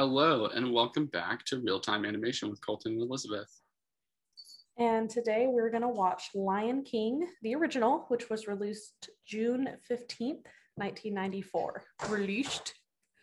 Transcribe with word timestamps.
Hello, 0.00 0.46
and 0.46 0.72
welcome 0.72 1.04
back 1.04 1.44
to 1.44 1.60
Real 1.60 1.78
Time 1.78 2.06
Animation 2.06 2.48
with 2.48 2.64
Colton 2.64 2.92
and 2.92 3.02
Elizabeth. 3.02 3.50
And 4.78 5.10
today 5.10 5.46
we're 5.46 5.68
going 5.68 5.82
to 5.82 5.88
watch 5.88 6.30
Lion 6.34 6.84
King, 6.84 7.28
the 7.42 7.54
original, 7.54 8.06
which 8.08 8.30
was 8.30 8.48
released 8.48 9.10
June 9.26 9.68
15th, 9.90 10.46
1994. 10.76 11.82
Released. 12.08 12.72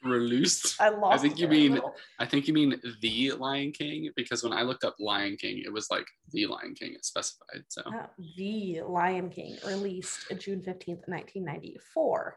Released. 0.03 0.79
I 0.79 0.89
lost 0.89 1.17
I 1.17 1.17
think 1.17 1.39
you 1.39 1.47
mean. 1.47 1.81
I 2.19 2.27
think 2.27 2.47
you 2.47 2.53
mean 2.53 2.79
the 3.01 3.31
Lion 3.31 3.71
King 3.71 4.11
because 4.15 4.43
when 4.43 4.53
I 4.53 4.61
looked 4.61 4.83
up 4.83 4.97
Lion 4.99 5.35
King, 5.35 5.63
it 5.65 5.73
was 5.73 5.87
like 5.89 6.05
the 6.31 6.45
Lion 6.45 6.75
King 6.75 6.93
it 6.93 7.03
specified. 7.03 7.63
So 7.69 7.81
Uh, 7.87 8.05
the 8.37 8.81
Lion 8.87 9.31
King, 9.31 9.57
released 9.65 10.27
June 10.37 10.61
15th, 10.61 11.07
1994. 11.07 12.35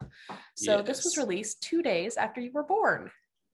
So 0.55 0.81
this 0.81 1.05
was 1.05 1.19
released 1.19 1.63
two 1.63 1.83
days 1.83 2.17
after 2.17 2.41
you 2.41 2.53
were 2.55 2.65
born. 2.65 3.11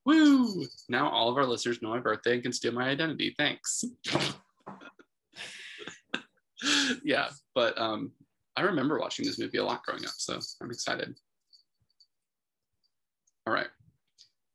Woo! 0.07 0.65
Now 0.89 1.11
all 1.11 1.29
of 1.29 1.37
our 1.37 1.45
listeners 1.45 1.83
know 1.83 1.91
my 1.91 1.99
birthday 1.99 2.35
and 2.35 2.43
can 2.43 2.53
steal 2.53 2.73
my 2.73 2.89
identity. 2.89 3.35
Thanks. 3.37 3.85
yeah, 7.05 7.29
but 7.55 7.79
um 7.79 8.13
I 8.57 8.63
remember 8.63 8.99
watching 8.99 9.27
this 9.27 9.39
movie 9.39 9.59
a 9.59 9.65
lot 9.65 9.85
growing 9.85 10.07
up, 10.07 10.15
so 10.17 10.39
I'm 10.63 10.71
excited. 10.71 11.15
All 13.47 13.53
right. 13.53 13.69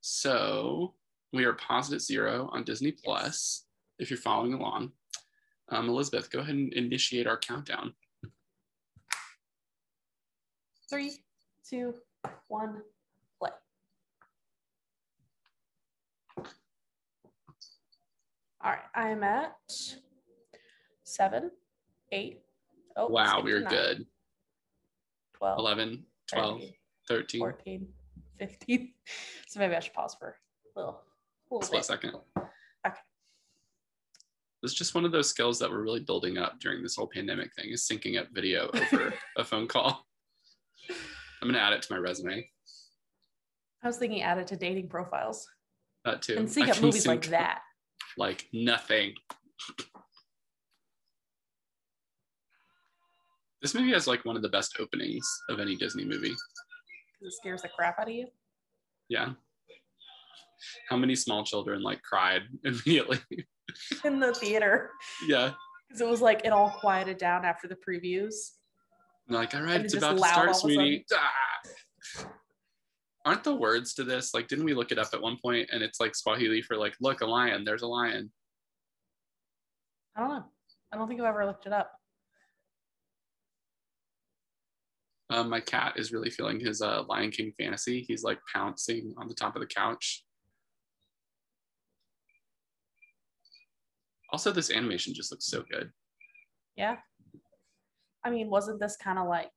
So 0.01 0.95
we 1.31 1.45
are 1.45 1.53
paused 1.53 1.93
at 1.93 2.01
zero 2.01 2.49
on 2.51 2.63
Disney 2.63 2.91
Plus. 2.91 3.65
If 3.99 4.09
you're 4.09 4.17
following 4.17 4.53
along, 4.53 4.91
um, 5.69 5.87
Elizabeth, 5.87 6.31
go 6.31 6.39
ahead 6.39 6.55
and 6.55 6.73
initiate 6.73 7.27
our 7.27 7.37
countdown. 7.37 7.93
Three, 10.89 11.19
two, 11.69 11.93
one, 12.47 12.81
All 18.63 18.71
right, 18.71 18.79
I'm 18.93 19.23
at 19.23 19.55
seven, 21.03 21.49
eight. 22.11 22.41
Oh, 22.95 23.07
wow, 23.07 23.41
we 23.43 23.53
were 23.53 23.61
nine, 23.61 23.69
good. 23.69 24.05
12, 25.37 25.57
11, 25.59 26.05
12, 26.31 26.61
13, 26.61 26.73
13, 27.07 27.39
14, 27.39 27.87
15. 28.39 28.93
So 29.47 29.59
maybe 29.59 29.75
I 29.75 29.79
should 29.81 29.93
pause 29.93 30.15
for 30.17 30.35
a 30.75 30.79
little, 30.79 31.01
little 31.49 31.61
split 31.65 31.79
bit. 31.79 31.85
second. 31.85 32.13
Okay. 32.37 32.95
It's 34.63 34.73
just 34.73 34.95
one 34.95 35.03
of 35.03 35.11
those 35.11 35.27
skills 35.27 35.59
that 35.59 35.69
we're 35.69 35.81
really 35.81 35.99
building 35.99 36.37
up 36.37 36.59
during 36.61 36.81
this 36.81 36.95
whole 36.95 37.07
pandemic 37.13 37.53
thing 37.55 37.69
is 37.71 37.85
syncing 37.85 38.17
up 38.17 38.27
video 38.31 38.69
over 38.73 39.13
a 39.37 39.43
phone 39.43 39.67
call. 39.67 40.05
I'm 41.41 41.47
gonna 41.49 41.57
add 41.59 41.73
it 41.73 41.81
to 41.81 41.93
my 41.93 41.97
resume. 41.99 42.47
I 43.83 43.87
was 43.87 43.97
thinking 43.97 44.21
add 44.21 44.37
it 44.37 44.47
to 44.47 44.55
dating 44.55 44.87
profiles 44.87 45.45
That 46.05 46.21
too. 46.21 46.37
and 46.37 46.49
sync 46.49 46.69
up 46.69 46.79
movies 46.81 47.05
like 47.07 47.23
sync 47.23 47.31
that. 47.31 47.61
Like 48.17 48.47
nothing. 48.53 49.13
This 53.61 53.75
movie 53.75 53.91
has 53.91 54.07
like 54.07 54.25
one 54.25 54.35
of 54.35 54.41
the 54.41 54.49
best 54.49 54.77
openings 54.79 55.27
of 55.49 55.59
any 55.59 55.75
Disney 55.75 56.03
movie. 56.03 56.33
Because 57.19 57.33
it 57.33 57.33
scares 57.33 57.61
the 57.61 57.69
crap 57.69 57.99
out 57.99 58.07
of 58.07 58.13
you. 58.13 58.27
Yeah. 59.07 59.33
How 60.89 60.97
many 60.97 61.15
small 61.15 61.43
children 61.43 61.81
like 61.81 62.01
cried 62.01 62.41
immediately? 62.63 63.19
in 64.03 64.19
the 64.19 64.33
theater 64.33 64.89
yeah. 65.27 65.51
because 65.87 66.01
it 66.01 66.07
was 66.07 66.21
like 66.21 66.41
it 66.43 66.51
all 66.51 66.69
quieted 66.69 67.17
down 67.17 67.45
after 67.45 67.67
the 67.67 67.75
previews. 67.75 68.33
And 69.27 69.37
like, 69.37 69.55
all 69.55 69.61
right, 69.61 69.81
it's 69.81 69.93
about 69.93 70.17
to 70.17 70.19
start, 70.19 70.49
all 70.49 70.51
of 70.51 70.57
a 70.57 70.59
sweetie. 70.59 71.05
Ah! 71.13 71.69
Aren't 73.23 73.43
the 73.43 73.55
words 73.55 73.93
to 73.95 74.03
this 74.03 74.33
like? 74.33 74.47
Didn't 74.47 74.65
we 74.65 74.73
look 74.73 74.91
it 74.91 74.97
up 74.97 75.09
at 75.13 75.21
one 75.21 75.37
point? 75.41 75.69
And 75.71 75.83
it's 75.83 75.99
like 75.99 76.15
Swahili 76.15 76.61
for 76.61 76.75
like, 76.75 76.95
look, 76.99 77.21
a 77.21 77.25
lion. 77.25 77.63
There's 77.63 77.83
a 77.83 77.87
lion. 77.87 78.31
I 80.15 80.21
don't 80.21 80.29
know. 80.29 80.43
I 80.91 80.97
don't 80.97 81.07
think 81.07 81.21
I've 81.21 81.27
ever 81.27 81.45
looked 81.45 81.67
it 81.67 81.73
up. 81.73 81.91
Um, 85.29 85.49
my 85.49 85.61
cat 85.61 85.93
is 85.95 86.11
really 86.11 86.29
feeling 86.29 86.59
his 86.59 86.81
uh, 86.81 87.03
Lion 87.07 87.31
King 87.31 87.53
fantasy. 87.57 88.03
He's 88.05 88.23
like 88.23 88.39
pouncing 88.53 89.13
on 89.17 89.29
the 89.29 89.33
top 89.33 89.55
of 89.55 89.61
the 89.61 89.67
couch. 89.67 90.25
Also, 94.33 94.51
this 94.51 94.71
animation 94.71 95.13
just 95.13 95.31
looks 95.31 95.45
so 95.45 95.63
good. 95.71 95.91
Yeah. 96.75 96.97
I 98.25 98.29
mean, 98.29 98.49
wasn't 98.49 98.79
this 98.81 98.97
kind 98.97 99.19
of 99.19 99.27
like 99.27 99.51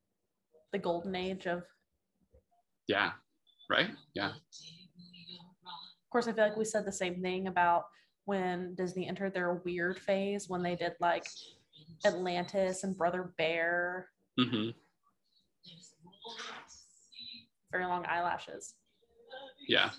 the 0.72 0.78
golden 0.78 1.16
age 1.16 1.46
of? 1.46 1.58
Of 1.58 1.64
Yeah. 2.86 3.10
Right? 3.70 3.90
Yeah. 4.14 4.28
Of 4.30 6.10
course, 6.10 6.28
I 6.28 6.32
feel 6.32 6.44
like 6.44 6.56
we 6.56 6.64
said 6.64 6.84
the 6.86 6.92
same 6.92 7.20
thing 7.22 7.46
about 7.48 7.84
when 8.24 8.74
Disney 8.74 9.08
entered 9.08 9.34
their 9.34 9.54
weird 9.64 9.98
phase 9.98 10.48
when 10.48 10.62
they 10.62 10.76
did 10.76 10.92
like 11.00 11.26
Atlantis 12.06 12.84
and 12.84 12.96
Brother 12.96 13.32
Bear, 13.38 14.08
Mm-hmm. 14.38 14.70
very 17.70 17.86
long 17.86 18.04
eyelashes. 18.06 18.74
Yeah. 19.68 19.90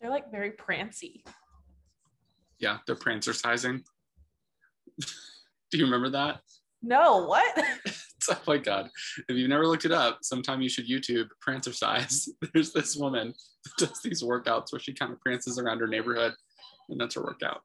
They're 0.00 0.10
like 0.10 0.30
very 0.30 0.50
prancy. 0.52 1.24
Yeah. 2.58 2.78
They're 2.86 2.96
Prancercising. 2.96 3.82
Do 5.70 5.78
you 5.78 5.84
remember 5.84 6.10
that? 6.10 6.40
No, 6.84 7.26
what? 7.26 7.64
oh 8.30 8.40
my 8.46 8.58
god 8.58 8.88
if 9.28 9.36
you've 9.36 9.48
never 9.48 9.66
looked 9.66 9.84
it 9.84 9.92
up 9.92 10.18
sometime 10.22 10.62
you 10.62 10.68
should 10.68 10.88
youtube 10.88 11.28
Prancercise 11.46 12.28
there's 12.54 12.72
this 12.72 12.96
woman 12.96 13.34
that 13.78 13.88
does 13.88 14.00
these 14.02 14.22
workouts 14.22 14.72
where 14.72 14.80
she 14.80 14.92
kind 14.92 15.12
of 15.12 15.20
prances 15.20 15.58
around 15.58 15.78
her 15.80 15.86
neighborhood 15.86 16.32
and 16.88 17.00
that's 17.00 17.14
her 17.14 17.22
workout 17.22 17.62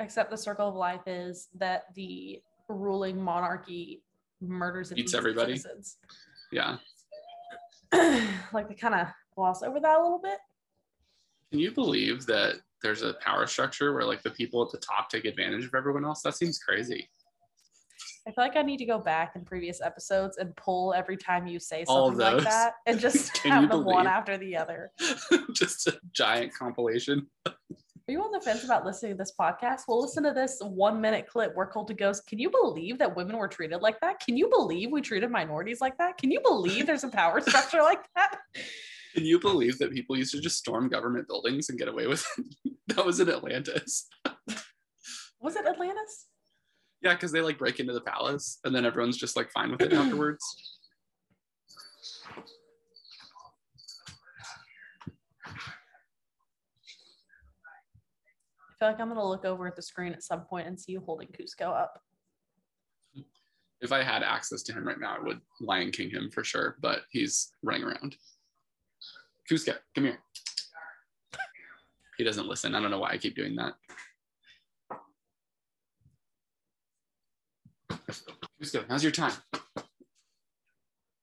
Except 0.00 0.28
the 0.28 0.36
circle 0.36 0.68
of 0.68 0.74
life 0.74 1.06
is 1.06 1.48
that 1.54 1.84
the 1.94 2.42
ruling 2.68 3.22
monarchy 3.22 4.02
murders 4.40 4.90
and 4.90 4.98
Eats 4.98 5.10
eats 5.12 5.14
everybody? 5.14 5.56
citizens. 5.56 5.98
yeah 6.50 6.78
like 8.52 8.68
they 8.68 8.74
kind 8.74 8.94
of 8.96 9.06
gloss 9.34 9.62
over 9.62 9.80
that 9.80 9.98
a 9.98 10.02
little 10.02 10.20
bit. 10.20 10.38
can 11.50 11.60
you 11.60 11.70
believe 11.70 12.26
that 12.26 12.56
there's 12.82 13.02
a 13.02 13.14
power 13.14 13.46
structure 13.46 13.94
where 13.94 14.04
like 14.04 14.22
the 14.22 14.30
people 14.30 14.62
at 14.62 14.70
the 14.70 14.78
top 14.78 15.08
take 15.08 15.24
advantage 15.24 15.64
of 15.64 15.74
everyone 15.74 16.04
else 16.04 16.22
that 16.22 16.36
seems 16.36 16.58
crazy 16.58 17.08
I 18.26 18.30
feel 18.32 18.44
like 18.44 18.56
I 18.56 18.62
need 18.62 18.78
to 18.78 18.86
go 18.86 18.98
back 18.98 19.36
in 19.36 19.44
previous 19.44 19.82
episodes 19.82 20.38
and 20.38 20.56
pull 20.56 20.94
every 20.94 21.16
time 21.16 21.46
you 21.46 21.60
say 21.60 21.84
something 21.84 22.18
like 22.18 22.42
that 22.44 22.74
and 22.86 22.98
just 22.98 23.36
have 23.44 23.68
them 23.68 23.84
one 23.84 24.06
after 24.06 24.38
the 24.38 24.56
other. 24.56 24.92
just 25.52 25.86
a 25.88 25.98
giant 26.12 26.54
compilation 26.54 27.26
Are 27.46 27.52
you 28.08 28.20
on 28.22 28.32
the 28.32 28.40
fence 28.40 28.64
about 28.64 28.86
listening 28.86 29.12
to 29.12 29.18
this 29.18 29.32
podcast? 29.38 29.82
Well, 29.88 30.00
listen 30.00 30.22
to 30.24 30.32
this 30.32 30.58
one 30.62 31.02
minute 31.02 31.26
clip 31.26 31.54
where 31.54 31.66
Colton 31.66 31.96
goes, 31.96 32.20
Can 32.20 32.38
you 32.38 32.48
believe 32.50 32.98
that 32.98 33.14
women 33.14 33.36
were 33.36 33.48
treated 33.48 33.82
like 33.82 34.00
that? 34.00 34.20
Can 34.20 34.38
you 34.38 34.48
believe 34.48 34.90
we 34.90 35.02
treated 35.02 35.30
minorities 35.30 35.82
like 35.82 35.98
that? 35.98 36.16
Can 36.16 36.30
you 36.30 36.40
believe 36.40 36.86
there's 36.86 37.04
a 37.04 37.08
power 37.08 37.40
structure 37.46 37.82
like 37.82 38.04
that? 38.14 38.38
Can 39.14 39.24
you 39.24 39.38
believe 39.38 39.78
that 39.78 39.92
people 39.92 40.16
used 40.16 40.32
to 40.32 40.40
just 40.40 40.58
storm 40.58 40.88
government 40.88 41.28
buildings 41.28 41.68
and 41.68 41.78
get 41.78 41.88
away 41.88 42.06
with 42.06 42.26
it 42.36 42.72
that 42.88 43.06
was 43.06 43.20
in 43.20 43.28
atlantis 43.28 44.08
Was 45.44 45.56
it 45.56 45.66
Atlantis? 45.66 46.28
Yeah, 47.02 47.12
because 47.12 47.30
they 47.30 47.42
like 47.42 47.58
break 47.58 47.78
into 47.78 47.92
the 47.92 48.00
palace 48.00 48.60
and 48.64 48.74
then 48.74 48.86
everyone's 48.86 49.18
just 49.18 49.36
like 49.36 49.50
fine 49.50 49.70
with 49.70 49.82
it 49.82 49.92
afterwards. 49.92 50.42
I 58.66 58.76
feel 58.78 58.88
like 58.88 59.00
I'm 59.00 59.08
going 59.08 59.20
to 59.20 59.26
look 59.26 59.44
over 59.44 59.66
at 59.66 59.76
the 59.76 59.82
screen 59.82 60.14
at 60.14 60.22
some 60.22 60.46
point 60.46 60.66
and 60.66 60.80
see 60.80 60.92
you 60.92 61.02
holding 61.04 61.28
Cusco 61.28 61.66
up. 61.66 62.00
If 63.82 63.92
I 63.92 64.02
had 64.02 64.22
access 64.22 64.62
to 64.62 64.72
him 64.72 64.86
right 64.86 64.98
now, 64.98 65.16
I 65.20 65.22
would 65.22 65.40
Lion 65.60 65.90
King 65.90 66.08
him 66.08 66.30
for 66.30 66.42
sure, 66.42 66.78
but 66.80 67.02
he's 67.10 67.52
running 67.62 67.84
around. 67.84 68.16
Cusco, 69.50 69.74
come 69.94 70.04
here. 70.04 70.18
He 72.16 72.24
doesn't 72.24 72.46
listen. 72.46 72.74
I 72.74 72.80
don't 72.80 72.90
know 72.90 73.00
why 73.00 73.10
I 73.10 73.18
keep 73.18 73.34
doing 73.34 73.56
that. 73.56 73.74
Cusco, 78.60 78.84
how's 78.88 79.02
your 79.02 79.12
time. 79.12 79.34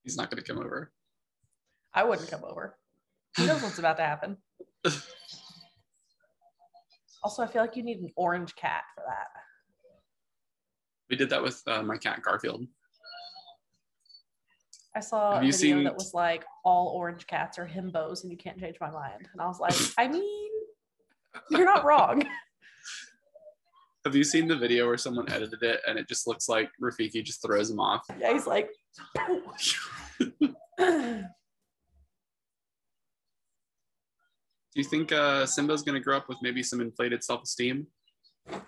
He's 0.04 0.18
not 0.18 0.30
going 0.30 0.44
to 0.44 0.48
come 0.48 0.62
over. 0.62 0.92
I 1.94 2.04
wouldn't 2.04 2.30
come 2.30 2.44
over. 2.44 2.78
He 3.38 3.46
knows 3.46 3.62
what's 3.62 3.80
about 3.80 3.98
to 3.98 4.04
happen. 4.04 4.38
Also, 7.24 7.44
I 7.44 7.48
feel 7.48 7.62
like 7.62 7.76
you 7.76 7.84
need 7.84 8.00
an 8.00 8.10
orange 8.16 8.56
cat 8.56 8.82
for 8.96 9.04
that. 9.06 9.28
We 11.08 11.16
did 11.16 11.30
that 11.30 11.44
with 11.44 11.62
uh, 11.68 11.84
my 11.84 11.98
cat 11.98 12.24
Garfield. 12.24 12.66
I 14.96 15.00
saw 15.00 15.34
Have 15.36 15.44
a 15.44 15.46
you 15.46 15.52
video 15.54 15.76
seen- 15.78 15.84
that 15.86 15.96
was 15.96 16.14
like 16.14 16.44
all 16.66 16.90
orange 16.90 17.26
cats 17.28 17.58
are 17.58 17.66
himbos 17.68 18.24
and 18.24 18.32
you 18.32 18.38
can't 18.38 18.60
change 18.60 18.78
my 18.82 18.90
mind. 18.92 19.30
And 19.32 19.42
I 19.42 19.48
was 19.48 19.60
like, 19.60 19.74
I 19.98 20.08
mean, 20.08 20.50
You're 21.50 21.66
not 21.66 21.86
wrong. 21.86 22.24
Have 24.06 24.16
you 24.16 24.24
seen 24.24 24.48
the 24.48 24.56
video 24.58 24.88
where 24.88 24.98
someone 24.98 25.32
edited 25.32 25.62
it 25.62 25.80
and 25.88 25.98
it 25.98 26.08
just 26.08 26.28
looks 26.28 26.50
like 26.50 26.70
Rafiki 26.82 27.24
just 27.24 27.42
throws 27.42 27.70
him 27.70 27.80
off? 27.80 28.04
Yeah, 28.20 28.34
he's 28.34 28.48
like. 28.48 28.70
Do 34.74 34.80
you 34.80 34.84
think 34.84 35.12
uh, 35.12 35.46
Simba's 35.46 35.84
gonna 35.84 36.00
grow 36.00 36.18
up 36.18 36.30
with 36.30 36.38
maybe 36.42 36.64
some 36.64 36.82
inflated 36.82 37.24
self-esteem? 37.24 37.88
Boo. 38.48 38.62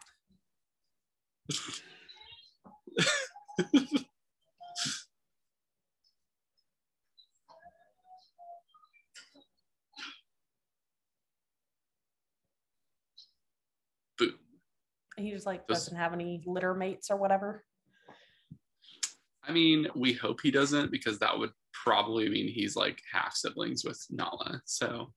like 15.46 15.68
Just- 15.68 15.86
doesn't 15.86 15.98
have 15.98 16.14
any 16.14 16.44
litter 16.46 16.74
mates 16.74 17.10
or 17.10 17.18
whatever. 17.18 17.66
I 19.46 19.52
mean, 19.52 19.88
we 19.94 20.14
hope 20.14 20.40
he 20.42 20.52
doesn't 20.52 20.90
because 20.92 21.20
that 21.20 21.38
would 21.38 21.52
probably 21.74 22.30
mean 22.30 22.48
he's 22.48 22.76
like 22.78 23.02
half 23.12 23.36
siblings 23.36 23.84
with 23.84 24.00
Nala. 24.10 24.62
So 24.66 25.12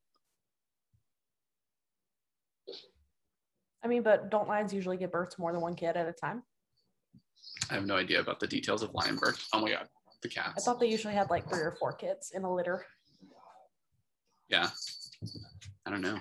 I 3.84 3.88
mean, 3.88 4.02
but 4.02 4.30
don't 4.30 4.48
lions 4.48 4.74
usually 4.74 4.96
give 4.96 5.12
birth 5.12 5.30
to 5.36 5.40
more 5.40 5.52
than 5.52 5.60
one 5.60 5.76
kid 5.76 5.96
at 5.96 6.08
a 6.08 6.12
time? 6.12 6.42
I 7.70 7.74
have 7.74 7.86
no 7.86 7.94
idea 7.94 8.18
about 8.18 8.40
the 8.40 8.46
details 8.48 8.82
of 8.82 8.92
lion 8.94 9.14
birth. 9.14 9.46
Oh 9.52 9.60
my 9.60 9.70
god, 9.70 9.86
the 10.22 10.28
cats. 10.28 10.54
I 10.56 10.60
thought 10.60 10.80
they 10.80 10.88
usually 10.88 11.14
had 11.14 11.30
like 11.30 11.48
three 11.48 11.60
or 11.60 11.76
four 11.78 11.92
kids 11.92 12.32
in 12.34 12.42
a 12.42 12.52
litter. 12.52 12.84
Yeah. 14.48 14.70
I 15.86 15.90
don't 15.90 16.00
know. 16.00 16.18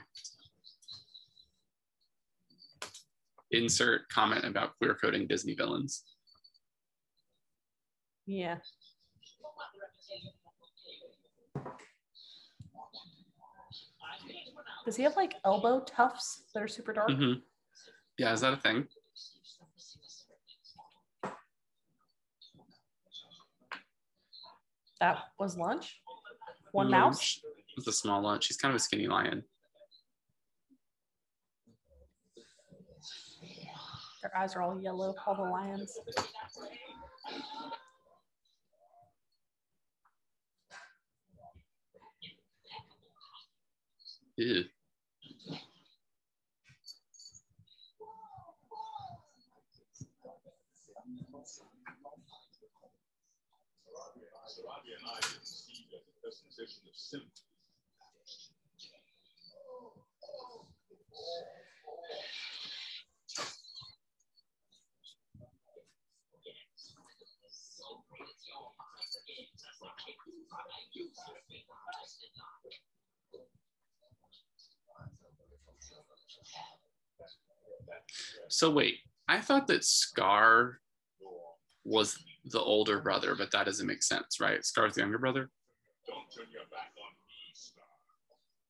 Insert 3.55 4.09
comment 4.09 4.43
about 4.43 4.77
queer 4.77 4.95
coding 4.95 5.27
Disney 5.27 5.55
villains. 5.55 6.03
Yeah. 8.25 8.57
Does 14.83 14.97
he 14.97 15.03
have 15.03 15.15
like 15.15 15.35
elbow 15.45 15.79
tufts 15.79 16.43
that 16.53 16.61
are 16.61 16.67
super 16.67 16.91
dark? 16.91 17.11
Mhm. 17.11 17.41
Yeah, 18.17 18.33
is 18.33 18.41
that 18.41 18.53
a 18.53 18.57
thing? 18.57 18.89
That 24.99 25.31
was 25.39 25.57
lunch. 25.57 26.01
One 26.73 26.89
Lunch 26.89 26.91
mouse. 26.91 27.39
With 27.77 27.87
a 27.87 27.93
small 27.93 28.21
lunch. 28.21 28.47
He's 28.47 28.57
kind 28.57 28.71
of 28.73 28.75
a 28.75 28.83
skinny 28.83 29.07
lion. 29.07 29.45
Their 34.25 34.41
eyes 34.41 34.55
are 34.55 34.63
all 34.63 34.81
yellow, 34.81 35.13
all 35.27 35.35
the 35.35 35.43
lions. 35.43 35.99
Ew. 44.35 44.63
So 78.47 78.69
wait, 78.69 78.99
I 79.27 79.41
thought 79.41 79.67
that 79.67 79.83
Scar 79.83 80.79
was 81.83 82.17
the 82.45 82.61
older 82.61 83.01
brother, 83.01 83.35
but 83.35 83.51
that 83.51 83.65
doesn't 83.65 83.87
make 83.87 84.03
sense, 84.03 84.39
right? 84.39 84.63
Scar's 84.63 84.93
the 84.93 85.01
younger 85.01 85.17
brother. 85.17 85.49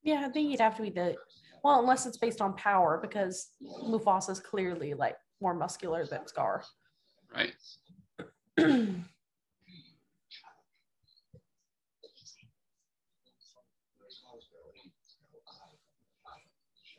Yeah, 0.03 0.23
I 0.25 0.29
think 0.29 0.49
you'd 0.49 0.59
have 0.59 0.75
to 0.77 0.81
be 0.81 0.89
the 0.89 1.15
well, 1.63 1.79
unless 1.79 2.05
it's 2.05 2.17
based 2.17 2.41
on 2.41 2.53
power, 2.55 2.99
because 3.01 3.49
Mufasa 3.83 4.29
is 4.29 4.39
clearly 4.39 4.93
like 4.93 5.15
more 5.41 5.55
muscular 5.55 6.05
than 6.05 6.27
Scar. 6.27 6.63
Right. 7.33 7.55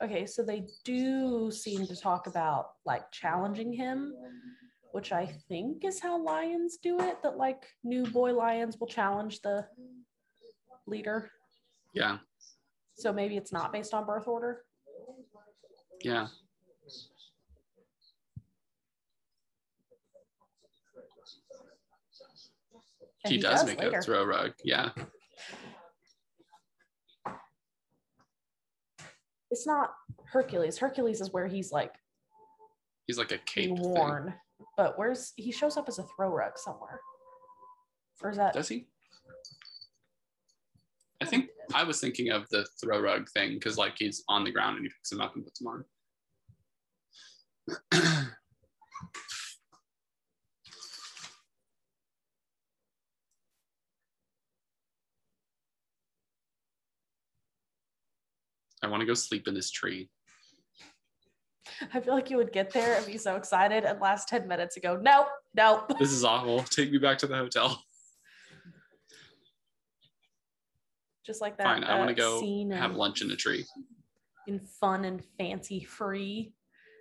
okay, 0.02 0.26
so 0.26 0.42
they 0.42 0.66
do 0.84 1.50
seem 1.50 1.86
to 1.86 1.96
talk 1.96 2.26
about 2.26 2.70
like 2.84 3.10
challenging 3.12 3.72
him, 3.72 4.14
which 4.92 5.12
I 5.12 5.26
think 5.48 5.84
is 5.84 6.00
how 6.00 6.22
lions 6.22 6.78
do 6.82 6.98
it, 7.00 7.22
that 7.22 7.36
like 7.36 7.64
new 7.84 8.04
boy 8.06 8.34
lions 8.34 8.78
will 8.78 8.86
challenge 8.86 9.40
the 9.40 9.66
leader. 10.86 11.30
Yeah. 11.94 12.18
So 12.94 13.12
maybe 13.12 13.36
it's 13.36 13.52
not 13.52 13.72
based 13.72 13.94
on 13.94 14.06
birth 14.06 14.28
order. 14.28 14.62
Yeah. 16.02 16.28
And 23.24 23.32
he, 23.34 23.40
does, 23.40 23.66
make 23.66 23.80
later. 23.80 23.98
a 23.98 24.02
throw 24.02 24.24
rug. 24.24 24.52
Yeah. 24.62 24.90
It's 29.50 29.66
not 29.66 29.94
Hercules. 30.32 30.78
Hercules 30.78 31.20
is 31.20 31.32
where 31.32 31.46
he's 31.46 31.72
like 31.72 31.92
He's 33.06 33.18
like 33.18 33.32
a 33.32 33.38
cape 33.38 33.66
being 33.66 33.76
thing. 33.76 33.90
worn. 33.90 34.34
But 34.76 34.98
where's 34.98 35.32
he 35.36 35.52
shows 35.52 35.76
up 35.76 35.88
as 35.88 35.98
a 35.98 36.04
throw 36.16 36.28
rug 36.28 36.52
somewhere? 36.56 37.00
Or 38.22 38.30
is 38.30 38.36
that 38.36 38.54
Does 38.54 38.68
he? 38.68 38.86
I 41.20 41.24
think 41.24 41.48
I 41.74 41.84
was 41.84 42.00
thinking 42.00 42.30
of 42.30 42.48
the 42.50 42.66
throw 42.80 43.00
rug 43.00 43.28
thing 43.30 43.54
because 43.54 43.78
like 43.78 43.94
he's 43.98 44.24
on 44.28 44.44
the 44.44 44.50
ground 44.50 44.76
and 44.76 44.84
he 44.84 44.90
picks 44.90 45.12
him 45.12 45.20
up 45.20 45.34
and 45.34 45.44
puts 45.44 45.60
him 45.60 45.68
on. 45.68 45.84
I 58.86 58.88
want 58.88 59.00
to 59.00 59.06
go 59.06 59.14
sleep 59.14 59.48
in 59.48 59.54
this 59.54 59.72
tree. 59.72 60.08
I 61.92 61.98
feel 61.98 62.14
like 62.14 62.30
you 62.30 62.36
would 62.36 62.52
get 62.52 62.70
there 62.70 62.96
and 62.96 63.04
be 63.04 63.18
so 63.18 63.34
excited 63.34 63.82
and 63.84 64.00
last 64.00 64.28
10 64.28 64.46
minutes 64.46 64.76
ago, 64.76 64.96
nope, 65.02 65.26
nope. 65.56 65.92
This 65.98 66.12
is 66.12 66.22
awful. 66.22 66.60
Take 66.62 66.92
me 66.92 66.98
back 66.98 67.18
to 67.18 67.26
the 67.26 67.34
hotel. 67.36 67.82
Just 71.26 71.40
like 71.40 71.58
that. 71.58 71.64
Fine, 71.64 71.82
I 71.82 71.98
want 71.98 72.10
uh, 72.10 72.14
to 72.14 72.14
go 72.14 72.76
have 72.76 72.92
in- 72.92 72.96
lunch 72.96 73.22
in 73.22 73.30
a 73.32 73.36
tree. 73.36 73.64
in 74.46 74.60
fun 74.60 75.04
and 75.04 75.20
fancy 75.36 75.82
free 75.82 76.54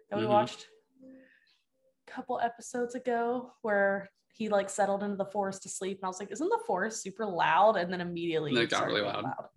that 0.09 0.17
we 0.17 0.25
Mhm. 0.25 0.29
watched 0.29 0.67
a 1.03 2.11
couple 2.11 2.39
episodes 2.39 2.95
ago 2.95 3.53
where 3.61 4.09
he 4.33 4.49
like 4.49 4.71
settled 4.71 5.03
into 5.03 5.17
the 5.17 5.25
forest 5.25 5.61
to 5.61 5.69
sleep 5.69 5.99
and 5.99 6.05
I 6.05 6.07
was 6.07 6.19
like, 6.19 6.31
isn't 6.31 6.49
the 6.49 6.63
forest 6.65 7.03
super 7.03 7.27
loud? 7.27 7.77
And 7.77 7.93
then 7.93 8.01
immediately 8.01 8.49
And 8.49 8.57
it 8.61 8.71
got 8.71 8.87
really 8.87 9.03
getting 9.03 9.21
loud. 9.21 9.49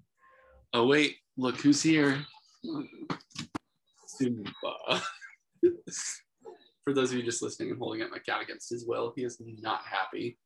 Oh 0.75 0.87
wait, 0.87 1.16
look 1.38 1.57
who's 1.61 1.83
here. 1.83 2.26
Simba. 4.07 4.50
For 6.85 6.92
those 6.92 7.12
of 7.12 7.16
you 7.16 7.23
just 7.23 7.42
listening, 7.42 7.71
I'm 7.71 7.78
holding 7.78 8.02
up 8.02 8.11
my 8.11 8.18
cat 8.18 8.42
against 8.42 8.68
his 8.68 8.85
will. 8.87 9.12
He 9.14 9.25
is 9.25 9.40
not 9.40 9.83
happy. 9.85 10.37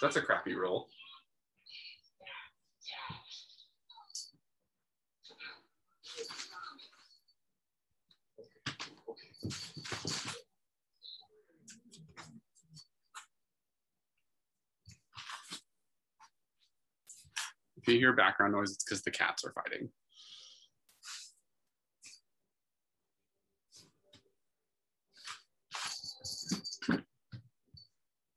That's 0.00 0.16
a 0.16 0.22
crappy 0.22 0.54
roll. 0.54 0.88
You 17.88 17.98
hear 17.98 18.12
background 18.12 18.52
noise, 18.52 18.72
it's 18.72 18.84
because 18.84 19.02
the 19.02 19.10
cats 19.10 19.44
are 19.44 19.52
fighting. 19.52 19.88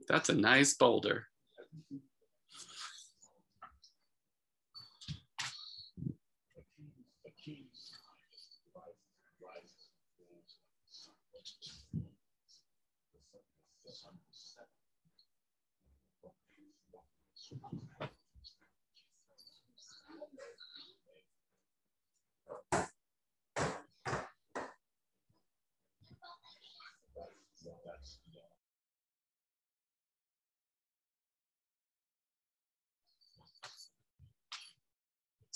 That's 0.08 0.30
a 0.30 0.34
nice 0.34 0.74
boulder. 0.76 1.26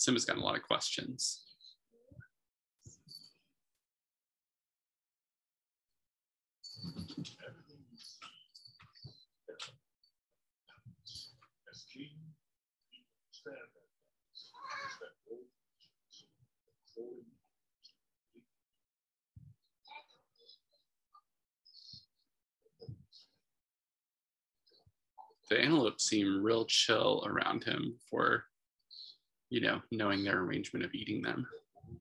Simba's 0.06 0.24
got 0.24 0.38
a 0.38 0.40
lot 0.40 0.56
of 0.56 0.62
questions. 0.62 1.42
The 25.50 25.60
antelope 25.60 26.00
seem 26.00 26.44
real 26.44 26.66
chill 26.66 27.24
around 27.26 27.64
him 27.64 27.96
for, 28.08 28.44
you 29.50 29.62
know, 29.62 29.82
knowing 29.92 30.24
their 30.24 30.40
arrangement 30.42 30.86
of 30.86 30.94
eating 30.94 31.22
them. 31.22 31.46
Do 31.90 31.96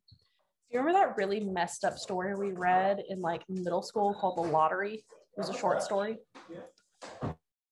you 0.70 0.80
remember 0.80 0.98
that 0.98 1.16
really 1.16 1.40
messed 1.40 1.84
up 1.84 1.98
story 1.98 2.34
we 2.34 2.52
read 2.52 3.02
in 3.08 3.20
like 3.20 3.42
middle 3.48 3.82
school 3.82 4.14
called 4.14 4.36
The 4.38 4.42
Lottery? 4.50 4.94
It 4.94 5.38
was 5.38 5.48
a 5.48 5.54
short 5.54 5.82
story. 5.82 6.18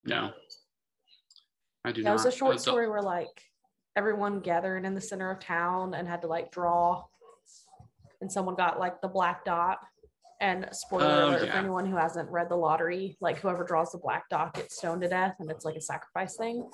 No. 0.05 0.31
I 1.85 1.91
do 1.91 2.01
Yeah, 2.01 2.07
it 2.07 2.11
not. 2.11 2.13
was 2.13 2.25
a 2.25 2.31
short 2.31 2.59
story 2.61 2.89
where 2.89 3.01
like 3.01 3.41
everyone 3.95 4.39
gathered 4.39 4.85
in 4.85 4.95
the 4.95 5.01
center 5.01 5.31
of 5.31 5.39
town 5.39 5.93
and 5.93 6.07
had 6.07 6.21
to 6.21 6.27
like 6.27 6.51
draw, 6.51 7.03
and 8.21 8.31
someone 8.31 8.55
got 8.55 8.79
like 8.79 9.01
the 9.01 9.07
black 9.07 9.43
dot. 9.45 9.79
And 10.41 10.67
spoiler 10.73 11.05
Oh, 11.05 11.29
alert 11.29 11.39
for 11.41 11.45
anyone 11.53 11.85
who 11.85 11.95
hasn't 11.95 12.29
read 12.29 12.49
the 12.49 12.55
lottery, 12.57 13.15
like 13.21 13.37
whoever 13.39 13.63
draws 13.63 13.93
the 13.93 13.97
black 13.97 14.27
dot 14.29 14.53
gets 14.53 14.75
stoned 14.77 15.01
to 15.01 15.07
death, 15.07 15.35
and 15.39 15.49
it's 15.49 15.63
like 15.63 15.75
a 15.75 15.81
sacrifice 15.81 16.35
thing. 16.35 16.69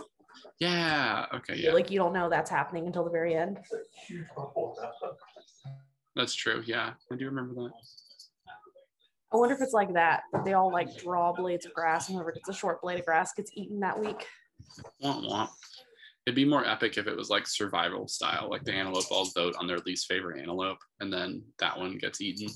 Yeah. 0.59 1.25
Okay. 1.35 1.55
Yeah. 1.57 1.73
Like 1.73 1.91
you 1.91 1.99
don't 1.99 2.13
know 2.13 2.29
that's 2.29 2.49
happening 2.49 2.85
until 2.87 3.03
the 3.03 3.11
very 3.11 3.35
end. 3.35 3.59
That's 6.15 6.35
true. 6.35 6.63
Yeah. 6.65 6.93
I 7.11 7.15
do 7.15 7.25
remember 7.25 7.53
that. 7.55 7.71
I 9.31 9.37
wonder 9.37 9.53
if 9.53 9.61
it's 9.61 9.73
like 9.73 9.93
that. 9.93 10.23
that 10.33 10.43
They 10.43 10.53
all 10.53 10.71
like 10.71 10.97
draw 10.97 11.31
blades 11.33 11.65
of 11.65 11.73
grass, 11.73 12.09
and 12.09 12.15
whoever 12.15 12.31
gets 12.31 12.49
a 12.49 12.53
short 12.53 12.81
blade 12.81 12.99
of 12.99 13.05
grass 13.05 13.33
gets 13.33 13.51
eaten 13.53 13.79
that 13.81 13.99
week. 13.99 14.25
Womp 15.03 15.29
womp. 15.29 15.49
It'd 16.25 16.35
be 16.35 16.45
more 16.45 16.65
epic 16.65 16.97
if 16.97 17.07
it 17.07 17.15
was 17.15 17.29
like 17.29 17.47
survival 17.47 18.07
style, 18.07 18.49
like 18.49 18.63
the 18.63 18.73
antelope 18.73 19.11
all 19.11 19.29
vote 19.35 19.55
on 19.59 19.67
their 19.67 19.79
least 19.85 20.07
favorite 20.07 20.39
antelope, 20.39 20.79
and 20.99 21.11
then 21.11 21.43
that 21.59 21.77
one 21.77 21.97
gets 21.97 22.21
eaten. 22.21 22.49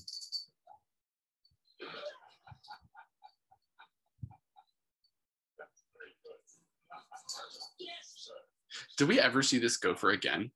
Did 8.98 9.08
we 9.08 9.20
ever 9.20 9.42
see 9.42 9.58
this 9.58 9.78
gopher 9.78 10.12
again? 10.12 10.52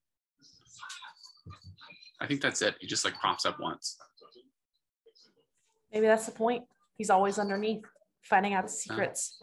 I 2.20 2.28
think 2.28 2.42
that's 2.42 2.62
it. 2.62 2.76
He 2.80 2.88
just 2.88 3.06
like 3.06 3.16
pops 3.16 3.46
up 3.46 3.60
once. 3.60 3.98
Maybe 5.92 6.08
that's 6.08 6.26
the 6.26 6.32
point. 6.32 6.64
He's 6.98 7.10
always 7.10 7.40
underneath, 7.40 7.84
finding 8.24 8.54
out 8.54 8.70
secrets. 8.70 9.42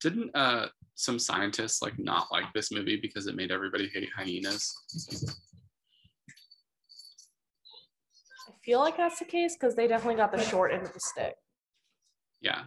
Didn't 0.00 0.34
uh 0.34 0.66
some 0.96 1.18
scientists 1.18 1.80
like 1.80 1.98
not 1.98 2.26
like 2.32 2.52
this 2.52 2.72
movie 2.72 2.96
because 2.96 3.26
it 3.26 3.36
made 3.36 3.52
everybody 3.52 3.88
hate 3.88 4.08
hyenas? 4.16 4.74
I 8.48 8.51
feel 8.64 8.80
like 8.80 8.96
that's 8.96 9.18
the 9.18 9.24
case 9.24 9.56
because 9.58 9.74
they 9.74 9.86
definitely 9.86 10.16
got 10.16 10.32
the 10.32 10.42
short 10.42 10.72
end 10.72 10.82
of 10.82 10.92
the 10.92 11.00
stick. 11.00 11.34
Yeah. 12.40 12.64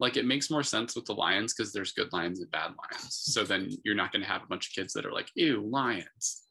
Like 0.00 0.16
it 0.16 0.26
makes 0.26 0.50
more 0.50 0.62
sense 0.62 0.96
with 0.96 1.04
the 1.04 1.14
lions 1.14 1.54
because 1.54 1.72
there's 1.72 1.92
good 1.92 2.12
lions 2.12 2.40
and 2.40 2.50
bad 2.50 2.72
lions. 2.76 3.14
So 3.14 3.44
then 3.44 3.70
you're 3.84 3.94
not 3.94 4.12
going 4.12 4.22
to 4.22 4.28
have 4.28 4.42
a 4.42 4.46
bunch 4.46 4.68
of 4.68 4.74
kids 4.74 4.92
that 4.94 5.06
are 5.06 5.12
like, 5.12 5.30
ew, 5.34 5.66
lions. 5.70 6.42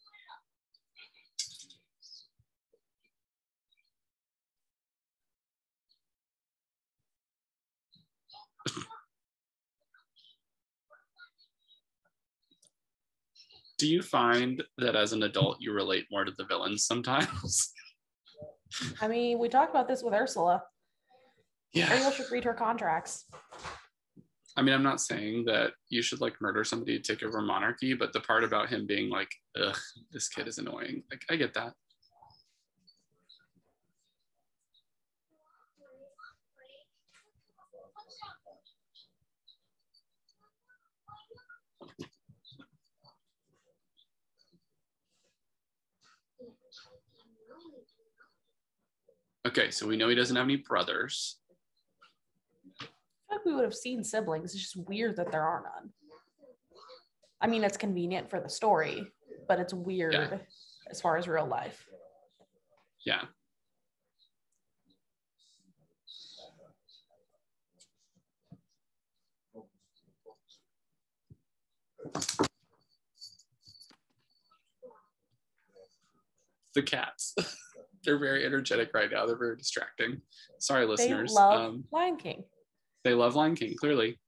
Do 13.82 13.88
you 13.88 14.04
find 14.04 14.64
that 14.78 14.96
as 14.96 15.12
an 15.12 15.24
adult 15.24 15.58
you 15.60 15.74
relate 15.74 16.06
more 16.12 16.24
to 16.24 16.32
the 16.38 16.46
villains 16.46 16.86
sometimes? 16.86 17.74
I 19.02 19.08
mean, 19.08 19.40
we 19.40 19.50
talked 19.50 19.72
about 19.72 19.88
this 19.88 20.04
with 20.04 20.14
Ursula. 20.14 20.62
yeah. 21.74 21.92
Ariel 21.92 22.12
should 22.12 22.30
read 22.30 22.44
her 22.44 22.54
contracts. 22.54 23.26
I 24.56 24.62
mean, 24.62 24.76
I'm 24.76 24.84
not 24.84 25.02
saying 25.02 25.46
that 25.46 25.72
you 25.90 26.04
should 26.04 26.22
like 26.22 26.40
murder 26.40 26.64
somebody 26.64 27.00
to 27.00 27.02
take 27.02 27.24
over 27.24 27.42
monarchy, 27.42 27.96
but 27.96 28.14
the 28.14 28.20
part 28.20 28.44
about 28.44 28.70
him 28.70 28.86
being 28.86 29.10
like, 29.10 29.32
ugh, 29.60 29.76
this 30.12 30.30
kid 30.30 30.48
is 30.48 30.60
annoying. 30.60 31.02
Like, 31.10 31.24
I 31.32 31.36
get 31.36 31.56
that. 31.56 31.74
Okay, 49.52 49.70
so 49.70 49.86
we 49.86 49.98
know 49.98 50.08
he 50.08 50.16
doesn't 50.16 50.38
have 50.38 50.46
any 50.46 50.56
brothers. 50.56 51.36
I 52.82 52.86
feel 52.86 52.88
like 53.32 53.46
we 53.46 53.54
would 53.54 53.66
have 53.66 53.76
seen 53.76 54.02
siblings. 54.02 54.54
It's 54.54 54.64
just 54.64 54.78
weird 54.88 55.18
that 55.18 55.30
there 55.30 55.44
are 55.44 55.62
none. 55.62 55.92
I 57.42 57.48
mean, 57.48 57.66
it's 57.66 57.76
convenient 57.76 58.30
for 58.30 58.40
the 58.40 58.48
story, 58.48 59.12
but 59.50 59.60
it's 59.60 59.74
weird 59.74 60.14
Yeah. 60.14 60.38
as 60.90 61.02
far 61.02 61.18
as 61.18 61.28
real 61.28 61.46
life. 61.46 61.86
Yeah. 63.06 63.26
The 76.74 76.84
cats. 76.84 77.36
They're 78.04 78.18
very 78.20 78.46
energetic 78.46 78.92
right 78.94 79.10
now. 79.12 79.26
They're 79.26 79.38
very 79.38 79.58
distracting. 79.58 80.22
Sorry, 80.60 80.86
listeners. 80.86 81.32
They 81.34 81.36
love 81.40 81.60
Um, 81.62 81.84
Lion 81.92 82.18
King. 82.18 82.44
they 83.04 83.14
love 83.14 83.36
Lion 83.36 83.56
King, 83.56 83.76
clearly. 83.76 84.20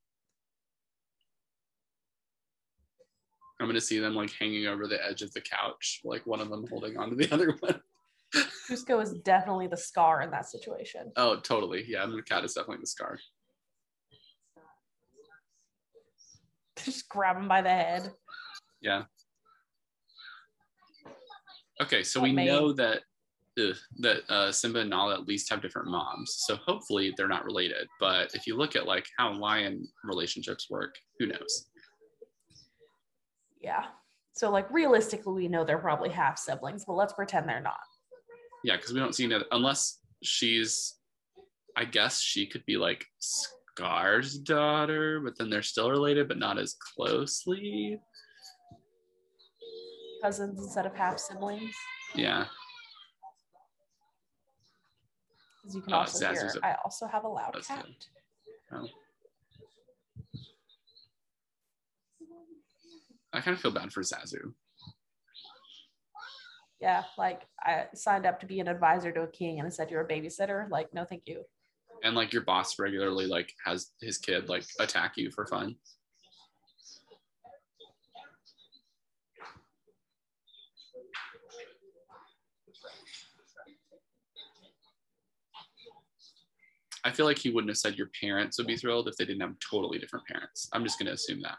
I'm 3.60 3.68
gonna 3.68 3.82
see 3.82 4.00
them 4.00 4.16
like 4.16 4.32
hanging 4.40 4.68
over 4.68 4.88
the 4.88 5.04
edge 5.06 5.22
of 5.22 5.32
the 5.34 5.42
couch, 5.42 6.02
like 6.04 6.26
one 6.26 6.42
of 6.42 6.50
them 6.50 6.66
holding 6.70 6.98
onto 6.98 7.16
the 7.16 7.32
other 7.34 7.56
one. 7.60 7.82
Cusco 8.70 9.02
is 9.02 9.14
definitely 9.14 9.68
the 9.68 9.78
scar 9.78 10.22
in 10.22 10.32
that 10.32 10.48
situation. 10.50 11.12
Oh, 11.16 11.40
totally. 11.40 11.86
Yeah, 11.88 12.06
the 12.08 12.22
cat 12.24 12.44
is 12.44 12.54
definitely 12.54 12.82
the 12.82 12.88
scar. 12.88 13.18
just 16.84 17.08
grab 17.10 17.38
him 17.38 17.48
by 17.48 17.62
the 17.62 17.70
head. 17.70 18.12
Yeah. 18.82 19.04
Okay, 21.82 22.04
so 22.04 22.22
we 22.22 22.32
know 22.32 22.74
that 22.74 23.02
that 23.56 24.22
uh, 24.30 24.52
Simba 24.52 24.80
and 24.80 24.90
Nala 24.90 25.14
at 25.14 25.28
least 25.28 25.50
have 25.50 25.62
different 25.62 25.90
moms. 25.90 26.36
So 26.46 26.56
hopefully 26.56 27.14
they're 27.16 27.28
not 27.28 27.46
related. 27.46 27.88
But 28.00 28.34
if 28.34 28.48
you 28.48 28.58
look 28.58 28.76
at 28.76 28.88
like 28.88 29.06
how 29.18 29.34
lion 29.34 29.88
relationships 30.04 30.70
work, 30.70 30.96
who 31.20 31.28
knows? 31.28 31.68
Yeah. 33.62 33.86
So, 34.36 34.50
like, 34.50 34.70
realistically, 34.72 35.34
we 35.34 35.48
know 35.48 35.64
they're 35.64 35.78
probably 35.78 36.10
half 36.10 36.40
siblings, 36.40 36.86
but 36.86 36.94
let's 36.94 37.14
pretend 37.14 37.48
they're 37.48 37.62
not. 37.62 37.78
Yeah, 38.64 38.78
because 38.78 38.92
we 38.92 39.00
don't 39.00 39.14
see 39.14 39.26
it 39.26 39.44
unless 39.52 40.00
she's. 40.24 40.96
I 41.76 41.86
guess 41.86 42.20
she 42.20 42.46
could 42.46 42.66
be 42.68 42.78
like 42.78 43.04
Scar's 43.20 44.38
daughter, 44.38 45.20
but 45.24 45.38
then 45.38 45.50
they're 45.50 45.64
still 45.64 45.90
related, 45.90 46.28
but 46.28 46.38
not 46.38 46.60
as 46.60 46.76
closely. 46.96 48.00
Cousins 50.22 50.60
instead 50.60 50.86
of 50.86 50.96
half 50.96 51.18
siblings. 51.18 51.74
Yeah. 52.16 52.46
As 55.66 55.76
you 55.76 55.82
can 55.82 55.94
Uh, 55.94 55.98
also 55.98 56.32
hear, 56.32 56.52
a- 56.62 56.66
I 56.66 56.76
also 56.84 57.08
have 57.08 57.24
a 57.24 57.28
loud 57.28 57.56
cat. 57.66 57.86
Oh. 58.72 58.88
I 63.32 63.42
kind 63.42 63.56
of 63.56 63.62
feel 63.62 63.72
bad 63.72 63.92
for 63.92 64.02
Zazu. 64.02 64.54
Yeah, 66.80 67.04
like 67.18 67.48
I 67.62 67.88
signed 67.96 68.26
up 68.26 68.40
to 68.42 68.46
be 68.46 68.60
an 68.60 68.68
advisor 68.68 69.12
to 69.12 69.22
a 69.22 69.28
king 69.28 69.60
and 69.60 69.68
it 69.68 69.72
said 69.74 69.90
you're 69.90 70.02
a 70.02 70.08
babysitter. 70.08 70.70
Like, 70.70 70.94
no, 70.94 71.06
thank 71.06 71.24
you. 71.28 71.46
And 72.04 72.14
like 72.16 72.34
your 72.34 72.42
boss 72.44 72.78
regularly 72.78 73.26
like 73.26 73.54
has 73.66 73.92
his 74.02 74.18
kid 74.18 74.50
like 74.50 74.66
attack 74.80 75.14
you 75.16 75.32
for 75.32 75.46
fun. 75.46 75.78
I 87.06 87.12
feel 87.12 87.26
like 87.26 87.38
he 87.38 87.50
wouldn't 87.50 87.70
have 87.70 87.78
said 87.78 87.96
your 87.98 88.10
parents 88.20 88.58
would 88.58 88.68
be 88.68 88.78
thrilled 88.78 89.08
if 89.10 89.16
they 89.18 89.26
didn't 89.26 89.42
have 89.42 89.56
totally 89.60 90.00
different 90.00 90.26
parents. 90.26 90.70
I'm 90.72 90.84
just 90.84 90.98
going 90.98 91.08
to 91.08 91.14
assume 91.14 91.42
that. 91.42 91.58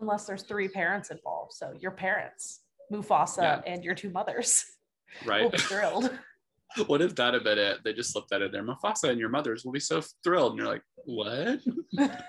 Unless 0.00 0.26
there's 0.26 0.42
three 0.42 0.68
parents 0.68 1.10
involved. 1.10 1.52
So 1.54 1.72
your 1.80 1.90
parents, 1.90 2.60
Mufasa, 2.92 3.42
Yeah. 3.42 3.62
and 3.66 3.82
your 3.84 3.94
two 3.94 4.10
mothers 4.10 4.64
will 5.24 5.30
Right? 5.30 5.50
be 5.50 5.58
thrilled. 5.58 6.16
what 6.86 7.02
if 7.02 7.14
that 7.16 7.34
had 7.34 7.42
been 7.42 7.58
it? 7.58 7.78
They 7.84 7.92
just 7.94 8.12
slipped 8.12 8.30
that 8.30 8.42
in 8.42 8.52
there. 8.52 8.62
Mufasa 8.62 9.08
and 9.10 9.18
your 9.18 9.28
mothers 9.28 9.64
will 9.64 9.72
be 9.72 9.80
so 9.80 10.02
thrilled. 10.22 10.52
And 10.52 10.58
you're 10.60 10.68
like, 10.68 10.82
what? 11.04 11.60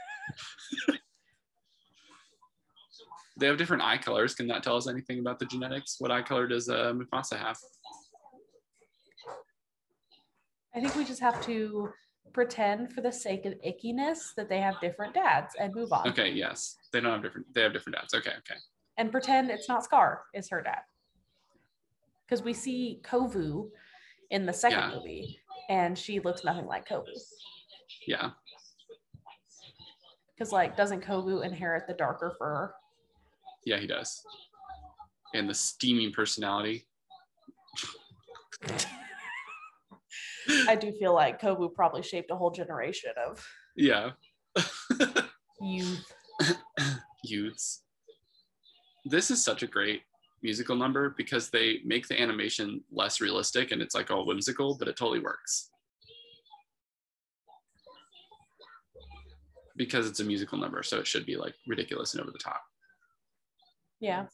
they 3.40 3.46
have 3.46 3.58
different 3.58 3.84
eye 3.84 3.98
colors. 4.00 4.34
Can 4.34 4.48
that 4.48 4.64
tell 4.64 4.78
us 4.78 4.88
anything 4.88 5.20
about 5.20 5.38
the 5.38 5.46
genetics? 5.46 5.98
What 6.00 6.10
eye 6.10 6.24
color 6.24 6.48
does 6.48 6.70
uh, 6.70 6.94
Mufasa 6.94 7.38
have? 7.38 7.58
I 10.76 10.80
think 10.80 10.96
we 10.96 11.04
just 11.06 11.22
have 11.22 11.44
to 11.46 11.90
pretend 12.34 12.94
for 12.94 13.02
the 13.02 13.12
sake 13.12 13.46
of 13.46 13.54
ickiness 13.66 14.34
that 14.36 14.50
they 14.50 14.60
have 14.60 14.80
different 14.82 15.14
dads 15.14 15.56
and 15.60 15.74
move 15.74 15.92
on. 15.92 16.08
Okay, 16.10 16.32
yes. 16.32 16.78
They 16.92 17.00
don't 17.02 17.12
have 17.14 17.24
different, 17.24 17.54
they 17.54 17.62
have 17.62 17.74
different 17.74 17.98
dads. 17.98 18.14
Okay, 18.14 18.32
okay. 18.40 18.60
And 18.98 19.12
pretend 19.12 19.50
it's 19.52 19.70
not 19.70 19.84
Scar, 19.84 20.24
it's 20.34 20.50
her 20.50 20.62
dad. 20.62 20.80
Because 22.26 22.44
we 22.44 22.54
see 22.54 23.00
Kovu 23.04 23.70
in 24.32 24.46
the 24.46 24.54
second 24.54 24.80
Yeah. 24.80 24.96
movie 24.96 25.40
and 25.70 25.98
she 25.98 26.20
looks 26.20 26.44
nothing 26.44 26.66
like 26.66 26.88
Kovu. 26.88 27.06
Yeah. 28.06 28.32
Because 30.34 30.52
like 30.52 30.76
doesn't 30.78 31.04
Kovu 31.04 31.44
inherit 31.46 31.88
the 31.88 31.94
darker 31.94 32.36
fur? 32.38 32.74
Yeah, 33.66 33.78
he 33.78 33.88
does. 33.88 34.22
And 35.34 35.50
the 35.50 35.54
steaming 35.54 36.12
personality. 36.12 36.88
I 40.68 40.76
do 40.76 40.92
feel 40.94 41.14
like 41.14 41.42
Kovu 41.42 41.74
probably 41.74 42.04
shaped 42.04 42.32
a 42.32 42.36
whole 42.36 42.52
generation 42.52 43.12
of 43.28 43.46
yeah. 43.76 44.12
youth. 45.62 46.12
youths. 47.24 47.84
This 49.06 49.32
is 49.32 49.44
such 49.44 49.64
a 49.64 49.68
great 49.68 50.02
musical 50.44 50.76
number 50.76 51.14
because 51.18 51.50
they 51.50 51.80
make 51.84 52.08
the 52.08 52.20
animation 52.20 52.84
less 52.92 53.20
realistic 53.22 53.72
and 53.72 53.82
it's 53.82 53.96
like 53.96 54.12
all 54.12 54.26
whimsical, 54.26 54.78
but 54.78 54.88
it 54.88 54.98
totally 54.98 55.20
works. 55.20 55.70
Because 59.76 60.08
it's 60.08 60.20
a 60.20 60.24
musical 60.24 60.58
number, 60.58 60.82
so 60.82 60.98
it 60.98 61.08
should 61.08 61.26
be 61.26 61.36
like 61.36 61.54
ridiculous 61.68 62.14
and 62.14 62.22
over 62.22 62.32
the 62.32 62.40
top. 62.40 62.62
Yeah. 64.00 64.26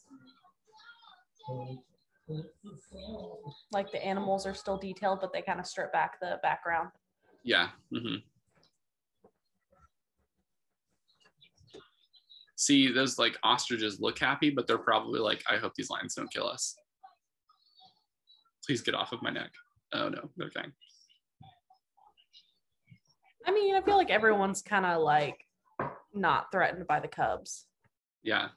Like 3.72 3.92
the 3.92 4.04
animals 4.04 4.46
are 4.46 4.54
still 4.54 4.78
detailed, 4.78 5.20
but 5.22 5.34
they 5.34 5.42
kind 5.42 5.60
of 5.60 5.66
strip 5.66 5.92
back 5.92 6.20
the 6.20 6.40
background. 6.42 6.90
Yeah. 7.44 7.70
hmm 7.92 8.16
See, 12.56 12.94
those 12.94 13.20
like 13.20 13.38
ostriches 13.44 14.00
look 14.00 14.18
happy, 14.20 14.50
but 14.50 14.68
they're 14.68 14.78
probably 14.78 15.20
like, 15.20 15.44
I 15.50 15.58
hope 15.58 15.74
these 15.76 15.90
lions 15.90 16.16
don't 16.16 16.32
kill 16.32 16.48
us. 16.48 16.76
Please 18.66 18.82
get 18.82 18.96
off 18.96 19.12
of 19.12 19.22
my 19.22 19.32
neck. 19.32 19.52
Oh 19.94 20.08
no, 20.08 20.30
okay. 20.42 20.66
I 23.46 23.52
mean, 23.52 23.76
I 23.76 23.82
feel 23.82 23.98
like 23.98 24.10
everyone's 24.10 24.62
kind 24.62 24.86
of 24.86 25.02
like 25.02 25.46
not 26.14 26.52
threatened 26.52 26.88
by 26.88 27.00
the 27.00 27.08
cubs. 27.08 27.66
Yeah. 28.22 28.50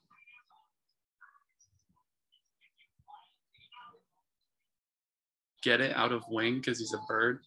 Get 5.66 5.80
it 5.80 5.96
out 5.96 6.12
of 6.12 6.22
wing 6.28 6.58
because 6.58 6.78
he's 6.78 6.94
a 6.94 7.00
bird. 7.08 7.40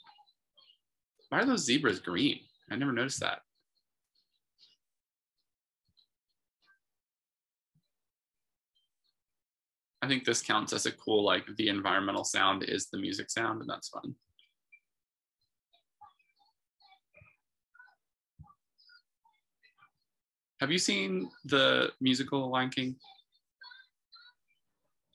Why 1.30 1.40
are 1.40 1.46
those 1.46 1.64
zebras 1.64 2.02
green? 2.02 2.42
I 2.70 2.76
never 2.76 2.92
noticed 2.92 3.22
that. 3.22 3.40
I 10.02 10.10
think 10.10 10.26
this 10.26 10.42
counts 10.42 10.74
as 10.74 10.86
a 10.86 10.92
cool, 10.92 11.24
like 11.24 11.46
the 11.56 11.70
environmental 11.70 12.26
sound 12.26 12.64
is 12.64 12.90
the 12.90 12.98
music 12.98 13.30
sound, 13.32 13.62
and 13.62 13.70
that's 13.70 13.88
fun. 13.88 14.14
Have 20.60 20.72
you 20.74 20.78
seen 20.78 21.32
the 21.46 21.94
musical 22.02 22.52
Lion 22.52 22.70
King? 22.70 22.98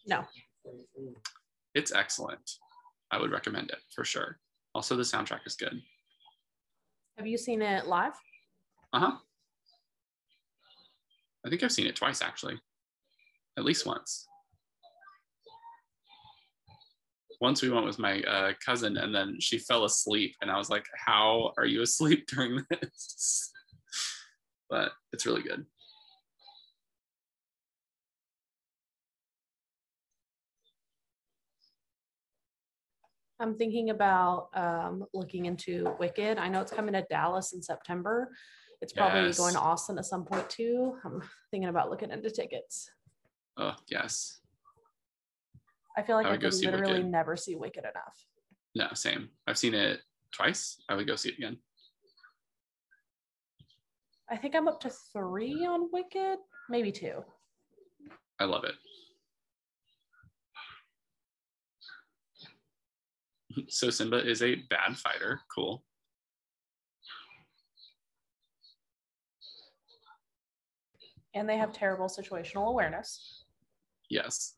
No. 0.07 0.25
It's 1.75 1.93
excellent. 1.93 2.51
I 3.15 3.21
would 3.21 3.31
recommend 3.31 3.71
it 3.71 3.79
for 3.95 4.05
sure. 4.05 4.41
Also, 4.75 4.97
the 4.97 5.05
soundtrack 5.05 5.47
is 5.47 5.55
good. 5.55 5.81
Have 7.17 7.29
you 7.29 7.39
seen 7.39 7.63
it 7.63 7.87
live? 7.87 8.15
Uh 8.93 8.99
huh. 8.99 9.13
I 11.47 11.49
think 11.49 11.63
I've 11.63 11.71
seen 11.71 11.87
it 11.87 11.95
twice 11.95 12.23
actually, 12.23 12.59
at 13.57 13.65
least 13.65 13.87
once. 13.87 14.27
Once 17.41 17.63
we 17.63 17.71
went 17.71 17.87
with 17.87 18.01
my 18.01 18.21
uh, 18.23 18.53
cousin, 18.65 18.97
and 18.97 19.15
then 19.15 19.37
she 19.39 19.59
fell 19.59 19.85
asleep, 19.85 20.35
and 20.41 20.51
I 20.51 20.57
was 20.57 20.71
like, 20.71 20.87
"How 21.07 21.53
are 21.57 21.67
you 21.67 21.83
asleep 21.83 22.27
during 22.35 22.65
this?" 22.69 23.53
but 24.69 24.91
it's 25.13 25.27
really 25.27 25.43
good. 25.43 25.65
I'm 33.41 33.57
thinking 33.57 33.91
about 33.91 34.49
um, 34.55 35.05
looking 35.13 35.47
into 35.47 35.95
Wicked. 35.99 36.39
I 36.39 36.49
know 36.49 36.61
it's 36.61 36.73
coming 36.73 36.95
to 36.95 37.05
Dallas 37.11 37.53
in 37.53 37.63
September. 37.63 38.31
It's 38.81 38.93
probably 38.93 39.27
Yes. 39.27 39.39
going 39.39 39.55
to 39.55 39.61
Austin 39.61 39.99
at 39.99 40.05
some 40.05 40.25
point 40.25 40.49
too. 40.49 40.97
I'm 41.05 41.23
thinking 41.51 41.69
about 41.69 41.91
looking 41.91 42.11
into 42.11 42.31
tickets. 42.31 42.91
Oh 43.57 43.75
yes, 43.89 44.41
I 45.97 46.03
feel 46.03 46.17
like 46.17 46.27
I 46.27 46.33
I, 46.33 46.37
could 46.37 46.53
literally 46.55 46.95
Wicked. 46.99 47.11
never 47.11 47.37
see 47.37 47.55
Wicked 47.55 47.85
enough. 47.85 48.27
no, 48.75 48.89
same. 48.95 49.31
I've 49.47 49.59
seen 49.59 49.75
it 49.75 50.01
twice. 50.33 50.83
I 50.89 50.95
would 50.97 51.07
go 51.07 51.15
see 51.17 51.31
it 51.31 51.39
again. 51.39 51.59
I 54.31 54.37
think 54.37 54.55
I'm 54.57 54.67
up 54.69 54.81
to 54.81 54.91
three 55.13 55.65
on 55.67 55.89
Wicked, 55.93 56.39
maybe 56.69 56.91
two. 56.91 57.23
I 58.41 58.45
love 58.45 58.65
it. 58.65 58.75
So 63.69 63.91
Simba 63.91 64.27
is 64.27 64.43
a 64.43 64.57
bad 64.71 64.97
fighter. 64.97 65.41
Cool. 65.55 65.85
And 71.35 71.49
they 71.49 71.57
have 71.57 71.73
terrible 71.73 72.07
situational 72.07 72.69
awareness. 72.69 73.45
Yes. 74.09 74.55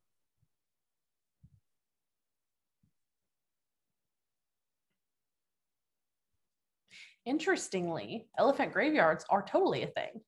Interestingly, 7.24 8.28
elephant 8.38 8.72
graveyards 8.72 9.24
are 9.30 9.42
totally 9.42 9.82
a 9.82 9.88
thing. 9.88 10.20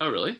Oh, 0.00 0.10
really? 0.10 0.38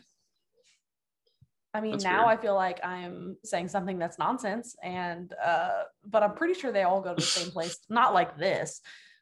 I 1.75 1.81
mean, 1.81 1.91
That's 1.91 2.05
now 2.05 2.27
weird. 2.27 2.39
I 2.39 2.41
feel 2.41 2.55
like 2.55 2.79
I'm 2.85 3.35
saying 3.43 3.67
something 3.67 3.99
that's 3.99 4.17
nonsense, 4.17 4.77
and 4.81 5.33
uh, 5.43 5.83
but 6.05 6.23
I'm 6.23 6.33
pretty 6.33 6.53
sure 6.53 6.71
they 6.71 6.83
all 6.83 7.01
go 7.01 7.09
to 7.09 7.15
the 7.15 7.21
same 7.21 7.51
place. 7.51 7.77
Not 7.89 8.13
like 8.13 8.37
this, 8.37 8.79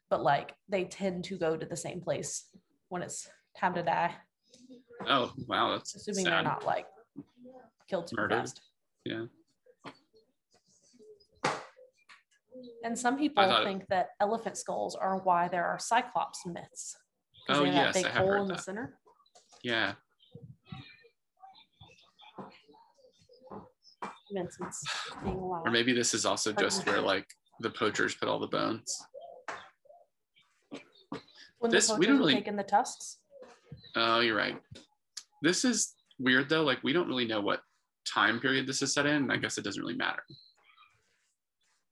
but 0.08 0.22
like 0.22 0.54
they 0.68 0.84
tend 0.84 1.24
to 1.24 1.36
go 1.36 1.56
to 1.56 1.66
the 1.66 1.76
same 1.76 2.00
place 2.00 2.44
when 2.90 3.02
it's 3.02 3.28
time 3.58 3.74
to 3.74 3.82
die, 3.82 4.14
Oh, 5.08 5.32
wow. 5.48 5.72
That's 5.72 5.96
assuming 5.96 6.24
sad. 6.26 6.32
they're 6.32 6.42
not 6.44 6.64
like 6.64 6.86
killed 7.90 8.08
super 8.08 8.22
Murdered. 8.22 8.38
fast. 8.38 8.60
Yeah. 9.04 9.24
And 12.84 12.96
some 12.98 13.18
people 13.18 13.42
thought 13.44 13.62
it- 13.62 13.64
think 13.64 13.86
that 13.88 14.10
elephant 14.20 14.56
skulls 14.56 14.94
are 14.94 15.18
why 15.18 15.48
there 15.48 15.66
are 15.66 15.78
cyclops 15.78 16.46
myths. 16.46 16.96
Oh, 17.48 17.64
they 17.64 17.70
have 17.72 17.94
that 17.94 18.02
yes, 18.02 18.04
I 18.04 18.08
have 18.10 18.18
hole 18.18 18.28
heard 18.28 18.40
in 18.42 18.48
the 18.48 18.54
that. 18.54 18.62
center. 18.62 18.98
Yeah. 19.64 19.94
Vincent's 24.34 24.82
being 25.22 25.36
alive. 25.36 25.62
Or 25.64 25.70
maybe 25.70 25.92
this 25.92 26.12
is 26.14 26.26
also 26.26 26.52
just 26.52 26.84
where 26.86 27.00
like 27.00 27.26
the 27.60 27.70
poachers 27.70 28.14
put 28.14 28.28
all 28.28 28.38
the 28.40 28.46
bones. 28.48 29.00
when 31.58 31.70
this- 31.70 31.88
the 31.88 31.94
we 31.96 32.06
don't 32.06 32.16
are 32.16 32.18
really- 32.18 32.34
taking 32.34 32.56
the 32.56 32.62
tusks. 32.64 33.18
Oh, 33.96 34.20
you're 34.20 34.36
right. 34.36 34.60
This 35.42 35.64
is 35.64 35.94
weird 36.18 36.48
though. 36.48 36.62
Like 36.64 36.82
we 36.82 36.92
don't 36.92 37.08
really 37.08 37.26
know 37.26 37.40
what 37.40 37.62
time 38.06 38.40
period 38.40 38.66
this 38.66 38.82
is 38.82 38.92
set 38.92 39.06
in. 39.06 39.14
and 39.16 39.32
I 39.32 39.36
guess 39.36 39.56
it 39.56 39.62
doesn't 39.64 39.80
really 39.82 39.96
matter. 39.96 40.22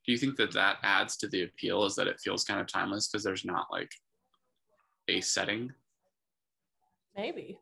Do 0.04 0.10
you 0.12 0.18
think 0.18 0.36
that 0.36 0.52
that 0.52 0.78
adds 0.82 1.16
to 1.18 1.28
the 1.28 1.44
appeal? 1.44 1.84
Is 1.84 1.94
that 1.94 2.08
it 2.08 2.20
feels 2.20 2.44
kind 2.44 2.60
of 2.60 2.66
timeless 2.66 3.08
because 3.08 3.22
there's 3.22 3.44
not 3.44 3.68
like 3.70 3.90
a 5.08 5.20
setting? 5.20 5.72
Maybe. 7.16 7.58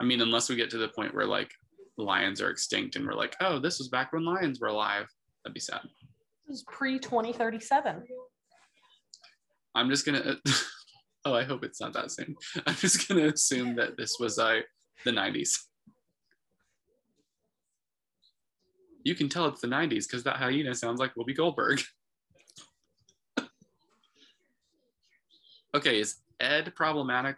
I 0.00 0.04
mean, 0.04 0.20
unless 0.20 0.48
we 0.48 0.56
get 0.56 0.68
to 0.70 0.78
the 0.78 0.88
point 0.88 1.14
where 1.14 1.26
like 1.26 1.50
lions 1.98 2.40
are 2.40 2.50
extinct 2.50 2.96
and 2.96 3.06
we're 3.06 3.14
like, 3.14 3.36
oh, 3.40 3.58
this 3.58 3.78
was 3.78 3.88
back 3.88 4.12
when 4.12 4.24
lions 4.24 4.60
were 4.60 4.68
alive. 4.68 5.06
That'd 5.44 5.54
be 5.54 5.60
sad. 5.60 5.80
This 6.46 6.58
is 6.58 6.64
pre 6.68 6.98
2037. 6.98 8.02
I'm 9.74 9.88
just 9.88 10.04
gonna. 10.04 10.36
oh, 11.24 11.34
I 11.34 11.44
hope 11.44 11.64
it's 11.64 11.80
not 11.80 11.94
that 11.94 12.10
soon. 12.10 12.36
I'm 12.66 12.74
just 12.74 13.08
gonna 13.08 13.28
assume 13.28 13.76
that 13.76 13.96
this 13.96 14.16
was 14.18 14.38
uh, 14.38 14.60
the 15.04 15.10
90s. 15.10 15.58
You 19.04 19.14
can 19.14 19.28
tell 19.28 19.46
it's 19.46 19.60
the 19.60 19.66
90s 19.66 20.06
because 20.06 20.22
that 20.24 20.36
hyena 20.36 20.74
sounds 20.74 21.00
like 21.00 21.14
Whoopi 21.14 21.36
Goldberg. 21.36 21.80
okay, 25.74 25.98
is 25.98 26.16
Ed 26.38 26.72
problematic? 26.76 27.36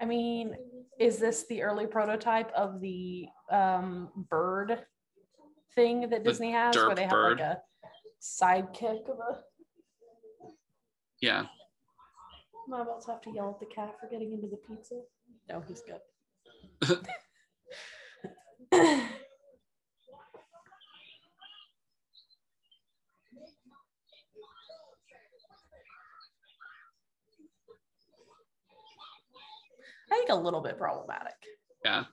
I 0.00 0.04
mean, 0.04 0.56
is 1.02 1.18
this 1.18 1.44
the 1.48 1.62
early 1.62 1.86
prototype 1.86 2.52
of 2.52 2.80
the 2.80 3.26
um, 3.50 4.08
bird 4.30 4.78
thing 5.74 6.02
that 6.02 6.22
The 6.22 6.30
Disney 6.30 6.52
has 6.52 6.76
where 6.76 6.94
they 6.94 7.02
have 7.02 7.10
bird. 7.10 7.40
like 7.40 7.48
a 7.48 7.60
sidekick 8.22 9.10
of 9.10 9.18
a. 9.18 9.40
Yeah. 11.20 11.46
Am 12.68 12.74
I 12.74 12.82
about 12.82 13.02
to 13.04 13.10
have 13.10 13.20
to 13.22 13.30
yell 13.32 13.50
at 13.50 13.58
the 13.58 13.74
cat 13.74 13.96
for 14.00 14.08
getting 14.08 14.32
into 14.32 14.46
the 14.46 14.58
pizza? 14.68 15.00
No, 15.48 15.62
he's 15.66 15.82
good. 15.82 16.98
I 30.12 30.14
think 30.14 30.28
a 30.28 30.34
little 30.34 30.60
bit 30.60 30.76
problematic. 30.76 31.36
Yeah. 31.82 32.04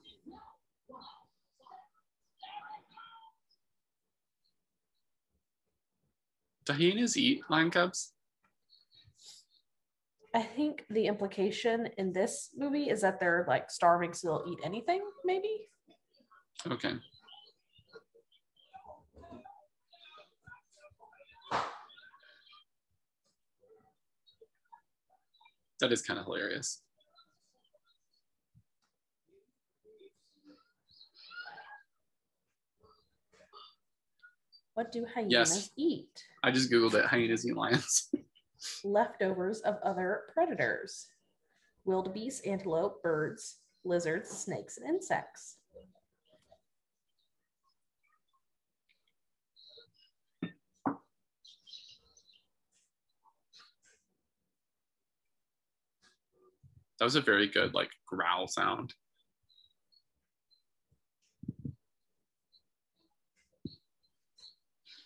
Do 6.64 6.72
hyenas 6.72 7.16
eat 7.18 7.42
lion 7.50 7.70
cubs? 7.70 8.12
I 10.34 10.42
think 10.42 10.86
the 10.88 11.08
implication 11.08 11.90
in 11.98 12.12
this 12.12 12.50
movie 12.56 12.88
is 12.88 13.02
that 13.02 13.20
they're 13.20 13.44
like 13.46 13.70
starving, 13.70 14.14
so 14.14 14.28
they'll 14.28 14.52
eat 14.52 14.60
anything, 14.64 15.02
maybe. 15.24 15.68
Okay. 16.66 16.94
That 25.80 25.92
is 25.92 26.00
kind 26.00 26.18
of 26.18 26.24
hilarious. 26.24 26.80
What 34.80 34.92
do 34.92 35.04
hyenas 35.04 35.30
Yes. 35.30 35.70
eat? 35.76 36.24
I 36.42 36.50
just 36.50 36.72
Googled 36.72 36.94
it 36.94 37.04
hyenas 37.04 37.46
eat 37.46 37.54
lions. 37.54 38.10
Leftovers 38.82 39.60
of 39.60 39.76
other 39.82 40.22
predators 40.32 41.06
wildebeest, 41.84 42.46
antelope, 42.46 43.02
birds, 43.02 43.58
lizards, 43.84 44.30
snakes, 44.30 44.78
and 44.78 44.88
insects. 44.88 45.58
That 56.98 57.04
was 57.04 57.16
a 57.16 57.20
very 57.20 57.48
good 57.48 57.74
like 57.74 57.90
growl 58.06 58.48
sound. 58.48 58.94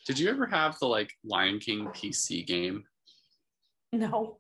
Did 0.05 0.19
you 0.19 0.29
ever 0.29 0.47
have 0.47 0.79
the 0.79 0.87
like 0.87 1.13
Lion 1.25 1.59
King 1.59 1.87
PC 1.87 2.47
game? 2.47 2.85
No. 3.93 4.39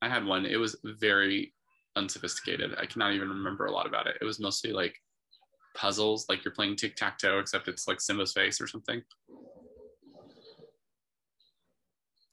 I 0.00 0.08
had 0.08 0.24
one. 0.24 0.46
It 0.46 0.56
was 0.56 0.76
very 0.84 1.52
unsophisticated. 1.96 2.74
I 2.78 2.86
cannot 2.86 3.12
even 3.12 3.28
remember 3.28 3.66
a 3.66 3.72
lot 3.72 3.86
about 3.86 4.06
it. 4.06 4.18
It 4.20 4.24
was 4.24 4.38
mostly 4.38 4.72
like 4.72 4.94
puzzles, 5.74 6.26
like 6.28 6.44
you're 6.44 6.54
playing 6.54 6.76
tic 6.76 6.94
tac 6.94 7.18
toe, 7.18 7.38
except 7.38 7.68
it's 7.68 7.88
like 7.88 8.00
Simba's 8.00 8.32
face 8.32 8.60
or 8.60 8.66
something. 8.66 9.02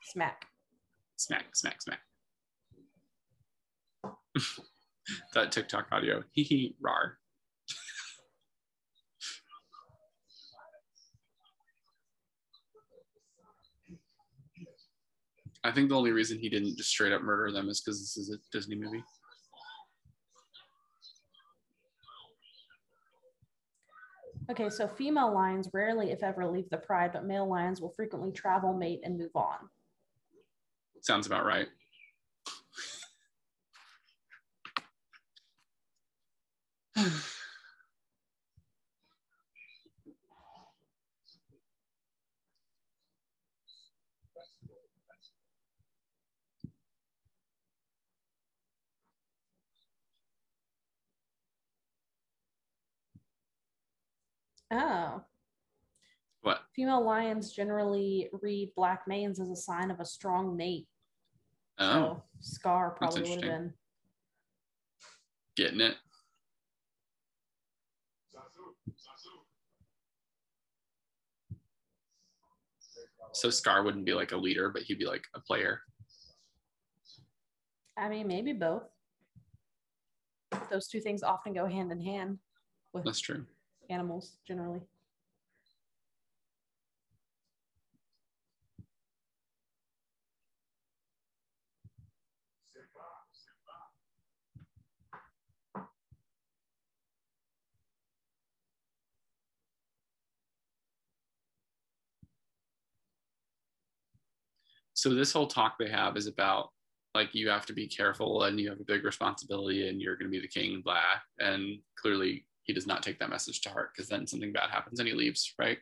Smack. 0.04 0.46
Smack, 1.18 1.56
smack, 1.56 1.82
smack. 1.82 2.00
that 5.34 5.52
TikTok 5.52 5.88
audio. 5.92 6.24
Hee 6.32 6.44
hee, 6.44 6.76
rar. 6.82 7.18
I 15.64 15.72
think 15.72 15.90
the 15.90 15.96
only 15.96 16.12
reason 16.12 16.40
he 16.40 16.50
didn't 16.50 16.78
just 16.78 16.90
straight 16.90 17.14
up 17.14 17.22
murder 17.22 17.52
them 17.52 17.70
is 17.70 17.82
because 17.82 18.00
this 18.00 18.18
is 18.18 18.32
a 18.32 18.38
Disney 18.52 18.76
movie. 18.76 19.04
Okay, 24.50 24.70
so 24.70 24.88
female 24.88 25.32
lions 25.34 25.70
rarely, 25.72 26.12
if 26.12 26.24
ever, 26.24 26.46
leave 26.48 26.70
the 26.70 26.78
pride, 26.78 27.14
but 27.14 27.26
male 27.26 27.48
lions 27.48 27.80
will 27.80 27.94
frequently 27.96 28.32
travel, 28.32 28.74
mate, 28.74 29.02
and 29.04 29.18
move 29.18 29.36
on. 29.36 29.70
Sounds 31.02 31.28
about 31.28 31.46
right. 31.46 31.68
Oh. 54.72 55.22
What? 56.42 56.62
Female 56.76 57.04
lions 57.04 57.52
generally 57.52 58.30
read 58.42 58.72
black 58.76 59.08
manes 59.08 59.40
as 59.40 59.50
a 59.50 59.56
sign 59.56 59.92
of 59.92 60.00
a 60.00 60.06
strong 60.06 60.56
mate. 60.56 60.88
Oh, 61.78 62.22
So 62.40 62.54
Scar 62.56 62.92
probably 62.92 63.22
would 63.22 63.30
have 63.30 63.42
been. 63.42 63.74
getting 65.56 65.82
it. 65.82 65.96
So 73.34 73.50
Scar 73.50 73.84
wouldn't 73.84 74.06
be 74.06 74.14
like 74.14 74.32
a 74.32 74.38
leader, 74.38 74.70
but 74.70 74.84
he'd 74.84 75.00
be 75.00 75.06
like 75.06 75.24
a 75.36 75.40
player. 75.40 75.82
I 77.98 78.10
mean, 78.10 78.28
maybe 78.28 78.54
both. 78.54 78.84
Those 80.70 80.88
two 80.88 81.00
things 81.00 81.24
often 81.24 81.54
go 81.54 81.66
hand 81.66 81.92
in 81.92 82.02
hand 82.02 82.40
with 82.94 83.06
That's 83.06 83.20
true. 83.20 83.46
Animals 83.92 84.38
generally. 84.48 84.82
So 104.94 105.16
this 105.16 105.34
whole 105.34 105.48
talk 105.48 105.78
they 105.80 105.90
have 105.90 106.16
is 106.16 106.28
about 106.28 106.70
like 107.16 107.34
you 107.34 107.50
have 107.50 107.66
to 107.66 107.74
be 107.74 107.88
careful 107.88 108.44
and 108.44 108.60
you 108.60 108.70
have 108.70 108.80
a 108.80 108.84
big 108.84 109.04
responsibility 109.04 109.90
and 109.90 110.00
you're 110.00 110.16
going 110.16 110.32
to 110.32 110.32
be 110.32 110.40
the 110.40 110.48
king, 110.48 110.82
blah. 110.86 111.02
And 111.40 111.80
clearly 111.98 112.46
he 112.72 112.74
does 112.74 112.88
not 112.88 113.04
take 113.04 113.20
that 113.20 113.30
message 113.30 113.60
to 113.60 113.70
heart 113.70 113.90
because 113.94 114.08
then 114.08 114.26
something 114.26 114.54
bad 114.54 114.70
happens 114.70 115.00
and 115.00 115.10
he 115.10 115.14
leaves, 115.14 115.54
right? 115.60 115.78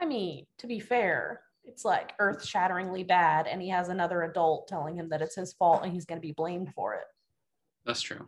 I 0.00 0.06
mean, 0.06 0.44
to 0.58 0.66
be 0.66 0.80
fair, 0.80 1.42
it's 1.64 1.84
like 1.84 2.14
earth 2.18 2.44
shatteringly 2.44 3.04
bad, 3.04 3.46
and 3.46 3.62
he 3.62 3.68
has 3.68 3.88
another 3.88 4.22
adult 4.22 4.66
telling 4.66 4.96
him 4.96 5.08
that 5.10 5.22
it's 5.22 5.36
his 5.36 5.52
fault 5.52 5.84
and 5.84 5.92
he's 5.92 6.04
going 6.04 6.20
to 6.20 6.26
be 6.26 6.32
blamed 6.32 6.74
for 6.74 6.94
it. 6.94 7.04
That's 7.86 8.02
true. 8.02 8.26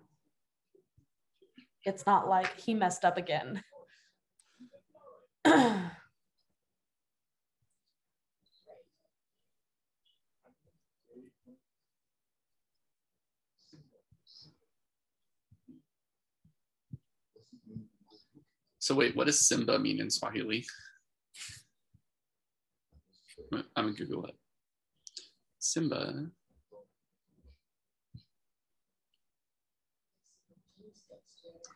It's 1.83 2.07
not 2.07 2.29
like 2.29 2.57
he 2.61 2.73
messed 2.73 3.05
up 3.05 3.19
again. 3.19 3.65
So 18.85 18.95
wait, 18.95 19.17
what 19.17 19.25
does 19.29 19.49
Simba 19.49 19.79
mean 19.79 19.99
in 19.99 20.11
Swahili? 20.11 20.63
I'm 23.51 23.65
gonna 23.75 23.93
Google 23.93 24.27
it. 24.27 24.35
Simba. 25.59 26.27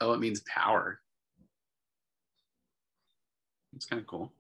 Oh, 0.03 0.13
it 0.13 0.21
means 0.21 0.43
power. 0.55 1.01
It's 3.75 3.87
kind 3.87 4.03
of 4.03 4.07
cool. 4.07 4.35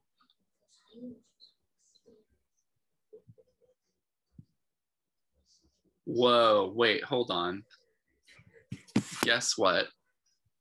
Whoa, 6.04 6.70
wait, 6.76 7.02
hold 7.02 7.30
on. 7.30 7.64
Guess 9.22 9.56
what? 9.56 9.86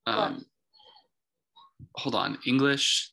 Um, 0.06 0.46
hold 1.98 2.16
on. 2.16 2.38
English 2.46 3.12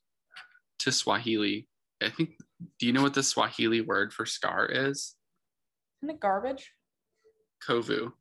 to 0.81 0.92
Swahili. 0.92 1.68
I 2.03 2.11
think, 2.11 2.31
do 2.79 2.87
you 2.87 2.92
know 2.92 3.03
what 3.03 3.14
the 3.14 3.23
Swahili 3.23 3.81
word 3.81 4.12
for 4.12 4.27
scar 4.27 4.66
is? 4.66 5.16
Isn't 6.03 6.16
it 6.16 6.20
garbage? 6.20 6.70
Kovu 7.66 8.12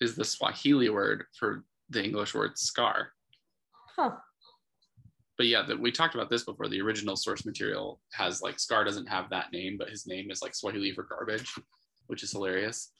is 0.00 0.16
the 0.16 0.24
Swahili 0.24 0.88
word 0.88 1.24
for 1.38 1.64
the 1.90 2.02
English 2.02 2.34
word 2.34 2.58
scar. 2.58 3.08
Huh. 3.96 4.12
But 5.36 5.46
yeah, 5.46 5.62
that 5.66 5.78
we 5.78 5.90
talked 5.90 6.14
about 6.14 6.30
this 6.30 6.44
before. 6.44 6.68
The 6.68 6.80
original 6.80 7.16
source 7.16 7.44
material 7.44 8.00
has 8.12 8.40
like 8.40 8.60
Scar 8.60 8.84
doesn't 8.84 9.08
have 9.08 9.30
that 9.30 9.52
name, 9.52 9.76
but 9.78 9.90
his 9.90 10.06
name 10.06 10.30
is 10.30 10.40
like 10.42 10.54
Swahili 10.54 10.92
for 10.92 11.02
garbage, 11.02 11.52
which 12.06 12.22
is 12.22 12.30
hilarious. 12.30 12.92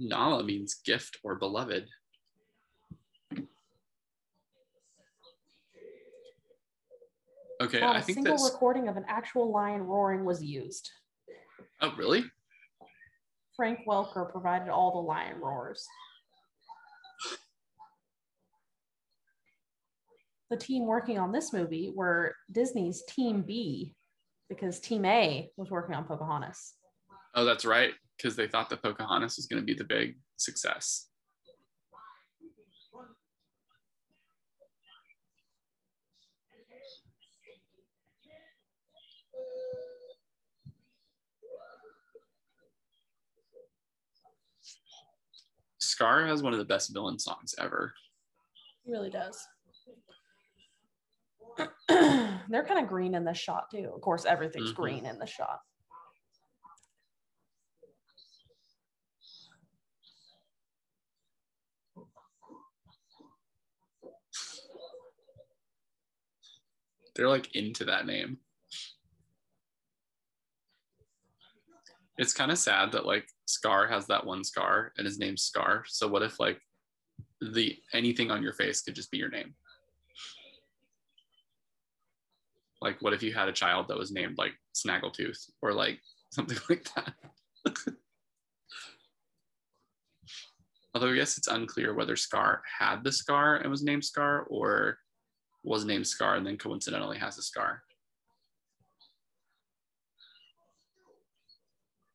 Nala 0.00 0.42
means 0.42 0.74
gift 0.74 1.18
or 1.22 1.36
beloved. 1.36 1.86
Okay, 7.60 7.80
Not 7.80 7.96
I 7.96 8.00
think 8.00 8.16
a 8.16 8.22
single 8.22 8.32
that's. 8.38 8.50
recording 8.50 8.88
of 8.88 8.96
an 8.96 9.04
actual 9.06 9.52
lion 9.52 9.82
roaring 9.82 10.24
was 10.24 10.42
used. 10.42 10.90
Oh, 11.82 11.92
really? 11.98 12.24
Frank 13.54 13.80
Welker 13.86 14.32
provided 14.32 14.70
all 14.70 14.92
the 14.92 15.06
lion 15.06 15.38
roars. 15.40 15.86
The 20.48 20.56
team 20.56 20.86
working 20.86 21.18
on 21.18 21.30
this 21.30 21.52
movie 21.52 21.92
were 21.94 22.34
Disney's 22.50 23.02
Team 23.06 23.42
B, 23.42 23.94
because 24.48 24.80
Team 24.80 25.04
A 25.04 25.50
was 25.56 25.70
working 25.70 25.94
on 25.94 26.04
Pocahontas. 26.04 26.74
Oh, 27.34 27.44
that's 27.44 27.66
right. 27.66 27.92
Because 28.20 28.36
they 28.36 28.46
thought 28.48 28.68
that 28.68 28.82
Pocahontas 28.82 29.36
was 29.36 29.46
going 29.46 29.62
to 29.62 29.64
be 29.64 29.72
the 29.72 29.84
big 29.84 30.18
success. 30.36 31.06
Scar 45.78 46.26
has 46.26 46.42
one 46.42 46.52
of 46.52 46.58
the 46.58 46.64
best 46.64 46.92
villain 46.92 47.18
songs 47.18 47.54
ever. 47.58 47.94
He 48.84 48.92
really 48.92 49.10
does. 49.10 49.38
They're 51.88 52.64
kind 52.66 52.80
of 52.80 52.88
green 52.88 53.14
in 53.14 53.24
this 53.24 53.38
shot 53.38 53.70
too. 53.70 53.90
Of 53.94 54.00
course, 54.00 54.24
everything's 54.24 54.72
Mhm. 54.72 54.76
green 54.76 55.06
in 55.06 55.18
the 55.18 55.26
shot. 55.26 55.60
They're 67.14 67.28
like 67.28 67.54
into 67.54 67.84
that 67.86 68.06
name. 68.06 68.38
It's 72.18 72.34
kind 72.34 72.50
of 72.50 72.58
sad 72.58 72.92
that 72.92 73.06
like 73.06 73.26
Scar 73.46 73.86
has 73.88 74.06
that 74.06 74.26
one 74.26 74.44
scar 74.44 74.92
and 74.96 75.06
his 75.06 75.18
name's 75.18 75.42
Scar. 75.42 75.84
So 75.86 76.06
what 76.06 76.22
if 76.22 76.38
like 76.38 76.60
the 77.40 77.78
anything 77.94 78.30
on 78.30 78.42
your 78.42 78.52
face 78.52 78.82
could 78.82 78.94
just 78.94 79.10
be 79.10 79.18
your 79.18 79.30
name? 79.30 79.54
Like 82.80 83.00
what 83.00 83.12
if 83.12 83.22
you 83.22 83.32
had 83.32 83.48
a 83.48 83.52
child 83.52 83.88
that 83.88 83.98
was 83.98 84.12
named 84.12 84.38
like 84.38 84.52
Snaggletooth 84.74 85.50
or 85.62 85.72
like 85.72 86.00
something 86.30 86.58
like 86.68 86.86
that? 86.94 87.14
Although 90.94 91.12
I 91.12 91.16
guess 91.16 91.38
it's 91.38 91.48
unclear 91.48 91.94
whether 91.94 92.16
Scar 92.16 92.62
had 92.78 93.04
the 93.04 93.12
scar 93.12 93.56
and 93.56 93.70
was 93.70 93.82
named 93.82 94.04
Scar 94.04 94.42
or 94.50 94.98
was 95.62 95.84
named 95.84 96.06
Scar 96.06 96.36
and 96.36 96.46
then 96.46 96.56
coincidentally 96.56 97.18
has 97.18 97.38
a 97.38 97.42
scar. 97.42 97.82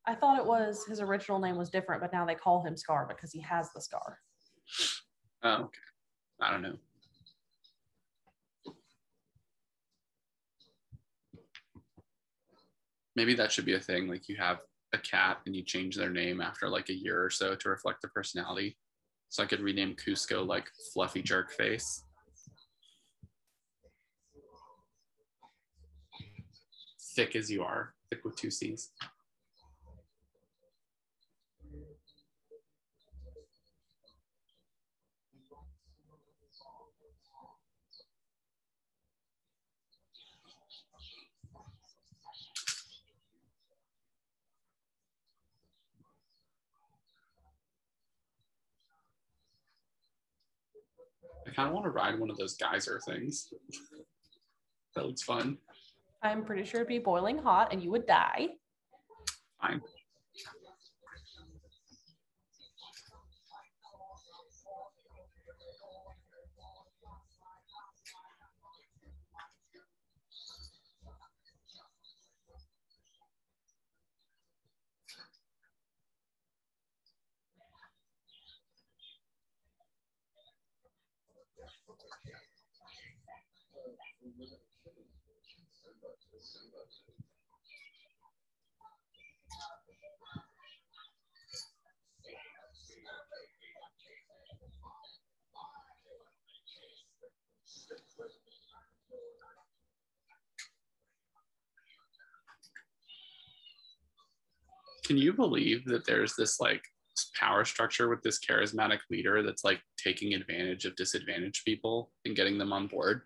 I 0.08 0.13
thought 0.13 0.38
it 0.38 0.45
was 0.45 0.86
his 0.86 1.01
original 1.01 1.39
name 1.39 1.58
was 1.58 1.69
different, 1.69 2.01
but 2.01 2.13
now 2.13 2.25
they 2.25 2.36
call 2.36 2.63
him 2.63 2.77
Scar 2.77 3.08
because 3.08 3.31
he 3.31 3.41
has 3.41 3.71
the 3.73 3.81
scar. 3.81 4.19
Oh, 5.43 5.63
okay. 5.63 5.79
I 6.41 6.51
don't 6.51 6.62
know. 6.62 6.75
Maybe 13.15 13.34
that 13.36 13.51
should 13.51 13.65
be 13.65 13.75
a 13.75 13.79
thing. 13.79 14.08
Like 14.08 14.27
you 14.27 14.36
have 14.36 14.60
a 14.93 14.97
cat 14.97 15.39
and 15.45 15.55
you 15.55 15.63
change 15.63 15.95
their 15.95 16.10
name 16.10 16.41
after 16.41 16.69
like 16.69 16.89
a 16.89 16.95
year 16.95 17.23
or 17.23 17.29
so 17.29 17.55
to 17.55 17.69
reflect 17.69 18.01
the 18.01 18.08
personality. 18.10 18.77
So 19.29 19.43
I 19.43 19.47
could 19.47 19.62
rename 19.62 19.95
Cusco 19.95 20.45
like 20.45 20.69
Fluffy 20.93 21.21
Jerk 21.21 21.51
Face. 21.51 22.05
Thick 27.15 27.38
as 27.38 27.49
you 27.49 27.63
are, 27.63 27.93
thick 28.10 28.25
with 28.25 28.36
two 28.36 28.51
C's. 28.51 28.89
I 51.47 51.51
kind 51.51 51.69
of 51.69 51.73
want 51.73 51.86
to 51.86 51.91
ride 51.91 52.19
one 52.19 52.30
of 52.30 52.36
those 52.36 52.58
geyser 52.58 52.99
things. 53.06 53.54
that 54.95 55.06
looks 55.06 55.23
fun. 55.23 55.60
I'm 56.21 56.43
pretty 56.43 56.65
sure 56.65 56.82
it'd 56.82 56.88
be 56.88 56.99
boiling 56.99 57.38
hot 57.38 57.71
and 57.71 57.84
you 57.84 57.91
would 57.91 58.08
die. 58.08 58.47
Fine. 59.62 59.82
Can 105.06 105.18
you 105.18 105.34
believe 105.34 105.86
that 105.86 106.06
there's 106.06 106.36
this 106.36 106.60
like 106.60 106.82
power 107.39 107.63
structure 107.63 108.10
with 108.10 108.24
this 108.24 108.39
charismatic 108.39 109.00
leader 109.12 109.44
that's 109.44 109.63
like 109.63 109.80
taking 109.98 110.34
advantage 110.34 110.86
of 110.86 110.96
disadvantaged 110.96 111.63
people 111.63 112.12
and 112.26 112.36
getting 112.36 112.58
them 112.58 112.74
on 112.74 112.88
board? 112.88 113.22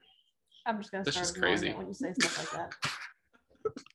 I'm 0.65 0.77
just 0.79 0.91
gonna 0.91 1.03
start 1.03 1.15
just 1.15 1.39
crazy. 1.39 1.71
when 1.73 1.87
you 1.87 1.93
say 1.93 2.13
stuff 2.13 2.53
like 2.53 2.69
that. 2.71 2.91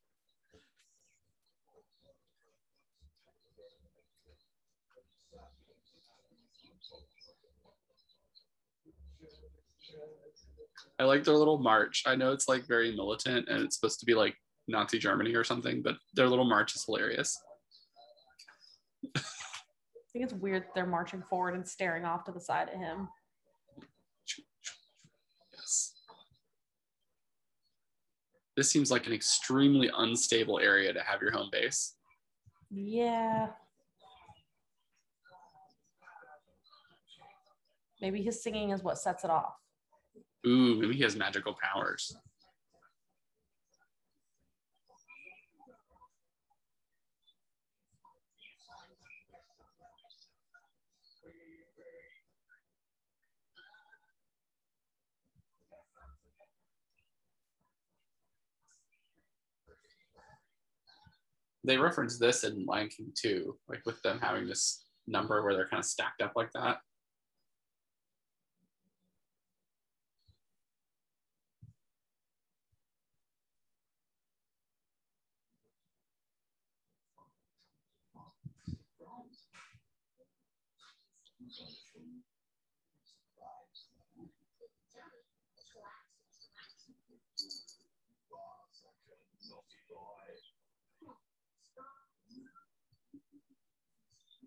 I 10.99 11.05
like 11.05 11.25
their 11.25 11.35
little 11.35 11.59
march. 11.59 12.05
I 12.07 12.15
know 12.15 12.33
it's 12.33 12.49
like 12.49 12.67
very 12.67 12.95
militant 12.95 13.49
and 13.49 13.63
it's 13.63 13.77
supposed 13.77 14.01
to 14.01 14.07
be 14.07 14.15
like 14.15 14.37
Nazi 14.69 14.99
Germany 14.99 15.35
or 15.35 15.45
something, 15.45 15.83
but 15.83 15.97
their 16.15 16.29
little 16.29 16.45
march 16.45 16.75
is 16.75 16.85
hilarious. 16.85 17.37
I 19.17 19.21
think 20.13 20.25
it's 20.25 20.33
weird 20.33 20.65
they're 20.75 20.87
marching 20.87 21.23
forward 21.29 21.55
and 21.55 21.67
staring 21.67 22.05
off 22.05 22.25
to 22.25 22.33
the 22.33 22.41
side 22.41 22.69
at 22.69 22.77
him. 22.77 23.09
This 28.57 28.71
seems 28.71 28.91
like 28.91 29.07
an 29.07 29.13
extremely 29.13 29.91
unstable 29.97 30.61
area 30.61 30.93
to 30.93 31.01
have 31.01 31.21
your 31.21 31.33
home 31.33 31.49
base. 31.51 31.95
Yeah. 32.71 33.49
Maybe 38.01 38.23
his 38.23 38.43
singing 38.43 38.71
is 38.71 38.83
what 38.83 38.99
sets 38.99 39.25
it 39.25 39.31
off. 39.31 39.55
Ooh, 40.47 40.77
maybe 40.81 40.95
he 40.95 41.03
has 41.03 41.17
magical 41.17 41.55
powers. 41.61 42.17
They 61.65 61.79
reference 61.79 62.19
this 62.19 62.45
in 62.45 62.67
Lion 62.67 62.89
King 62.89 63.13
too, 63.15 63.57
like 63.69 63.81
with 63.87 64.01
them 64.03 64.19
having 64.21 64.47
this 64.47 64.85
number 65.07 65.43
where 65.43 65.55
they're 65.55 65.69
kind 65.69 65.81
of 65.81 65.87
stacked 65.87 66.23
up 66.23 66.33
like 66.37 66.51
that. 66.55 66.79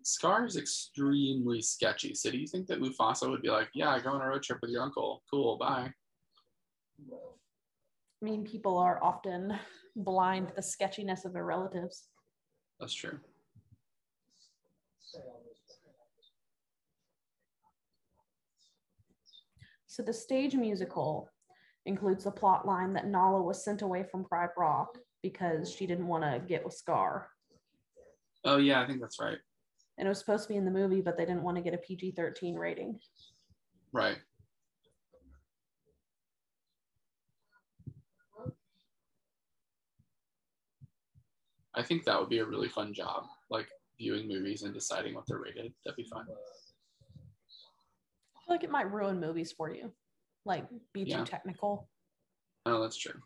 Scar 0.08 0.46
is 0.46 0.56
extremely 0.56 1.60
sketchy. 1.60 2.14
So 2.14 2.30
do 2.30 2.38
you 2.38 2.46
think 2.46 2.66
that 2.68 2.80
Mufasa 2.80 3.28
would 3.28 3.42
be 3.42 3.50
like, 3.50 3.68
yeah, 3.74 3.98
go 4.00 4.10
on 4.10 4.22
a 4.22 4.26
road 4.26 4.42
trip 4.42 4.58
with 4.62 4.70
your 4.70 4.82
uncle. 4.82 5.22
Cool, 5.30 5.58
bye. 5.58 5.92
I 7.10 8.24
mean, 8.24 8.42
people 8.42 8.78
are 8.78 9.02
often 9.04 9.58
blind 9.96 10.48
to 10.48 10.54
the 10.54 10.62
sketchiness 10.62 11.26
of 11.26 11.34
their 11.34 11.44
relatives. 11.44 12.08
That's 12.80 12.94
true. 12.94 13.18
So 19.86 20.02
the 20.02 20.12
stage 20.14 20.54
musical 20.54 21.28
includes 21.84 22.24
the 22.24 22.30
plot 22.30 22.66
line 22.66 22.94
that 22.94 23.06
Nala 23.06 23.42
was 23.42 23.62
sent 23.62 23.82
away 23.82 24.04
from 24.10 24.24
Pride 24.24 24.50
Rock 24.56 24.96
because 25.22 25.70
she 25.70 25.86
didn't 25.86 26.06
want 26.06 26.24
to 26.24 26.40
get 26.48 26.64
with 26.64 26.74
Scar. 26.74 27.28
Oh 28.44 28.56
yeah, 28.56 28.80
I 28.80 28.86
think 28.86 29.00
that's 29.02 29.20
right. 29.20 29.38
And 29.98 30.06
it 30.06 30.08
was 30.08 30.20
supposed 30.20 30.44
to 30.44 30.48
be 30.48 30.56
in 30.56 30.64
the 30.64 30.70
movie, 30.70 31.00
but 31.00 31.16
they 31.16 31.26
didn't 31.26 31.42
want 31.42 31.56
to 31.56 31.62
get 31.62 31.74
a 31.74 31.78
PG 31.78 32.12
13 32.12 32.54
rating. 32.54 33.00
Right. 33.92 34.18
I 41.74 41.82
think 41.82 42.04
that 42.04 42.18
would 42.18 42.28
be 42.28 42.38
a 42.38 42.44
really 42.44 42.68
fun 42.68 42.94
job, 42.94 43.24
like 43.50 43.68
viewing 43.98 44.28
movies 44.28 44.62
and 44.62 44.72
deciding 44.72 45.14
what 45.14 45.24
they're 45.26 45.38
rated. 45.38 45.72
That'd 45.84 45.96
be 45.96 46.04
fun. 46.04 46.26
I 48.36 48.40
feel 48.46 48.54
like 48.54 48.64
it 48.64 48.70
might 48.70 48.90
ruin 48.92 49.20
movies 49.20 49.52
for 49.52 49.70
you, 49.72 49.92
like 50.44 50.66
be 50.92 51.04
too 51.04 51.10
Yeah. 51.10 51.24
technical. 51.24 51.88
Oh, 52.66 52.80
that's 52.82 52.96
true. 52.96 53.20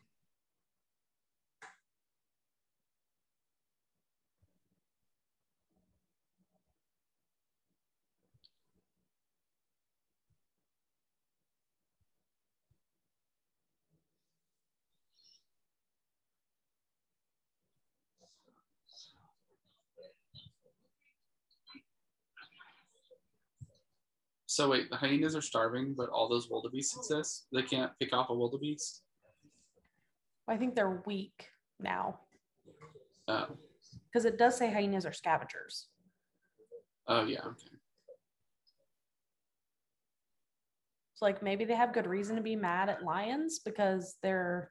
So 24.52 24.68
wait, 24.68 24.90
the 24.90 24.96
hyenas 24.96 25.34
are 25.34 25.40
starving, 25.40 25.94
but 25.96 26.10
all 26.10 26.28
those 26.28 26.50
wildebeests 26.50 26.94
exist. 26.94 27.46
They 27.54 27.62
can't 27.62 27.90
pick 27.98 28.12
off 28.12 28.28
a 28.28 28.34
wildebeest. 28.34 29.00
I 30.46 30.58
think 30.58 30.74
they're 30.74 31.02
weak 31.06 31.48
now 31.80 32.20
Oh, 33.28 33.46
because 34.10 34.26
it 34.26 34.36
does 34.36 34.58
say 34.58 34.70
hyenas 34.70 35.06
are 35.06 35.12
scavengers. 35.14 35.88
oh 37.08 37.24
yeah. 37.24 37.40
Okay. 37.46 37.76
So 41.14 41.24
like 41.24 41.42
maybe 41.42 41.64
they 41.64 41.74
have 41.74 41.94
good 41.94 42.06
reason 42.06 42.36
to 42.36 42.42
be 42.42 42.54
mad 42.54 42.90
at 42.90 43.02
lions 43.02 43.60
because 43.60 44.16
they're 44.22 44.70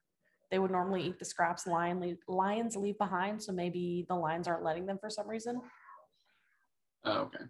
they 0.52 0.60
would 0.60 0.70
normally 0.70 1.02
eat 1.08 1.17
the 1.17 1.26
scraps 1.26 1.65
lion 1.65 2.00
leave, 2.00 2.17
lions 2.28 2.76
leave 2.76 3.00
behind. 3.00 3.41
So 3.41 3.52
maybe 3.52 4.06
the 4.08 4.15
lions 4.15 4.48
aren't 4.48 4.63
letting 4.63 4.86
them 4.86 5.00
for 5.02 5.10
some 5.10 5.28
reason. 5.28 5.60
Oh, 7.04 7.22
okay. 7.22 7.46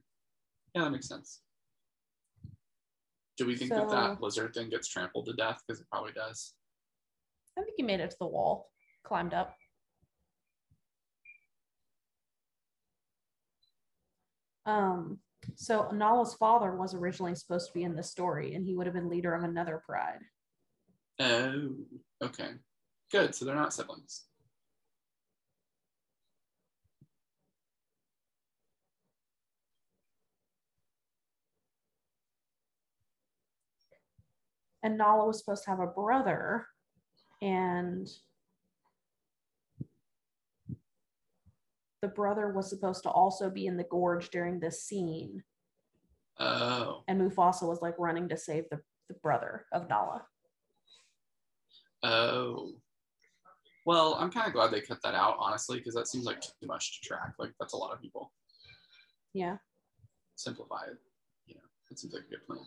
Yeah, 0.74 0.84
that 0.84 0.92
makes 0.92 1.10
sense. 1.10 1.42
Do 3.42 3.48
we 3.48 3.56
think 3.56 3.72
that 3.72 3.90
So- 3.90 3.96
that 3.96 4.22
lizard 4.22 4.54
thing 4.54 4.70
gets 4.70 4.88
trampled 4.88 5.26
to 5.26 5.34
death? 5.34 5.64
Because 5.66 5.82
it 5.82 5.88
probably 5.90 6.12
does. 6.12 6.54
I 7.58 7.64
think 7.64 7.74
he 7.76 7.82
made 7.82 8.00
it 8.00 8.12
to 8.12 8.18
the 8.20 8.28
wall, 8.28 8.72
climbed 9.02 9.34
up. 9.34 9.58
Um, 14.68 15.22
so 15.56 15.90
Nala's 15.90 16.36
father 16.36 16.76
was 16.76 16.94
originally 16.94 17.34
supposed 17.34 17.70
to 17.70 17.74
be 17.74 17.82
in 17.82 17.96
this 17.96 18.12
story, 18.12 18.54
and 18.54 18.64
he 18.64 18.76
would 18.76 18.86
have 18.86 18.94
been 18.94 19.10
leader 19.10 19.34
of 19.34 19.44
another 19.44 19.82
pride. 19.84 20.20
Oh, 21.20 21.78
okay. 22.22 22.60
Good. 23.12 23.34
So 23.34 23.46
they're 23.46 23.56
not 23.56 23.74
siblings. 23.74 24.28
And 34.84 34.98
Nala 34.98 35.28
was 35.28 35.40
supposed 35.40 35.64
to 35.66 35.70
have 35.70 35.80
a 35.80 35.88
brother, 35.88 36.66
and 37.42 38.08
the 42.02 42.08
brother 42.08 42.50
was 42.50 42.70
supposed 42.70 43.04
to 43.04 43.10
also 43.10 43.50
be 43.50 43.68
in 43.68 43.78
the 43.78 43.84
gorge 43.84 44.30
during 44.30 44.60
this 44.60 44.84
scene. 44.84 45.44
Oh, 46.40 47.04
And 47.08 47.22
Mufasa 47.22 47.68
was 47.68 47.82
like 47.82 48.00
running 48.00 48.28
to 48.30 48.38
save 48.38 48.66
the, 48.72 48.80
the 49.08 49.14
brother 49.16 49.66
of 49.72 49.88
Nala. 49.88 50.24
oh. 52.04 52.74
Well, 53.84 54.16
I'm 54.20 54.32
kind 54.32 54.46
of 54.46 54.54
glad 54.54 54.70
they 54.70 54.82
cut 54.82 55.02
that 55.02 55.16
out, 55.16 55.38
honestly, 55.40 55.80
because 55.80 55.96
that 55.96 56.08
seems 56.08 56.26
like 56.26 56.40
too 56.42 56.68
much 56.68 57.02
to 57.02 57.08
track. 57.08 57.34
Like 57.40 57.52
that's 57.60 57.74
a 57.74 57.78
lot 57.78 57.92
of 57.92 58.00
people. 58.00 58.32
Yeah. 59.34 59.58
Simplify 60.36 60.84
it. 60.92 60.98
You 61.48 61.56
know, 61.56 61.62
it 61.90 61.98
seems 61.98 62.14
like 62.14 62.24
a 62.28 62.30
good 62.30 62.46
plan. 62.46 62.60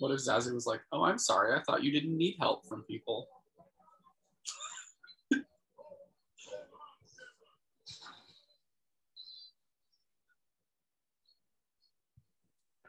What 0.00 0.12
if 0.12 0.20
Zazu 0.20 0.54
was 0.54 0.66
like, 0.66 0.80
"Oh, 0.92 1.02
I'm 1.02 1.18
sorry. 1.18 1.54
I 1.54 1.62
thought 1.62 1.84
you 1.84 1.92
didn't 1.92 2.16
need 2.16 2.36
help 2.40 2.66
from 2.66 2.82
people." 2.84 3.28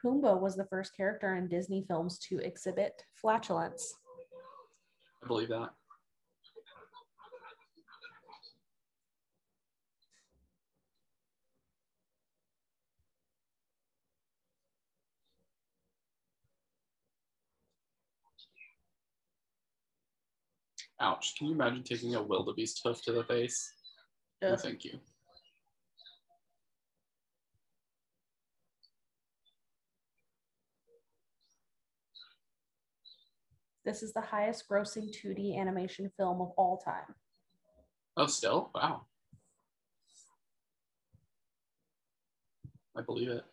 Pumbaa 0.02 0.40
was 0.40 0.56
the 0.56 0.66
first 0.66 0.96
character 0.96 1.36
in 1.36 1.48
Disney 1.48 1.84
films 1.88 2.18
to 2.30 2.40
exhibit 2.40 3.04
flatulence. 3.14 3.94
I 5.22 5.28
believe 5.28 5.50
that. 5.50 5.74
Ouch. 21.02 21.36
Can 21.36 21.48
you 21.48 21.54
imagine 21.54 21.84
taking 21.84 22.14
a 22.14 22.22
wildebeest 22.22 22.80
hoof 22.84 23.02
to 23.04 23.12
the 23.12 23.24
face? 23.24 23.74
No, 24.44 24.56
thank 24.56 24.86
you. 24.86 25.00
This 33.84 34.04
is 34.04 34.14
the 34.14 34.22
highest 34.22 34.70
grossing 34.70 35.10
2D 35.12 35.58
animation 35.58 36.12
film 36.16 36.40
of 36.40 36.52
all 36.56 36.78
time. 36.78 37.16
Oh, 38.16 38.28
still? 38.28 38.70
Wow. 38.76 39.08
I 42.96 43.02
believe 43.02 43.30
it. 43.30 43.44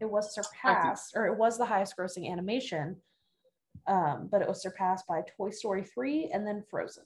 It 0.00 0.08
was 0.08 0.32
surpassed, 0.32 1.14
or 1.16 1.26
it 1.26 1.36
was 1.36 1.58
the 1.58 1.64
highest 1.64 1.96
grossing 1.98 2.30
animation, 2.30 2.98
um, 3.88 4.28
but 4.30 4.42
it 4.42 4.48
was 4.48 4.62
surpassed 4.62 5.06
by 5.06 5.22
Toy 5.36 5.50
Story 5.50 5.82
3 5.82 6.30
and 6.32 6.46
then 6.46 6.62
Frozen. 6.70 7.04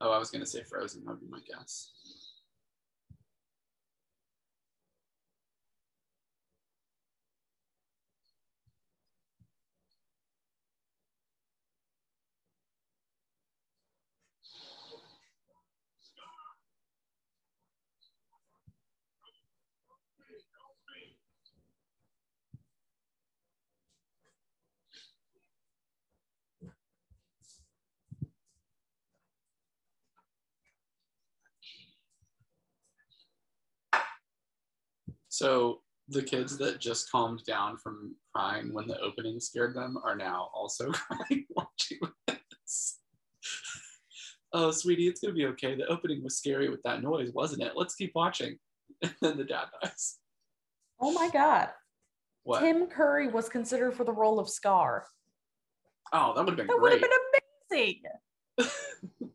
Oh, 0.00 0.12
I 0.12 0.18
was 0.18 0.30
going 0.30 0.40
to 0.40 0.46
say 0.46 0.62
Frozen. 0.62 1.04
That 1.04 1.12
would 1.12 1.20
be 1.20 1.26
my 1.28 1.40
guess. 1.40 1.92
So 35.40 35.80
the 36.08 36.22
kids 36.22 36.58
that 36.58 36.80
just 36.80 37.10
calmed 37.10 37.42
down 37.46 37.78
from 37.78 38.14
crying 38.34 38.74
when 38.74 38.86
the 38.86 39.00
opening 39.00 39.40
scared 39.40 39.74
them 39.74 39.96
are 40.04 40.14
now 40.14 40.50
also 40.52 40.90
crying 40.92 41.46
watching 41.48 41.98
this. 42.28 42.98
Oh, 44.52 44.70
sweetie, 44.70 45.08
it's 45.08 45.22
gonna 45.22 45.32
be 45.32 45.46
okay. 45.46 45.74
The 45.74 45.86
opening 45.86 46.22
was 46.22 46.36
scary 46.36 46.68
with 46.68 46.82
that 46.82 47.02
noise, 47.02 47.30
wasn't 47.32 47.62
it? 47.62 47.72
Let's 47.74 47.94
keep 47.94 48.12
watching. 48.14 48.58
And 49.02 49.14
then 49.22 49.38
the 49.38 49.44
dad 49.44 49.68
dies. 49.82 50.18
Oh 51.00 51.10
my 51.12 51.30
God. 51.30 51.70
What? 52.42 52.60
Tim 52.60 52.86
Curry 52.86 53.28
was 53.28 53.48
considered 53.48 53.94
for 53.94 54.04
the 54.04 54.12
role 54.12 54.38
of 54.38 54.50
Scar. 54.50 55.06
Oh, 56.12 56.34
that 56.34 56.44
would 56.44 56.50
have 56.50 56.56
been 56.58 56.66
great. 56.66 57.00
That 57.00 57.10
would 57.10 57.18
have 57.72 58.02
been 58.58 58.68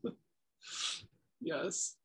amazing. 0.03 0.13
yes. 1.41 1.95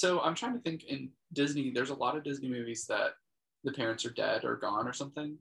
So 0.00 0.18
I'm 0.20 0.34
trying 0.34 0.54
to 0.54 0.60
think 0.60 0.84
in 0.84 1.10
Disney, 1.34 1.72
there's 1.74 1.90
a 1.90 1.94
lot 1.94 2.16
of 2.16 2.24
Disney 2.24 2.48
movies 2.48 2.86
that 2.86 3.10
the 3.64 3.72
parents 3.72 4.06
are 4.06 4.10
dead 4.10 4.46
or 4.46 4.56
gone 4.56 4.88
or 4.88 4.94
something, 4.94 5.36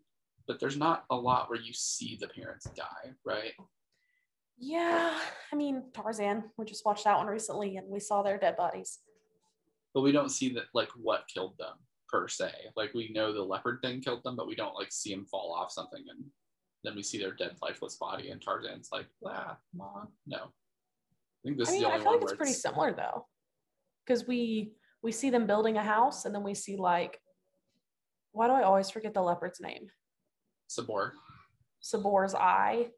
but 0.49 0.59
there's 0.59 0.75
not 0.75 1.05
a 1.09 1.15
lot 1.15 1.49
where 1.49 1.61
you 1.61 1.71
see 1.71 2.17
the 2.19 2.27
parents 2.27 2.65
die, 2.75 3.13
right? 3.23 3.53
Yeah, 4.57 5.17
I 5.53 5.55
mean, 5.55 5.83
Tarzan, 5.93 6.43
we 6.57 6.65
just 6.65 6.85
watched 6.85 7.05
that 7.05 7.15
one 7.15 7.27
recently 7.27 7.77
and 7.77 7.87
we 7.87 8.01
saw 8.01 8.21
their 8.21 8.37
dead 8.37 8.57
bodies. 8.57 8.99
But 9.93 10.01
we 10.01 10.11
don't 10.11 10.27
see 10.27 10.51
that 10.55 10.65
like 10.73 10.89
what 11.01 11.23
killed 11.33 11.57
them 11.57 11.77
per 12.09 12.27
se. 12.27 12.51
Like 12.75 12.93
we 12.93 13.13
know 13.13 13.31
the 13.31 13.41
leopard 13.41 13.79
thing 13.81 14.01
killed 14.01 14.25
them, 14.25 14.35
but 14.35 14.45
we 14.45 14.55
don't 14.55 14.75
like 14.75 14.91
see 14.91 15.15
them 15.15 15.25
fall 15.25 15.53
off 15.53 15.71
something 15.71 16.03
and 16.09 16.25
then 16.83 16.97
we 16.97 17.03
see 17.03 17.17
their 17.17 17.33
dead 17.33 17.55
lifeless 17.61 17.95
body 17.95 18.31
and 18.31 18.41
Tarzan's 18.41 18.89
like, 18.91 19.07
ah, 19.25 19.57
mom. 19.73 20.09
No. 20.27 20.37
I 20.37 21.45
think 21.45 21.57
this 21.57 21.69
I 21.69 21.71
is 21.71 21.75
mean, 21.75 21.83
the 21.83 21.87
I 21.87 21.91
only 21.93 22.03
feel 22.03 22.11
one 22.11 22.19
like 22.19 22.29
it's 22.29 22.37
pretty 22.37 22.51
similar 22.51 22.91
though, 22.91 23.25
because 24.09 24.27
we 24.27 24.71
we 25.01 25.11
see 25.11 25.29
them 25.29 25.45
building 25.47 25.77
a 25.77 25.83
house 25.83 26.25
and 26.25 26.33
then 26.35 26.43
we 26.43 26.53
see 26.53 26.75
like, 26.75 27.21
why 28.33 28.47
do 28.47 28.53
I 28.53 28.63
always 28.63 28.89
forget 28.89 29.13
the 29.13 29.21
leopard's 29.21 29.61
name? 29.61 29.87
Sabor. 30.67 31.13
Sabor's 31.79 32.35
eye, 32.35 32.89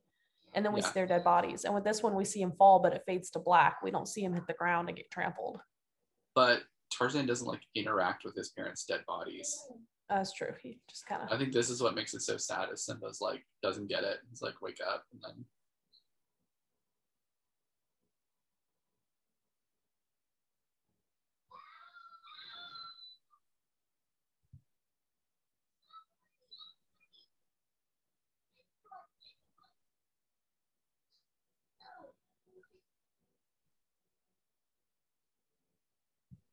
and 0.54 0.66
then 0.66 0.74
we 0.74 0.82
Yeah. 0.82 0.88
see 0.88 0.94
their 0.94 1.06
dead 1.06 1.24
bodies. 1.24 1.64
And 1.66 1.76
with 1.76 1.84
this 1.84 2.02
one, 2.02 2.16
we 2.16 2.26
see 2.26 2.42
him 2.42 2.54
fall, 2.54 2.80
but 2.80 2.94
it 2.94 3.04
fades 3.06 3.30
to 3.32 3.40
black. 3.40 3.84
We 3.84 3.92
don't 3.92 4.08
see 4.08 4.24
him 4.24 4.34
hit 4.34 4.48
the 4.48 4.54
ground 4.54 4.90
and 4.90 4.98
get 4.98 5.12
trampled. 5.12 5.60
But 6.34 6.64
Tarzan 6.92 7.28
doesn't 7.28 7.48
like 7.48 7.62
interact 7.76 8.24
with 8.26 8.36
his 8.36 8.50
parents' 8.50 8.86
dead 8.86 9.06
bodies. 9.06 9.56
Uh, 10.10 10.16
that's 10.16 10.34
true. 10.34 10.54
He 10.64 10.80
just 10.90 11.06
kind 11.06 11.22
of. 11.22 11.32
I 11.32 11.38
think 11.38 11.54
this 11.54 11.70
is 11.70 11.82
what 11.84 11.94
makes 11.94 12.14
it 12.16 12.22
so 12.22 12.38
sad 12.38 12.70
is 12.72 12.84
Simba's 12.84 13.22
like 13.22 13.46
doesn't 13.62 13.88
get 13.88 14.04
it. 14.04 14.18
He's 14.30 14.42
like, 14.42 14.60
wake 14.62 14.80
up 14.86 15.06
and 15.14 15.22
then 15.22 15.46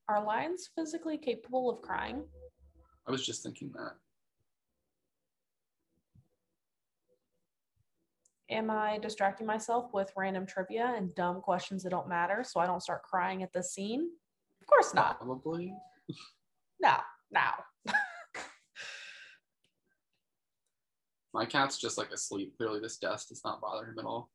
Are 0.08 0.24
lions 0.24 0.70
physically 0.74 1.18
capable 1.18 1.68
of 1.70 1.82
crying? 1.82 2.24
I 3.06 3.10
was 3.10 3.24
just 3.24 3.42
thinking 3.42 3.70
that. 3.74 3.92
Am 8.50 8.70
I 8.70 8.96
distracting 8.98 9.46
myself 9.46 9.92
with 9.92 10.10
random 10.16 10.46
trivia 10.46 10.94
and 10.96 11.14
dumb 11.14 11.42
questions 11.42 11.82
that 11.82 11.90
don't 11.90 12.08
matter 12.08 12.42
so 12.42 12.58
I 12.60 12.66
don't 12.66 12.82
start 12.82 13.02
crying 13.02 13.42
at 13.42 13.52
the 13.52 13.62
scene? 13.62 14.08
Of 14.62 14.66
course 14.66 14.94
not. 14.94 15.18
Probably. 15.18 15.74
No, 16.80 16.94
no. 17.32 17.40
My 21.34 21.44
cat's 21.44 21.76
just 21.76 21.98
like 21.98 22.12
asleep. 22.12 22.56
Clearly 22.56 22.78
this 22.78 22.98
dust 22.98 23.30
does 23.30 23.40
not 23.44 23.60
bother 23.60 23.86
him 23.86 23.98
at 23.98 24.04
all. 24.04 24.30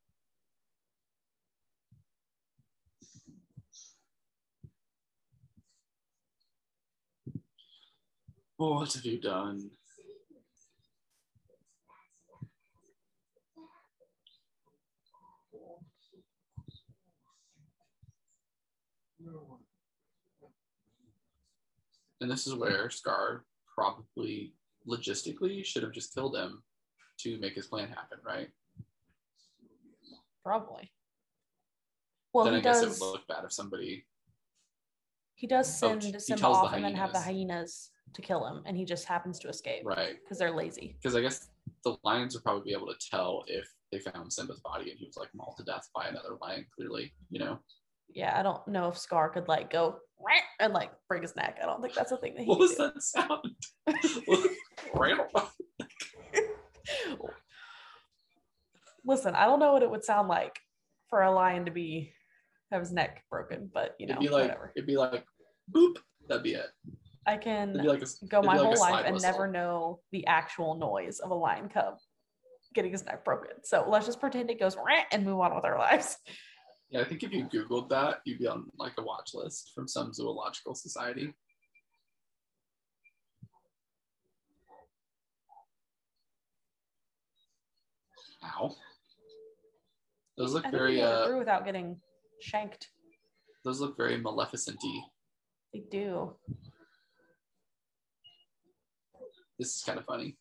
What 8.70 8.93
have 8.93 9.03
you 9.03 9.20
done? 9.20 9.72
And 22.22 22.32
this 22.32 22.47
is 22.47 22.55
where 22.55 22.89
Scar 22.89 23.43
probably 23.76 24.53
logistically 24.88 25.66
should 25.66 25.84
have 25.84 25.91
just 25.91 26.14
killed 26.14 26.36
him 26.36 26.64
to 27.20 27.38
make 27.39 27.55
his 27.55 27.68
plan 27.68 27.89
happen, 27.89 28.20
right? 28.26 28.47
Probably. 30.43 30.91
Well, 32.34 32.45
then 32.45 32.53
he 32.55 32.59
I 32.59 32.64
guess 32.64 32.82
does. 32.82 32.97
it 32.97 33.03
would 33.03 33.11
look 33.11 33.28
bad 33.28 33.43
if 33.43 33.51
somebody. 33.51 34.05
He 35.36 35.47
does 35.47 35.68
Oh, 35.84 35.99
send 35.99 36.22
Simba 36.22 36.39
tells 36.39 36.61
the 36.61 36.68
off 36.68 36.74
and 36.74 36.84
then 36.84 36.95
have 36.95 37.11
the 37.11 37.20
hyenas. 37.20 37.89
To 38.14 38.22
kill 38.22 38.45
him, 38.45 38.62
and 38.66 38.76
he 38.78 38.86
just 38.86 39.06
happens 39.06 39.39
to 39.39 39.49
escape 39.49 39.84
Right. 39.86 40.16
because 40.24 40.38
they're 40.38 40.51
lazy. 40.56 40.95
Because 41.01 41.16
I 41.16 41.22
guess 41.22 41.49
the 41.84 41.95
lions 42.04 42.36
would 42.36 42.43
probably 42.43 42.64
be 42.72 42.76
able 42.76 42.88
to 42.93 43.10
tell 43.10 43.43
if 43.47 43.68
they 43.91 43.99
found 43.99 44.32
Simba's 44.32 44.60
body 44.62 44.89
and 44.91 44.99
he 44.99 45.06
was 45.06 45.18
like 45.18 45.30
mauled 45.34 45.56
to 45.58 45.64
death 45.64 45.89
by 45.95 46.08
another 46.08 46.38
lion, 46.41 46.66
clearly, 46.76 47.14
you 47.30 47.39
know? 47.39 47.60
Yeah, 48.14 48.38
I 48.39 48.43
don't 48.43 48.68
know 48.68 48.89
if 48.89 48.97
Scar 48.97 49.30
could 49.30 49.47
like 49.47 49.72
go 49.72 49.97
and 50.60 50.74
like 50.74 50.91
break 51.08 51.22
his 51.24 51.36
neck. 51.36 51.58
I 51.62 51.66
don't 51.66 51.82
think 51.82 51.93
that's 51.95 52.12
a 52.12 52.18
thing 52.18 52.36
that 52.36 52.41
he 52.43 52.47
What 52.47 52.60
was 52.60 52.76
do. 52.76 52.78
that 52.93 53.01
sound? 53.01 53.56
Listen, 59.06 59.36
I 59.36 59.45
don't 59.45 59.60
know 59.60 59.74
what 59.74 59.84
it 59.84 59.91
would 59.91 60.04
sound 60.04 60.28
like 60.28 60.58
for 61.10 61.24
a 61.24 61.32
lion 61.32 61.66
to 61.66 61.72
be 61.72 62.14
have 62.72 62.82
his 62.82 62.91
neck 62.91 63.24
broken, 63.30 63.70
but 63.74 63.95
you 63.99 64.08
know, 64.08 64.14
it'd 64.14 64.22
be 64.22 64.30
like 64.30 64.43
whatever. 64.43 64.72
it'd 64.76 64.88
be 64.88 64.97
like 64.97 65.26
boop. 65.72 65.95
That'd 66.28 66.43
be 66.43 66.54
it. 66.54 66.68
I 67.26 67.38
can 67.38 67.74
like 67.74 68.02
a, 68.02 68.26
go 68.28 68.42
my 68.42 68.58
like 68.58 68.66
whole 68.66 68.80
life 68.80 69.06
and 69.06 69.14
whistle. 69.16 69.32
never 69.32 69.48
know 69.48 70.00
the 70.12 70.28
actual 70.28 70.76
noise 70.76 71.20
of 71.20 71.32
a 71.32 71.36
lion 71.36 71.70
cub 71.70 71.98
getting 72.74 72.92
his 72.92 73.06
neck 73.06 73.24
broken. 73.24 73.52
So 73.64 73.86
let's 73.88 74.06
just 74.06 74.20
pretend 74.20 74.50
it 74.50 74.60
goes 74.60 74.76
"Rah," 74.76 75.04
and 75.12 75.24
move 75.24 75.40
on 75.40 75.56
with 75.56 75.66
our 75.66 75.78
lives. 75.78 76.18
Yeah, 76.90 77.02
I 77.02 77.06
think 77.06 77.24
if 77.24 77.32
you 77.32 77.46
Googled 77.46 77.90
that, 77.90 78.20
you'd 78.26 78.40
be 78.40 78.48
on 78.48 78.66
like 78.78 78.94
a 78.98 79.02
watch 79.02 79.32
list 79.34 79.72
from 79.74 79.88
some 79.88 80.14
zoological 80.14 80.76
society. 80.76 81.34
Ow. 88.44 88.76
Those 90.38 90.54
look 90.54 90.66
I 90.66 90.72
very 90.72 91.02
uh 91.02 91.38
without 91.38 91.66
getting 91.66 92.00
shanked. 92.42 92.90
those 93.64 93.80
look 93.80 93.96
very 93.96 94.18
maleficent-y. 94.18 95.02
They 95.74 95.84
do. 95.90 96.36
This 99.60 99.76
is 99.76 99.84
kind 99.84 99.99
of 99.99 100.06
funny. 100.06 100.36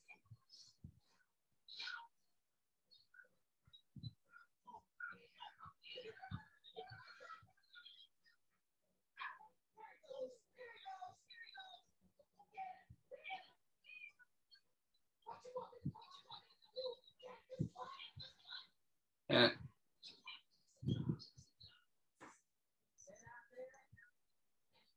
Eh. 19.31 19.49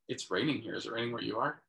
It's 0.07 0.29
raining 0.31 0.61
here. 0.61 0.75
Is 0.75 0.85
it 0.85 0.91
raining 0.91 1.13
where 1.13 1.21
you 1.21 1.37
are? 1.37 1.61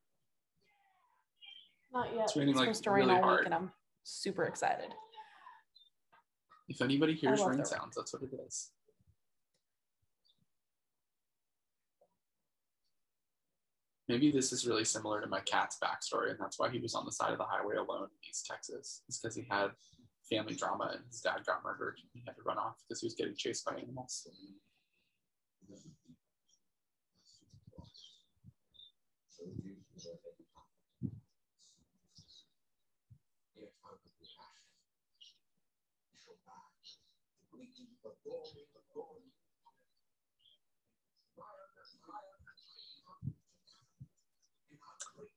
Not 1.97 2.15
yet. 2.15 2.25
It's 2.25 2.37
raining, 2.37 2.55
like, 2.55 2.65
supposed 2.65 2.85
to 2.85 2.91
rain 2.91 3.07
really 3.07 3.17
all 3.17 3.23
hard. 3.23 3.41
week, 3.41 3.47
and 3.47 3.55
I'm 3.55 3.73
super 4.03 4.45
excited. 4.45 4.93
If 6.69 6.83
anybody 6.83 7.15
hears 7.15 7.43
rain 7.43 7.65
sounds, 7.65 7.97
that's 7.97 8.13
what 8.13 8.23
it 8.23 8.31
is. 8.47 8.71
Maybe 14.09 14.31
this 14.31 14.53
is 14.53 14.67
really 14.67 14.85
similar 14.85 15.23
to 15.23 15.27
my 15.27 15.41
cat's 15.41 15.79
backstory, 15.83 16.31
and 16.31 16.39
that's 16.39 16.59
why 16.59 16.69
he 16.69 16.79
was 16.81 16.95
on 16.95 17.07
the 17.07 17.13
side 17.13 17.33
of 17.33 17.39
the 17.39 17.45
highway 17.45 17.77
alone 17.77 18.05
in 18.05 18.29
East 18.29 18.45
Texas. 18.45 19.03
It's 19.09 19.19
because 19.19 19.35
he 19.35 19.47
had 19.51 19.71
family 20.31 20.55
drama 20.55 20.91
and 20.93 21.03
his 21.11 21.23
dad 21.23 21.47
got 21.47 21.65
murdered. 21.65 21.99
He 22.13 22.23
had 22.27 22.37
to 22.37 22.43
run 22.43 22.59
off 22.59 22.77
because 22.87 23.01
he 23.01 23.07
was 23.07 23.15
getting 23.15 23.37
chased 23.37 23.65
by 23.65 23.75
animals. 23.77 24.29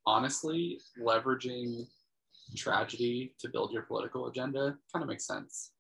Honestly, 0.06 0.80
leveraging 1.00 1.88
tragedy 2.56 3.34
to 3.40 3.50
build 3.50 3.72
your 3.72 3.84
political 3.84 4.28
agenda 4.28 4.76
kind 4.92 5.04
of 5.04 5.10
makes 5.10 5.28
sense. 5.28 5.72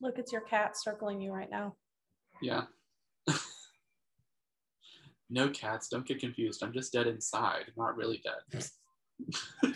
Look, 0.00 0.18
it's 0.18 0.32
your 0.32 0.42
cat 0.42 0.76
circling 0.76 1.20
you 1.20 1.32
right 1.32 1.50
now. 1.50 1.74
Yeah. 2.40 2.62
no 5.30 5.50
cats, 5.50 5.88
don't 5.88 6.06
get 6.06 6.20
confused. 6.20 6.62
I'm 6.62 6.72
just 6.72 6.92
dead 6.92 7.06
inside, 7.06 7.72
not 7.76 7.96
really 7.96 8.22
dead. 8.22 8.64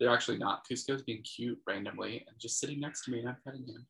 They're 0.00 0.12
actually 0.12 0.38
not. 0.38 0.66
Cusco's 0.68 1.02
being 1.02 1.22
cute 1.22 1.58
randomly 1.66 2.24
and 2.26 2.36
just 2.40 2.58
sitting 2.58 2.80
next 2.80 3.04
to 3.04 3.10
me 3.10 3.20
and 3.20 3.28
I'm 3.28 3.36
petting 3.44 3.66
him. 3.66 3.86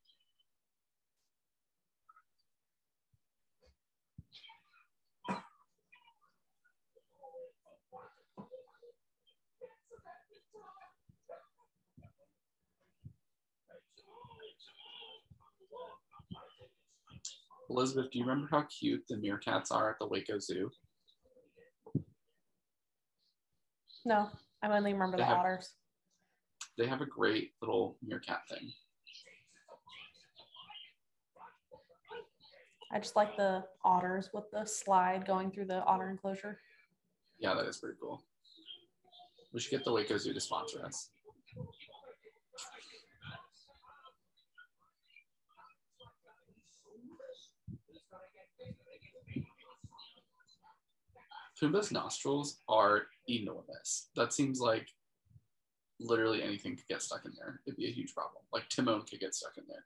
Elizabeth, 17.72 18.10
do 18.10 18.18
you 18.18 18.24
remember 18.26 18.48
how 18.50 18.62
cute 18.62 19.02
the 19.08 19.16
meerkats 19.16 19.72
are 19.72 19.90
at 19.90 19.98
the 19.98 20.06
Waco 20.06 20.38
Zoo? 20.38 20.70
No, 24.04 24.28
I 24.62 24.68
only 24.68 24.92
remember 24.92 25.16
They 25.16 25.22
the 25.22 25.26
have- 25.26 25.38
otters. 25.38 25.74
They 26.76 26.86
have 26.86 27.00
a 27.00 27.06
great 27.06 27.52
little 27.60 27.96
meerkat 28.02 28.46
thing. 28.48 28.72
I 32.92 32.98
just 32.98 33.16
like 33.16 33.36
the 33.36 33.64
otters 33.84 34.30
with 34.34 34.50
the 34.50 34.66
slide 34.66 35.26
going 35.26 35.50
through 35.50 35.66
the 35.66 35.82
otter 35.84 36.10
enclosure. 36.10 36.60
Yeah, 37.38 37.54
that 37.54 37.66
is 37.66 37.78
pretty 37.78 37.96
cool. 38.00 38.22
We 39.52 39.60
should 39.60 39.70
get 39.70 39.84
the 39.84 39.92
Waco 39.92 40.18
Zoo 40.18 40.34
to 40.34 40.40
sponsor 40.40 40.84
us. 40.84 41.10
Pumbaa's 51.62 51.92
nostrils 51.92 52.58
are 52.68 53.06
enormous. 53.28 54.08
That 54.16 54.32
seems 54.32 54.58
like 54.58 54.88
literally 56.00 56.42
anything 56.42 56.74
could 56.74 56.88
get 56.88 57.02
stuck 57.02 57.24
in 57.24 57.32
there. 57.38 57.60
It'd 57.64 57.76
be 57.76 57.86
a 57.86 57.92
huge 57.92 58.14
problem. 58.14 58.42
Like 58.52 58.68
Timon 58.68 59.02
could 59.02 59.20
get 59.20 59.32
stuck 59.32 59.56
in 59.56 59.64
there. 59.68 59.84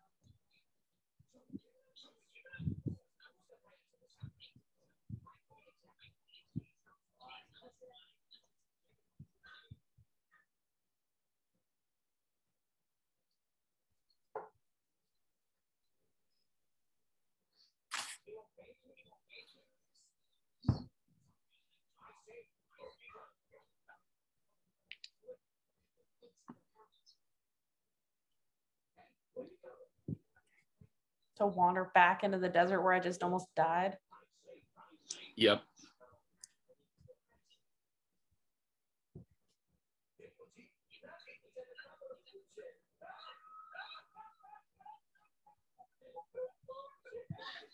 To 31.39 31.47
wander 31.47 31.91
back 31.95 32.25
into 32.25 32.39
the 32.39 32.49
desert 32.49 32.81
where 32.83 32.95
I 32.95 33.01
just 33.01 33.23
almost 33.23 33.55
died. 33.55 33.99
Yep. 35.37 35.61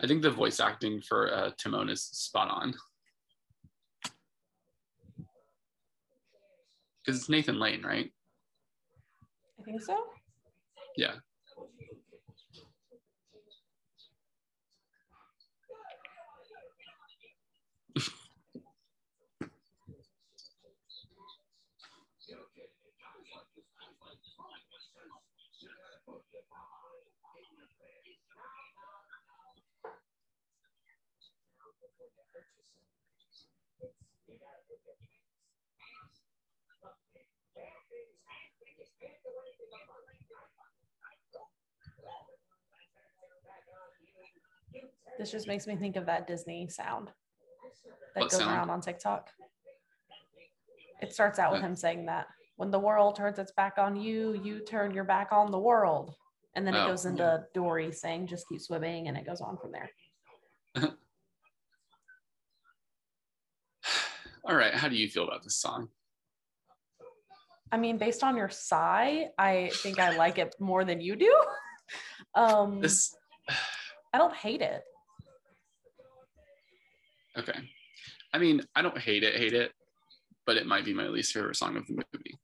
I 0.00 0.06
think 0.08 0.22
the 0.22 0.30
voice 0.30 0.58
acting 0.58 1.00
for 1.00 1.32
uh, 1.32 1.50
Timon 1.56 1.88
is 1.88 2.02
spot 2.02 2.50
on. 2.50 2.74
Because 7.04 7.20
it's 7.20 7.28
Nathan 7.28 7.60
Lane, 7.60 7.82
right? 7.84 8.10
I 9.60 9.62
think 9.62 9.80
so. 9.80 9.96
Yeah. 10.96 11.14
This 45.18 45.30
just 45.30 45.46
makes 45.46 45.66
me 45.66 45.76
think 45.76 45.96
of 45.96 46.06
that 46.06 46.26
Disney 46.26 46.68
sound 46.68 47.08
that 48.14 48.22
What 48.22 48.30
goes 48.30 48.40
sound? 48.40 48.50
around 48.50 48.70
on 48.70 48.80
TikTok. 48.80 49.28
It 51.00 51.12
starts 51.12 51.38
out 51.38 51.52
with 51.52 51.60
him 51.60 51.74
saying 51.74 52.06
that 52.06 52.26
when 52.56 52.70
the 52.70 52.78
world 52.78 53.16
turns 53.16 53.38
its 53.38 53.52
back 53.52 53.74
on 53.78 53.96
you, 53.96 54.40
you 54.42 54.60
turn 54.64 54.92
your 54.92 55.04
back 55.04 55.28
on 55.32 55.50
the 55.50 55.58
world. 55.58 56.14
And 56.54 56.66
then 56.66 56.74
it 56.74 56.80
Oh, 56.80 56.88
goes 56.88 57.06
into 57.06 57.22
yeah. 57.22 57.38
Dory 57.54 57.90
saying, 57.92 58.26
just 58.26 58.46
keep 58.48 58.60
swimming, 58.60 59.08
and 59.08 59.16
it 59.16 59.24
goes 59.24 59.40
on 59.40 59.56
from 59.56 59.72
there. 59.72 59.90
All 64.44 64.56
right. 64.56 64.74
How 64.74 64.88
do 64.88 64.96
you 64.96 65.08
feel 65.08 65.24
about 65.24 65.42
this 65.44 65.56
song? 65.56 65.88
I 67.70 67.78
mean, 67.78 67.96
based 67.96 68.22
on 68.22 68.36
your 68.36 68.50
sigh, 68.50 69.28
I 69.38 69.70
think 69.74 69.98
I 69.98 70.16
like 70.16 70.38
it 70.38 70.54
more 70.60 70.84
than 70.84 71.00
you 71.00 71.16
do. 71.16 71.34
Um, 72.34 72.80
This 72.80 73.14
I 74.14 74.16
don't 74.16 74.34
hate 74.34 74.62
it. 74.62 74.82
okay. 77.36 77.58
I 78.32 78.38
mean, 78.38 78.62
I 78.74 78.80
don't 78.80 78.96
hate 78.96 79.22
it, 79.22 79.36
hate 79.36 79.52
it, 79.52 79.72
but 80.46 80.56
it 80.56 80.64
might 80.66 80.86
be 80.86 80.94
my 80.94 81.08
least 81.08 81.34
favorite 81.34 81.56
song 81.56 81.76
of 81.76 81.86
the 81.86 81.92
movie. 81.94 82.38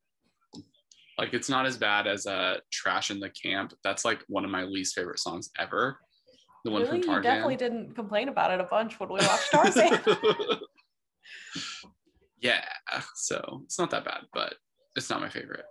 Like 1.17 1.33
it's 1.33 1.49
not 1.49 1.65
as 1.65 1.79
bad 1.79 2.07
as 2.07 2.27
uh 2.27 2.59
Trashin' 2.71 3.19
the 3.21 3.31
Camp. 3.31 3.73
That's 3.83 4.05
like 4.05 4.23
one 4.29 4.45
of 4.45 4.51
my 4.51 4.65
least 4.65 4.95
favorite 4.95 5.21
songs 5.21 5.49
ever. 5.59 5.99
The 6.65 6.71
one 6.71 6.83
really, 6.83 7.01
from 7.01 7.15
you 7.15 7.23
definitely 7.23 7.57
didn't 7.57 7.95
complain 7.95 8.29
about 8.29 8.51
it 8.51 8.61
a 8.61 8.65
bunch 8.65 9.01
when 9.01 9.09
we 9.09 9.21
watched 9.21 9.51
Tarzan. 9.51 10.01
yeah, 12.41 12.63
so 13.15 13.63
it's 13.65 13.79
not 13.79 13.91
that 13.91 14.05
bad, 14.05 14.23
but 14.33 14.55
it's 14.97 15.11
not 15.11 15.21
my 15.21 15.29
favorite. 15.29 15.65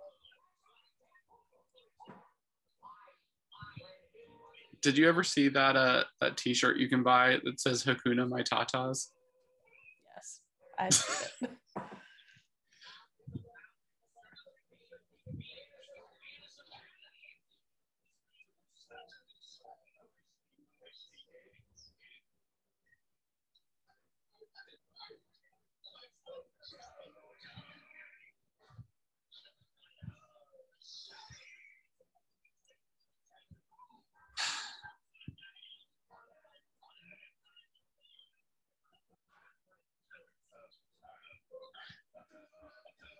Did 4.80 4.96
you 4.96 5.08
ever 5.08 5.24
see 5.24 5.48
that 5.48 5.76
uh 5.76 6.04
that 6.20 6.36
t-shirt 6.36 6.76
you 6.76 6.88
can 6.88 7.02
buy 7.02 7.38
that 7.44 7.60
says 7.60 7.84
Hakuna 7.84 8.28
My 8.28 8.42
Tatas? 8.42 9.08
yes, 10.14 10.40
I 10.78 10.88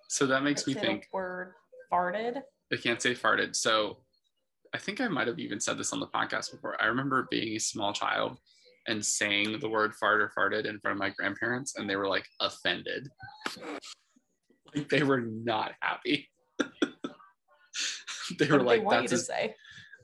So 0.09 0.27
that 0.27 0.43
makes 0.43 0.67
me 0.67 0.75
think 0.75 1.07
word 1.13 1.53
farted. 1.93 2.43
I 2.73 2.77
can't 2.77 3.01
say 3.01 3.15
farted. 3.15 3.55
So 3.55 3.99
I 4.75 4.79
think 4.79 5.01
I 5.01 5.09
might 5.09 5.27
have 5.27 5.39
even 5.39 5.61
said 5.61 5.79
this 5.79 5.93
on 5.93 6.01
the 6.01 6.07
podcast 6.07 6.51
before. 6.51 6.81
I 6.83 6.87
remember 6.87 7.29
being 7.31 7.57
a 7.57 7.61
small 7.61 7.93
child 7.93 8.39
and 8.87 9.05
saying 9.05 9.59
the 9.61 9.69
word 9.69 9.95
fart 9.95 10.21
or 10.21 10.33
farted 10.37 10.67
in 10.67 10.81
front 10.81 10.97
of 10.97 10.99
my 10.99 11.11
grandparents, 11.11 11.77
and 11.77 11.89
they 11.89 11.97
were 11.97 12.09
like 12.09 12.27
offended. 12.41 13.09
like 14.75 14.89
they 14.89 15.03
were 15.03 15.21
not 15.21 15.73
happy. 15.81 16.29
they 18.39 18.47
were 18.47 18.63
like, 18.63 18.83
they 18.83 18.89
that's 18.89 19.11
to 19.11 19.15
as, 19.17 19.27
say? 19.27 19.55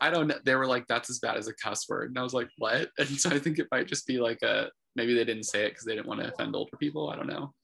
I 0.00 0.10
don't 0.10 0.28
know. 0.28 0.38
They 0.44 0.54
were 0.54 0.66
like, 0.66 0.86
that's 0.86 1.08
as 1.08 1.18
bad 1.18 1.36
as 1.36 1.48
a 1.48 1.54
cuss 1.54 1.88
word. 1.88 2.10
And 2.10 2.18
I 2.18 2.22
was 2.22 2.34
like, 2.34 2.50
what? 2.58 2.90
And 2.98 3.08
so 3.08 3.30
I 3.30 3.38
think 3.38 3.58
it 3.58 3.68
might 3.70 3.88
just 3.88 4.06
be 4.06 4.18
like 4.18 4.42
a 4.42 4.68
maybe 4.96 5.14
they 5.14 5.24
didn't 5.24 5.44
say 5.44 5.64
it 5.64 5.70
because 5.70 5.84
they 5.84 5.94
didn't 5.94 6.06
want 6.06 6.20
to 6.20 6.28
offend 6.28 6.54
older 6.54 6.76
people. 6.76 7.08
I 7.08 7.16
don't 7.16 7.26
know. 7.26 7.54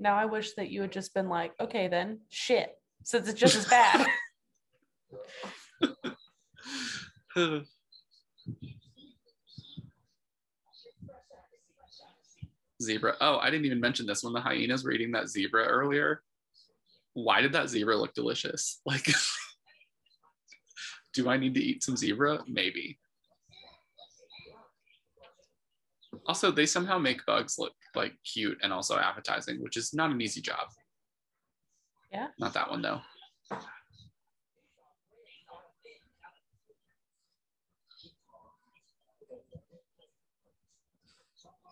Now 0.00 0.16
I 0.16 0.24
wish 0.24 0.54
that 0.54 0.70
you 0.70 0.80
had 0.80 0.92
just 0.92 1.14
been 1.14 1.28
like, 1.28 1.52
okay, 1.60 1.88
then 1.88 2.20
shit, 2.28 2.76
since 3.02 3.28
it's 3.28 3.38
just 3.38 3.56
as 3.56 3.66
bad. 3.66 4.06
zebra. 12.82 13.16
Oh, 13.20 13.38
I 13.38 13.50
didn't 13.50 13.66
even 13.66 13.80
mention 13.80 14.06
this 14.06 14.22
when 14.22 14.32
the 14.32 14.40
hyenas 14.40 14.84
were 14.84 14.92
eating 14.92 15.12
that 15.12 15.28
zebra 15.28 15.64
earlier. 15.64 16.22
Why 17.14 17.40
did 17.40 17.52
that 17.52 17.68
zebra 17.68 17.96
look 17.96 18.14
delicious? 18.14 18.80
Like, 18.86 19.06
do 21.14 21.28
I 21.28 21.36
need 21.36 21.54
to 21.54 21.60
eat 21.60 21.84
some 21.84 21.96
zebra? 21.96 22.40
Maybe. 22.48 22.98
Also, 26.26 26.50
they 26.50 26.66
somehow 26.66 26.98
make 26.98 27.24
bugs 27.24 27.56
look 27.58 27.72
like 27.96 28.14
cute 28.24 28.58
and 28.62 28.72
also 28.72 28.96
appetizing, 28.96 29.62
which 29.62 29.76
is 29.76 29.94
not 29.94 30.10
an 30.10 30.20
easy 30.20 30.40
job. 30.40 30.68
Yeah. 32.12 32.28
Not 32.38 32.54
that 32.54 32.70
one 32.70 32.82
though. 32.82 33.00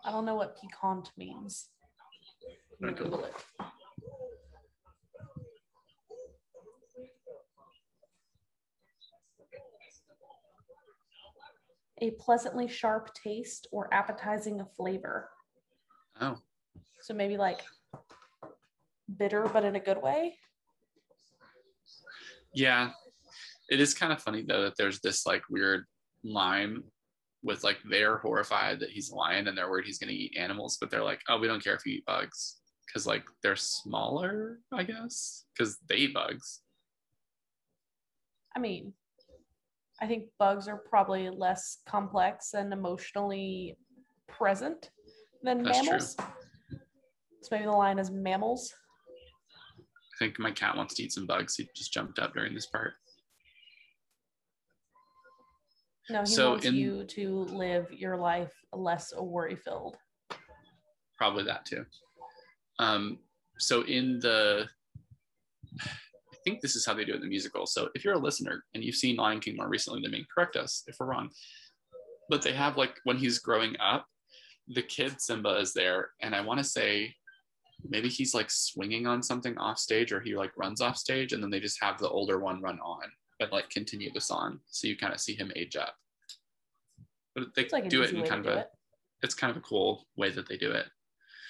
I 0.04 0.10
don't 0.10 0.24
know 0.24 0.34
what 0.34 0.60
piquant 0.60 1.12
means. 1.16 1.68
Google 2.80 3.24
it. 3.24 3.34
A 12.00 12.10
pleasantly 12.18 12.66
sharp 12.66 13.14
taste 13.14 13.68
or 13.70 13.92
appetizing 13.94 14.60
flavor. 14.76 15.30
Oh, 16.22 16.38
So 17.00 17.14
maybe 17.14 17.36
like 17.36 17.60
bitter, 19.18 19.50
but 19.52 19.64
in 19.64 19.74
a 19.74 19.80
good 19.80 20.00
way. 20.00 20.36
yeah. 22.54 22.90
It 23.68 23.80
is 23.80 23.92
kind 23.94 24.12
of 24.12 24.22
funny 24.22 24.44
though 24.46 24.62
that 24.62 24.76
there's 24.76 25.00
this 25.00 25.26
like 25.26 25.42
weird 25.50 25.84
line 26.22 26.82
with 27.42 27.64
like 27.64 27.78
they're 27.90 28.18
horrified 28.18 28.78
that 28.80 28.90
he's 28.90 29.10
a 29.10 29.16
lion 29.16 29.48
and 29.48 29.58
they're 29.58 29.68
worried 29.68 29.86
he's 29.86 29.98
going 29.98 30.10
to 30.10 30.14
eat 30.14 30.36
animals, 30.38 30.76
but 30.80 30.90
they're 30.90 31.02
like, 31.02 31.20
oh, 31.28 31.38
we 31.38 31.48
don't 31.48 31.62
care 31.64 31.74
if 31.74 31.84
you 31.84 31.94
eat 31.94 32.06
bugs 32.06 32.60
because 32.86 33.04
like 33.06 33.24
they're 33.42 33.56
smaller, 33.56 34.60
I 34.72 34.84
guess, 34.84 35.44
because 35.56 35.78
they 35.88 35.96
eat 35.96 36.14
bugs. 36.14 36.60
I 38.54 38.60
mean, 38.60 38.92
I 40.00 40.06
think 40.06 40.26
bugs 40.38 40.68
are 40.68 40.76
probably 40.76 41.30
less 41.30 41.78
complex 41.88 42.54
and 42.54 42.72
emotionally 42.72 43.76
present 44.28 44.90
than 45.42 45.62
That's 45.62 45.78
true. 45.78 45.86
mammals. 45.86 46.16
So 47.42 47.48
maybe 47.50 47.64
the 47.64 47.70
line 47.72 47.98
is 47.98 48.10
mammals. 48.10 48.72
I 49.80 50.24
think 50.24 50.38
my 50.38 50.50
cat 50.52 50.76
wants 50.76 50.94
to 50.94 51.02
eat 51.02 51.12
some 51.12 51.26
bugs. 51.26 51.56
He 51.56 51.68
just 51.74 51.92
jumped 51.92 52.18
up 52.18 52.34
during 52.34 52.54
this 52.54 52.66
part. 52.66 52.92
No, 56.10 56.20
he 56.20 56.26
So 56.26 56.50
wants 56.50 56.66
in- 56.66 56.74
you 56.74 57.04
to 57.04 57.44
live 57.44 57.90
your 57.92 58.16
life 58.16 58.52
less 58.72 59.12
worry 59.16 59.56
filled. 59.56 59.96
Probably 61.16 61.44
that 61.44 61.64
too. 61.64 61.84
Um, 62.78 63.18
so 63.58 63.82
in 63.82 64.18
the, 64.20 64.68
I 65.80 66.36
think 66.44 66.60
this 66.60 66.74
is 66.74 66.84
how 66.84 66.94
they 66.94 67.04
do 67.04 67.12
it 67.12 67.16
in 67.16 67.20
the 67.22 67.28
musical. 67.28 67.66
So 67.66 67.88
if 67.94 68.04
you're 68.04 68.14
a 68.14 68.18
listener 68.18 68.64
and 68.74 68.82
you've 68.82 68.96
seen 68.96 69.16
Lion 69.16 69.38
King 69.40 69.56
more 69.56 69.68
recently 69.68 70.02
than 70.02 70.10
me, 70.10 70.26
correct 70.34 70.56
us 70.56 70.82
if 70.88 70.96
we're 70.98 71.06
wrong. 71.06 71.30
But 72.28 72.42
they 72.42 72.52
have 72.52 72.76
like 72.76 72.98
when 73.04 73.16
he's 73.18 73.38
growing 73.38 73.76
up, 73.78 74.06
the 74.68 74.82
kid 74.82 75.20
Simba 75.20 75.58
is 75.58 75.72
there, 75.72 76.10
and 76.20 76.34
I 76.34 76.40
want 76.40 76.58
to 76.58 76.64
say 76.64 77.14
maybe 77.88 78.08
he's 78.08 78.34
like 78.34 78.50
swinging 78.50 79.06
on 79.06 79.22
something 79.22 79.56
off 79.58 79.78
stage, 79.78 80.12
or 80.12 80.20
he 80.20 80.36
like 80.36 80.56
runs 80.56 80.80
off 80.80 80.96
stage, 80.96 81.32
and 81.32 81.42
then 81.42 81.50
they 81.50 81.60
just 81.60 81.82
have 81.82 81.98
the 81.98 82.08
older 82.08 82.38
one 82.38 82.60
run 82.60 82.78
on 82.80 83.02
and 83.40 83.50
like 83.52 83.68
continue 83.70 84.10
the 84.12 84.20
song, 84.20 84.60
so 84.66 84.86
you 84.86 84.96
kind 84.96 85.12
of 85.12 85.20
see 85.20 85.34
him 85.34 85.52
age 85.56 85.76
up. 85.76 85.94
But 87.34 87.54
they 87.54 87.68
like 87.72 87.88
do 87.88 88.02
it 88.02 88.12
in 88.12 88.24
kind 88.24 88.46
of 88.46 88.52
a, 88.52 88.58
it. 88.60 88.70
it's 89.22 89.34
kind 89.34 89.50
of 89.50 89.56
a 89.56 89.60
cool 89.60 90.06
way 90.16 90.30
that 90.30 90.48
they 90.48 90.56
do 90.56 90.70
it. 90.70 90.86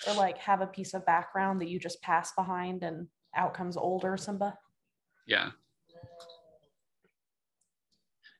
Or 0.06 0.14
like 0.14 0.38
have 0.38 0.60
a 0.60 0.66
piece 0.66 0.94
of 0.94 1.04
background 1.06 1.60
that 1.60 1.68
you 1.68 1.78
just 1.78 2.00
pass 2.02 2.32
behind 2.32 2.82
and 2.82 3.08
out 3.36 3.54
comes 3.54 3.76
older 3.76 4.16
Simba. 4.16 4.56
Yeah. 5.26 5.50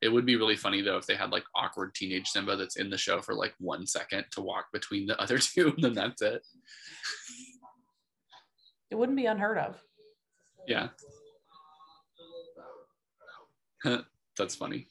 It 0.02 0.12
would 0.12 0.26
be 0.26 0.36
really 0.36 0.56
funny 0.56 0.82
though 0.82 0.96
if 0.96 1.06
they 1.06 1.14
had 1.14 1.30
like 1.30 1.44
awkward 1.54 1.94
teenage 1.94 2.28
Simba 2.28 2.56
that's 2.56 2.76
in 2.76 2.90
the 2.90 2.98
show 2.98 3.20
for 3.20 3.34
like 3.34 3.54
one 3.58 3.86
second 3.86 4.24
to 4.32 4.40
walk 4.40 4.66
between 4.72 5.06
the 5.06 5.18
other 5.20 5.38
two, 5.38 5.72
and 5.76 5.84
then 5.84 5.94
that's 5.94 6.20
it. 6.20 6.42
It 8.90 8.96
wouldn't 8.96 9.16
be 9.16 9.26
unheard 9.26 9.58
of. 9.58 9.80
Yeah. 10.66 10.88
that's 14.36 14.54
funny. 14.54 14.88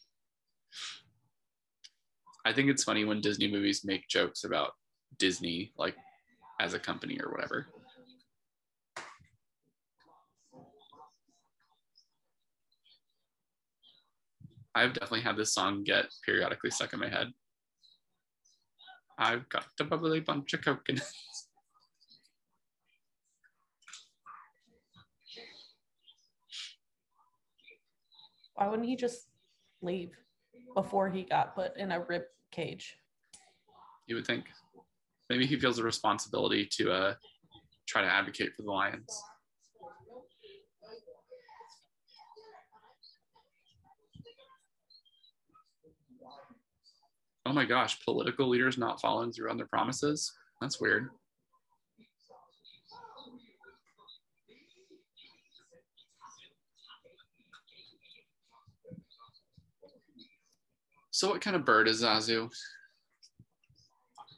I 2.43 2.53
think 2.53 2.69
it's 2.69 2.83
funny 2.83 3.05
when 3.05 3.21
Disney 3.21 3.51
movies 3.51 3.85
make 3.85 4.07
jokes 4.07 4.43
about 4.43 4.71
Disney, 5.19 5.73
like 5.77 5.95
as 6.59 6.73
a 6.73 6.79
company 6.79 7.19
or 7.21 7.31
whatever. 7.31 7.67
I've 14.73 14.93
definitely 14.93 15.21
had 15.21 15.37
this 15.37 15.53
song 15.53 15.83
get 15.83 16.05
periodically 16.25 16.71
stuck 16.71 16.93
in 16.93 16.99
my 16.99 17.09
head. 17.09 17.27
I've 19.17 19.47
got 19.49 19.65
a 19.79 19.83
bubbly 19.83 20.21
bunch 20.21 20.53
of 20.53 20.61
coconuts. 20.61 21.47
Why 28.55 28.67
wouldn't 28.67 28.87
he 28.87 28.95
just 28.95 29.27
leave 29.81 30.11
before 30.75 31.09
he 31.09 31.23
got 31.23 31.55
put 31.55 31.75
in 31.77 31.91
a 31.91 31.99
rib 31.99 32.23
cage? 32.51 32.95
You 34.07 34.15
would 34.15 34.27
think. 34.27 34.45
Maybe 35.29 35.45
he 35.45 35.59
feels 35.59 35.79
a 35.79 35.83
responsibility 35.83 36.67
to 36.73 36.91
uh, 36.91 37.13
try 37.87 38.01
to 38.01 38.07
advocate 38.07 38.51
for 38.55 38.63
the 38.63 38.71
Lions. 38.71 39.21
Oh 47.51 47.53
my 47.53 47.65
gosh, 47.65 47.99
political 48.05 48.47
leaders 48.47 48.77
not 48.77 49.01
following 49.01 49.33
through 49.33 49.49
on 49.49 49.57
their 49.57 49.67
promises. 49.67 50.31
That's 50.61 50.79
weird. 50.79 51.09
So, 61.09 61.27
what 61.27 61.41
kind 61.41 61.57
of 61.57 61.65
bird 61.65 61.89
is 61.89 62.03
Zazu? 62.03 62.49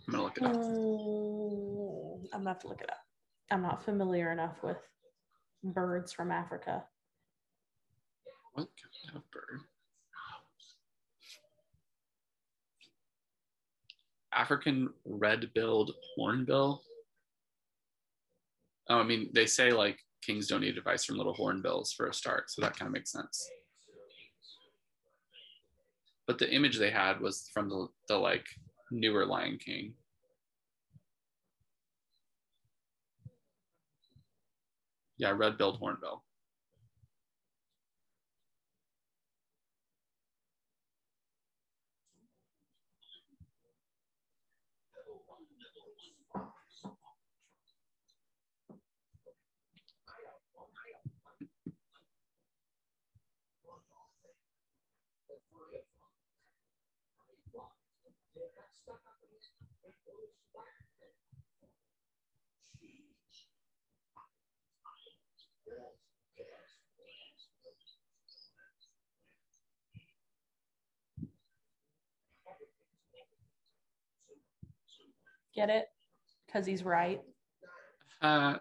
I'm 0.07 0.11
gonna 0.11 0.23
look 0.23 0.37
it 0.37 0.43
up. 0.43 0.55
Mm, 0.55 2.23
I'm 2.33 2.39
gonna 2.39 2.49
have 2.49 2.59
to 2.61 2.67
look 2.67 2.81
it 2.81 2.89
up. 2.89 2.97
I'm 3.51 3.61
not 3.61 3.85
familiar 3.85 4.31
enough 4.31 4.55
with 4.63 4.77
birds 5.63 6.11
from 6.11 6.31
Africa. 6.31 6.83
What 8.53 8.69
kind 9.05 9.17
of 9.17 9.29
bird? 9.29 9.61
African 14.35 14.89
red-billed 15.05 15.91
hornbill. 16.15 16.81
Oh, 18.89 18.99
I 18.99 19.03
mean, 19.03 19.29
they 19.33 19.45
say 19.45 19.71
like 19.71 19.99
kings 20.21 20.47
don't 20.47 20.61
need 20.61 20.77
advice 20.77 21.05
from 21.05 21.17
little 21.17 21.33
hornbills 21.33 21.93
for 21.93 22.07
a 22.07 22.13
start, 22.13 22.49
so 22.49 22.61
that 22.61 22.77
kind 22.77 22.87
of 22.87 22.93
makes 22.93 23.11
sense. 23.11 23.49
But 26.27 26.39
the 26.39 26.53
image 26.53 26.77
they 26.77 26.91
had 26.91 27.19
was 27.19 27.49
from 27.53 27.69
the, 27.69 27.87
the 28.07 28.17
like 28.17 28.45
newer 28.91 29.25
Lion 29.25 29.57
King. 29.57 29.93
Yeah, 35.17 35.31
red-billed 35.31 35.77
hornbill. 35.77 36.23
Get 75.55 75.69
it? 75.69 75.85
Because 76.45 76.65
he's 76.65 76.83
right. 76.83 77.21
Uh, 78.21 78.55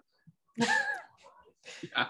yeah. 0.57 2.07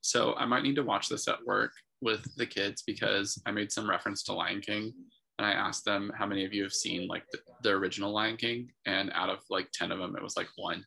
So 0.00 0.34
I 0.34 0.44
might 0.44 0.62
need 0.62 0.76
to 0.76 0.82
watch 0.82 1.08
this 1.08 1.26
at 1.28 1.44
work 1.46 1.72
with 2.00 2.34
the 2.36 2.46
kids 2.46 2.82
because 2.86 3.40
I 3.46 3.50
made 3.50 3.72
some 3.72 3.88
reference 3.88 4.22
to 4.24 4.32
Lion 4.32 4.60
King 4.60 4.92
and 5.38 5.46
I 5.46 5.52
asked 5.52 5.84
them 5.84 6.12
how 6.16 6.26
many 6.26 6.44
of 6.44 6.52
you 6.52 6.62
have 6.64 6.72
seen 6.72 7.08
like 7.08 7.24
the, 7.32 7.38
the 7.62 7.70
original 7.70 8.12
Lion 8.12 8.36
King 8.36 8.70
and 8.84 9.10
out 9.14 9.30
of 9.30 9.38
like 9.48 9.70
10 9.72 9.90
of 9.90 9.98
them 9.98 10.14
it 10.16 10.22
was 10.22 10.36
like 10.36 10.48
one. 10.56 10.84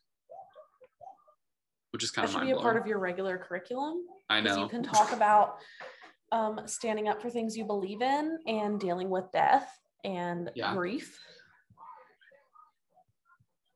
Which 1.90 2.04
is 2.04 2.10
kind 2.10 2.28
That 2.28 2.34
of 2.34 2.40
should 2.40 2.46
be 2.46 2.52
a 2.52 2.56
part 2.56 2.76
of 2.76 2.86
your 2.86 2.98
regular 2.98 3.38
curriculum. 3.38 4.02
I 4.28 4.40
know. 4.40 4.62
You 4.62 4.68
can 4.68 4.82
talk 4.82 5.12
about 5.12 5.56
um, 6.32 6.60
standing 6.66 7.08
up 7.08 7.20
for 7.22 7.30
things 7.30 7.56
you 7.56 7.64
believe 7.64 8.02
in 8.02 8.38
and 8.46 8.80
dealing 8.80 9.10
with 9.10 9.30
death 9.32 9.78
and 10.04 10.50
Yeah. 10.54 10.74
grief. 10.74 11.18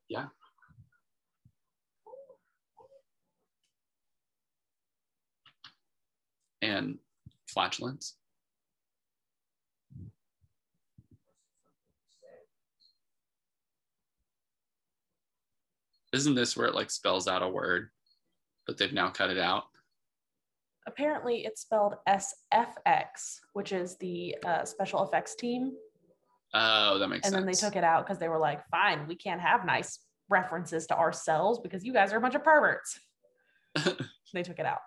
Yeah. 0.09 0.27
And 6.63 6.99
flatulence. 7.49 8.17
Isn't 16.13 16.35
this 16.35 16.57
where 16.57 16.67
it 16.67 16.75
like 16.75 16.91
spells 16.91 17.29
out 17.29 17.43
a 17.43 17.49
word, 17.49 17.91
but 18.67 18.77
they've 18.77 18.93
now 18.93 19.11
cut 19.11 19.31
it 19.31 19.39
out? 19.39 19.70
Apparently, 20.87 21.45
it's 21.45 21.61
spelled 21.61 21.95
SFX, 22.09 23.41
which 23.53 23.73
is 23.73 23.97
the 23.99 24.37
uh, 24.45 24.65
special 24.65 25.05
effects 25.05 25.35
team. 25.35 25.73
Oh, 26.55 26.99
that 26.99 27.09
makes 27.09 27.25
sense. 27.25 27.35
and 27.35 27.43
then 27.43 27.47
they 27.47 27.57
took 27.57 27.77
it 27.77 27.85
out 27.85 28.07
because 28.07 28.19
they 28.19 28.29
were 28.29 28.39
like, 28.39 28.67
fine, 28.71 29.07
we 29.07 29.15
can't 29.15 29.41
have 29.41 29.65
nice 29.65 30.01
references 30.29 30.87
to 30.87 30.99
ourselves 30.99 31.59
because 31.59 31.85
you 31.85 31.93
guys 31.93 32.13
are 32.13 32.17
a 32.17 32.21
bunch 32.21 32.35
of 32.35 32.43
perverts. 32.43 32.99
they 34.33 34.43
took 34.43 34.59
it 34.59 34.67
out. 34.67 34.81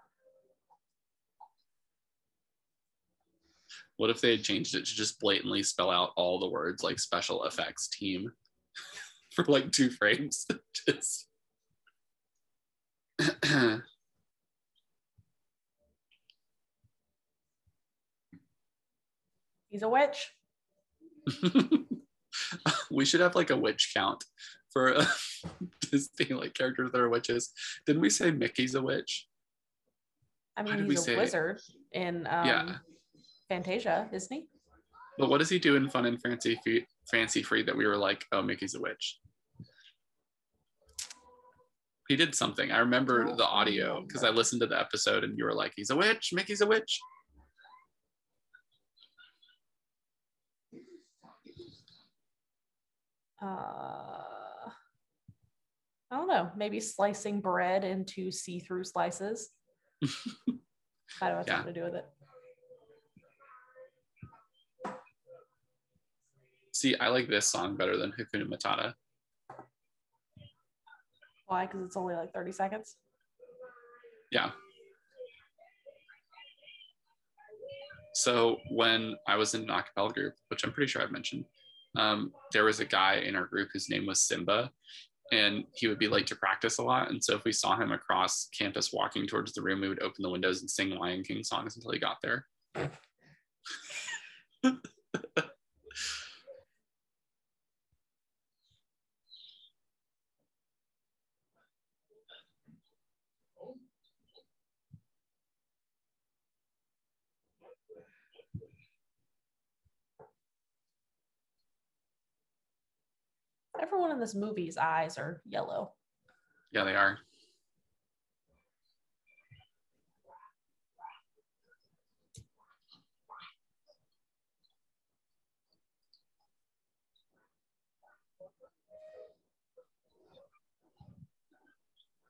What 3.98 4.10
if 4.10 4.20
they 4.20 4.32
had 4.32 4.44
changed 4.44 4.76
it 4.76 4.86
to 4.86 4.96
just 4.96 5.20
blatantly 5.20 5.64
spell 5.64 5.92
out 5.92 6.12
all 6.16 6.40
the 6.40 6.50
words 6.50 6.84
like 6.84 7.00
special 7.00 7.44
effects 7.46 7.88
team 7.88 8.32
for 9.36 9.46
like 9.46 9.72
two 9.72 9.90
frames? 9.92 10.48
just 10.88 11.28
He's 19.74 19.82
a 19.82 19.90
witch. 19.90 20.32
we 22.92 23.06
should 23.06 23.22
have 23.22 23.34
like 23.34 23.50
a 23.50 23.58
witch 23.58 23.92
count 23.96 24.24
for 24.72 24.96
uh, 24.96 25.06
Disney 25.92 26.28
like 26.36 26.54
characters 26.54 26.92
that 26.92 27.02
are 27.02 27.10
witches. 27.10 27.52
Didn't 27.88 28.04
we 28.04 28.12
say 28.12 28.30
Mickey's 28.30 28.76
a 28.76 28.84
witch? 28.84 29.28
I 30.56 30.62
mean, 30.62 30.88
he's 30.88 31.00
a 31.00 31.04
say- 31.04 31.18
wizard 31.18 31.60
in 31.92 32.28
um, 32.28 32.46
Yeah. 32.46 32.76
Fantasia, 33.50 34.08
isn't 34.14 34.32
he? 34.32 34.46
But 35.18 35.30
what 35.32 35.40
does 35.40 35.50
he 35.50 35.58
do 35.58 35.76
in 35.76 35.90
Fun 35.90 36.06
and 36.06 36.22
Fancy 36.22 36.60
Free, 36.64 36.86
Fancy 37.10 37.42
Free 37.42 37.64
that 37.64 37.76
we 37.76 37.88
were 37.88 37.98
like, 37.98 38.26
oh, 38.32 38.44
Mickey's 38.44 38.76
a 38.76 38.80
witch? 38.80 39.18
He 42.08 42.16
did 42.16 42.36
something. 42.36 42.72
I 42.72 42.78
remember 42.78 43.24
Don't 43.24 43.38
the 43.38 43.48
audio 43.48 44.04
because 44.06 44.24
I 44.24 44.30
listened 44.30 44.62
to 44.62 44.68
the 44.68 44.80
episode 44.80 45.24
and 45.24 45.36
you 45.36 45.46
were 45.46 45.54
like, 45.56 45.74
he's 45.76 45.90
a 45.90 45.96
witch. 45.96 46.30
Mickey's 46.32 46.62
a 46.62 46.68
witch. 46.68 47.00
Uh, 53.44 54.70
I 56.12 56.16
don't 56.18 56.28
know. 56.28 56.52
Maybe 56.56 56.80
slicing 56.80 57.42
bread 57.42 57.84
into 57.84 58.32
see-through 58.32 58.86
slices. 58.86 59.50
I 61.22 61.28
don't 61.30 61.38
have 61.38 61.48
Yeah. 61.48 61.56
something 61.58 61.74
to 61.74 61.80
do 61.80 61.86
with 61.86 61.96
it. 61.96 62.06
See, 66.72 66.96
I 66.98 67.08
like 67.10 67.28
this 67.28 67.48
song 67.48 67.76
better 67.76 67.98
than 67.98 68.12
Hakuna 68.14 68.48
Matata. 68.48 68.94
Why? 71.48 71.66
Because 71.66 71.82
it's 71.86 71.98
only 71.98 72.16
like 72.16 72.34
30 72.34 72.52
seconds. 72.52 72.96
Yeah. 74.32 74.52
So 78.16 78.58
when 78.70 79.16
I 79.28 79.36
was 79.36 79.54
in 79.54 79.62
an 79.62 79.68
acapella 79.68 80.14
group, 80.14 80.34
which 80.50 80.64
I'm 80.64 80.72
pretty 80.72 80.90
sure 80.90 81.02
I've 81.02 81.12
mentioned, 81.12 81.46
um, 81.98 82.32
there 82.52 82.66
was 82.66 82.80
a 82.80 82.86
guy 82.86 83.16
in 83.16 83.36
our 83.36 83.46
group 83.46 83.70
whose 83.72 83.90
name 83.90 84.06
was 84.06 84.22
Simba, 84.22 84.72
and 85.32 85.64
he 85.76 85.88
would 85.88 86.00
be 86.00 86.08
late 86.08 86.28
to 86.28 86.36
practice 86.36 86.78
a 86.78 86.84
lot. 86.84 87.10
And 87.10 87.24
so 87.24 87.36
if 87.36 87.44
we 87.44 87.52
saw 87.52 87.76
him 87.76 87.92
across 87.92 88.50
campus 88.58 88.94
walking 88.94 89.26
towards 89.26 89.54
the 89.54 89.62
room, 89.62 89.82
we 89.82 89.90
would 89.90 90.02
open 90.02 90.22
the 90.22 90.30
windows 90.30 90.62
and 90.62 90.70
sing 90.70 90.92
Lion 90.92 91.24
King 91.24 91.44
songs 91.44 91.76
until 91.76 91.92
he 91.92 92.00
got 92.00 92.18
there. 92.22 92.46
Everyone 113.84 114.12
in 114.12 114.20
this 114.20 114.34
movie's 114.34 114.78
eyes 114.78 115.18
are 115.18 115.42
yellow. 115.46 115.92
Yeah, 116.72 116.86
they 116.86 116.96
are. 116.96 117.20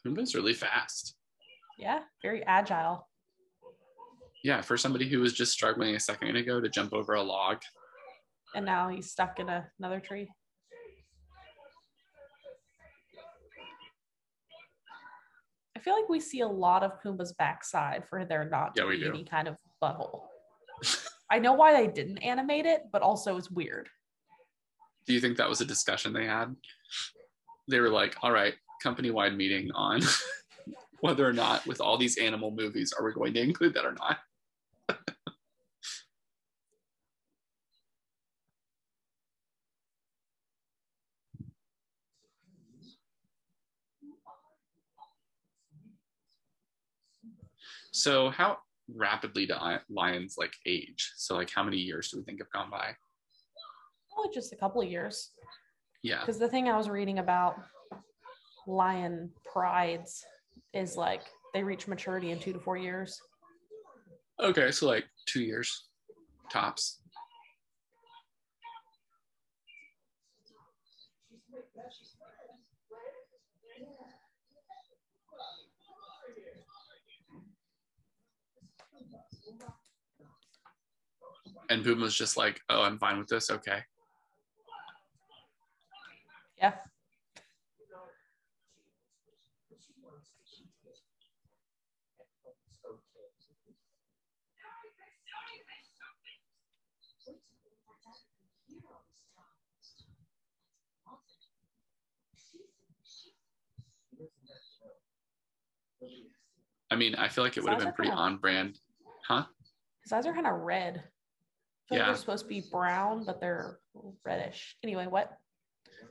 Pumbaa's 0.04 0.34
really 0.34 0.56
fast. 0.56 1.14
Yeah, 1.78 2.00
very 2.24 2.44
agile. 2.46 3.08
Yeah, 4.44 4.62
for 4.62 4.76
somebody 4.76 5.08
who 5.08 5.20
was 5.20 5.34
just 5.34 5.52
struggling 5.52 5.96
a 5.96 6.00
second 6.00 6.36
ago 6.36 6.60
to 6.60 6.68
jump 6.68 6.94
over 6.94 7.14
a 7.14 7.22
log. 7.22 7.60
And 8.56 8.66
now 8.66 8.90
he's 8.90 9.12
stuck 9.12 9.40
in 9.40 9.50
a, 9.50 9.68
another 9.78 10.00
tree. 10.00 10.32
Feel 15.84 15.96
like 15.96 16.10
we 16.10 16.20
see 16.20 16.42
a 16.42 16.48
lot 16.48 16.84
of 16.84 16.92
Pumbaa's 17.04 17.34
backside 17.34 18.04
for 18.10 18.26
there 18.26 18.46
not 18.50 18.76
to 18.76 18.84
Yeah, 18.84 18.90
be 18.90 19.00
do. 19.00 19.10
any 19.10 19.24
kind 19.24 19.48
of 19.48 19.56
butthole. 19.82 20.24
I 21.30 21.40
know 21.40 21.54
why 21.54 21.74
they 21.74 21.88
didn't 21.92 22.20
animate 22.20 22.66
it, 22.66 22.84
but 22.92 23.02
also 23.02 23.38
it's 23.38 23.52
weird. 23.52 23.90
Do 25.06 25.14
you 25.14 25.20
think 25.20 25.38
that 25.38 25.50
was 25.50 25.62
a 25.62 25.66
discussion 25.66 26.14
they 26.14 26.26
had? 26.26 26.56
They 27.68 27.80
were 27.80 27.90
like, 27.90 28.16
all 28.22 28.32
right, 28.32 28.54
company 28.82 29.12
wide 29.12 29.36
meeting 29.36 29.70
on 29.74 30.02
whether 31.02 31.28
or 31.28 31.34
not, 31.34 31.66
with 31.66 31.82
all 31.82 31.98
these 31.98 32.18
animal 32.18 32.52
movies, 32.52 32.94
are 32.98 33.06
we 33.06 33.14
going 33.14 33.34
to 33.34 33.42
include 33.42 33.74
that 33.74 33.86
or 33.86 33.94
not? 33.94 34.20
So, 47.92 48.30
how 48.30 48.58
rapidly 48.94 49.46
do 49.46 49.56
lions 49.90 50.36
like 50.38 50.54
age? 50.66 51.14
So, 51.16 51.36
like, 51.36 51.50
how 51.54 51.64
many 51.64 51.78
years 51.78 52.10
do 52.10 52.18
we 52.18 52.24
think 52.24 52.40
have 52.40 52.52
gone 52.52 52.70
by? 52.70 52.96
Probably 54.14 54.34
just 54.34 54.54
a 54.54 54.56
couple 54.56 54.82
of 54.82 54.90
years. 54.90 55.32
Yeah. 56.02 56.20
Because 56.20 56.40
the 56.40 56.50
thing 56.50 56.68
I 56.68 56.78
was 56.78 56.90
reading 56.90 57.20
about 57.20 57.56
lion 58.68 59.32
prides 59.52 60.26
is 60.74 60.98
like 60.98 61.24
they 61.54 61.64
reach 61.64 61.88
maturity 61.88 62.32
in 62.32 62.40
two 62.40 62.54
to 62.54 62.60
four 62.60 62.78
years. 62.78 63.22
Okay, 64.40 64.72
so 64.72 64.88
like 64.88 65.06
two 65.26 65.42
years 65.42 65.88
tops. 66.52 67.00
And 81.70 81.84
Boom 81.84 82.02
was 82.02 82.16
just 82.16 82.38
like, 82.38 82.62
oh, 82.70 82.82
I'm 82.82 82.98
fine 82.98 83.18
with 83.18 83.28
this. 83.28 83.50
Okay. 83.50 83.80
Yeah. 86.58 86.74
I 106.92 106.96
mean, 106.96 107.16
I 107.16 107.28
feel 107.28 107.44
like 107.44 107.58
it 107.58 107.64
would 107.64 107.72
have 107.74 107.80
been 107.82 107.94
pretty 107.94 108.12
a- 108.12 108.16
on 108.16 108.38
brand. 108.38 108.80
Huh? 109.28 109.46
His 110.04 110.12
eyes 110.12 110.26
are 110.26 110.34
kind 110.34 110.46
of 110.48 110.54
red. 110.62 111.04
I 111.94 111.96
feel 111.96 112.00
like 112.00 112.08
Yeah. 112.08 112.14
they're 112.14 112.20
supposed 112.20 112.46
to 112.46 112.50
be 112.50 112.64
brown, 112.72 113.24
but 113.24 113.40
they're 113.40 113.80
reddish. 114.26 114.78
Anyway, 114.84 115.06
what? 115.06 115.38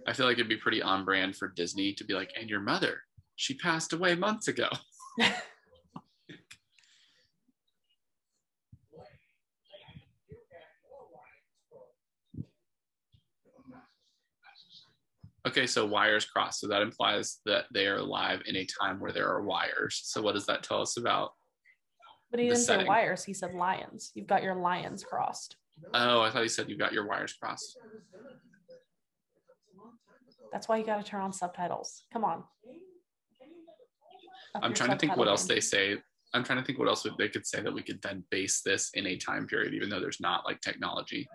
I 0.07 0.13
feel 0.13 0.27
like 0.27 0.35
it'd 0.35 0.49
be 0.49 0.57
pretty 0.57 0.81
on 0.81 1.05
brand 1.05 1.37
for 1.37 1.49
Disney 1.49 1.93
to 1.95 2.05
be 2.05 2.15
like, 2.15 2.31
and 2.39 2.49
your 2.49 2.61
mother, 2.61 3.03
she 3.37 3.55
passed 3.55 3.93
away 3.93 4.15
months 4.15 4.47
ago. 4.49 4.69
Okay, 15.45 15.67
so 15.67 15.85
wires 15.85 16.25
crossed. 16.25 16.61
So 16.61 16.69
that 16.69 16.83
implies 16.83 17.41
that 17.47 17.65
they 17.75 17.89
are 17.89 17.97
alive 17.97 18.43
in 18.47 18.55
a 18.55 18.65
time 18.65 19.01
where 19.01 19.11
there 19.11 19.29
are 19.29 19.43
wires. 19.43 20.01
So 20.05 20.23
what 20.23 20.35
does 20.35 20.47
that 20.47 20.63
tell 20.63 20.81
us 20.81 20.97
about? 20.97 21.33
But 22.31 22.39
he 22.39 22.47
didn't 22.47 22.61
say 22.61 22.85
wires. 22.85 23.25
He 23.25 23.35
said 23.35 23.53
lions. 23.53 24.13
You've 24.15 24.29
got 24.29 24.45
your 24.45 24.55
lions 24.55 25.03
crossed. 25.03 25.57
Oh, 25.95 26.21
I 26.23 26.31
thought 26.31 26.43
you 26.43 26.49
said 26.49 26.69
you 26.69 26.77
got 26.77 26.93
your 26.93 27.07
wires 27.07 27.33
crossed. 27.33 27.77
That's 30.53 30.69
why 30.69 30.77
you 30.77 30.85
got 30.85 31.03
to 31.03 31.11
turn 31.11 31.23
on 31.23 31.33
subtitles. 31.33 32.05
Come 32.13 32.25
on. 32.25 32.45
Up 34.55 34.63
I'm 34.63 34.75
trying 34.75 34.91
to 34.91 34.97
think 34.97 35.17
what 35.17 35.29
else 35.29 35.45
they 35.45 35.61
say. 35.61 35.97
I'm 36.35 36.45
trying 36.45 36.59
to 36.59 36.65
think 36.65 36.79
what 36.79 36.89
else 36.89 37.07
they 37.19 37.29
could 37.29 37.47
say 37.47 37.63
that 37.63 37.73
we 37.73 37.83
could 37.83 38.01
then 38.03 38.25
base 38.31 38.61
this 38.65 38.91
in 38.95 39.07
a 39.07 39.17
time 39.17 39.47
period, 39.47 39.75
even 39.75 39.89
though 39.89 40.01
there's 40.01 40.21
not 40.21 40.45
like 40.45 40.61
technology. 40.61 41.29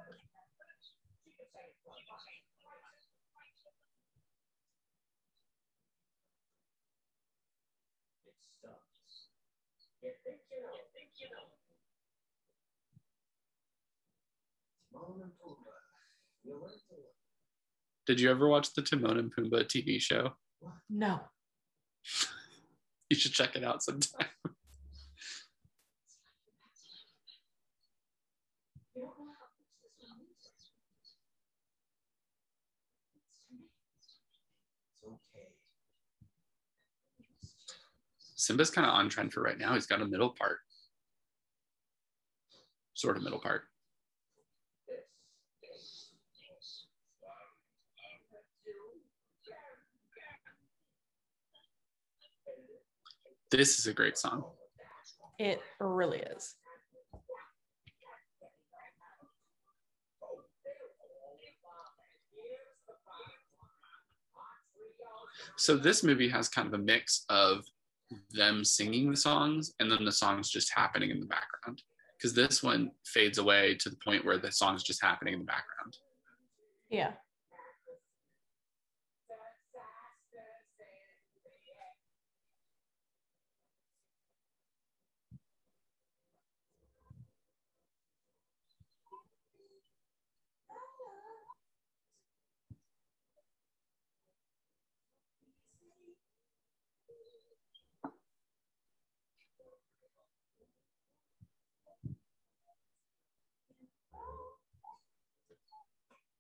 Did 18.05 18.21
you 18.21 18.31
ever 18.31 18.47
watch 18.47 18.73
the 18.73 18.81
Timon 18.81 19.17
and 19.17 19.33
Pumbaa 19.35 19.65
TV 19.65 19.99
show? 20.01 20.33
No. 20.89 21.19
You 23.09 23.15
should 23.15 23.31
check 23.31 23.55
it 23.55 23.63
out 23.63 23.81
sometime. 23.81 24.27
Simba's 38.35 38.69
kind 38.69 38.85
of 38.85 38.93
on 38.93 39.09
trend 39.09 39.33
for 39.33 39.41
right 39.41 39.57
now. 39.57 39.73
He's 39.73 39.87
got 39.87 40.01
a 40.01 40.05
middle 40.05 40.29
part, 40.29 40.59
sort 42.93 43.17
of 43.17 43.23
middle 43.23 43.39
part. 43.39 43.63
This 53.49 53.79
is 53.79 53.87
a 53.87 53.93
great 53.93 54.17
song. 54.17 54.43
It 55.39 55.61
really 55.79 56.19
is. 56.19 56.55
So 65.55 65.75
this 65.75 66.03
movie 66.03 66.29
has 66.29 66.49
kind 66.49 66.67
of 66.67 66.73
a 66.73 66.77
mix 66.77 67.25
of 67.29 67.63
them 68.31 68.63
singing 68.63 69.09
the 69.09 69.17
songs 69.17 69.73
and 69.79 69.91
then 69.91 70.05
the 70.05 70.11
songs 70.11 70.49
just 70.49 70.71
happening 70.75 71.09
in 71.09 71.19
the 71.19 71.25
background. 71.25 71.81
Because 72.17 72.33
this 72.33 72.63
one 72.63 72.91
fades 73.05 73.37
away 73.37 73.75
to 73.75 73.89
the 73.89 73.97
point 74.03 74.25
where 74.25 74.37
the 74.37 74.51
song's 74.51 74.83
just 74.83 75.03
happening 75.03 75.33
in 75.33 75.39
the 75.39 75.45
background. 75.45 75.97
Yeah. 76.89 77.11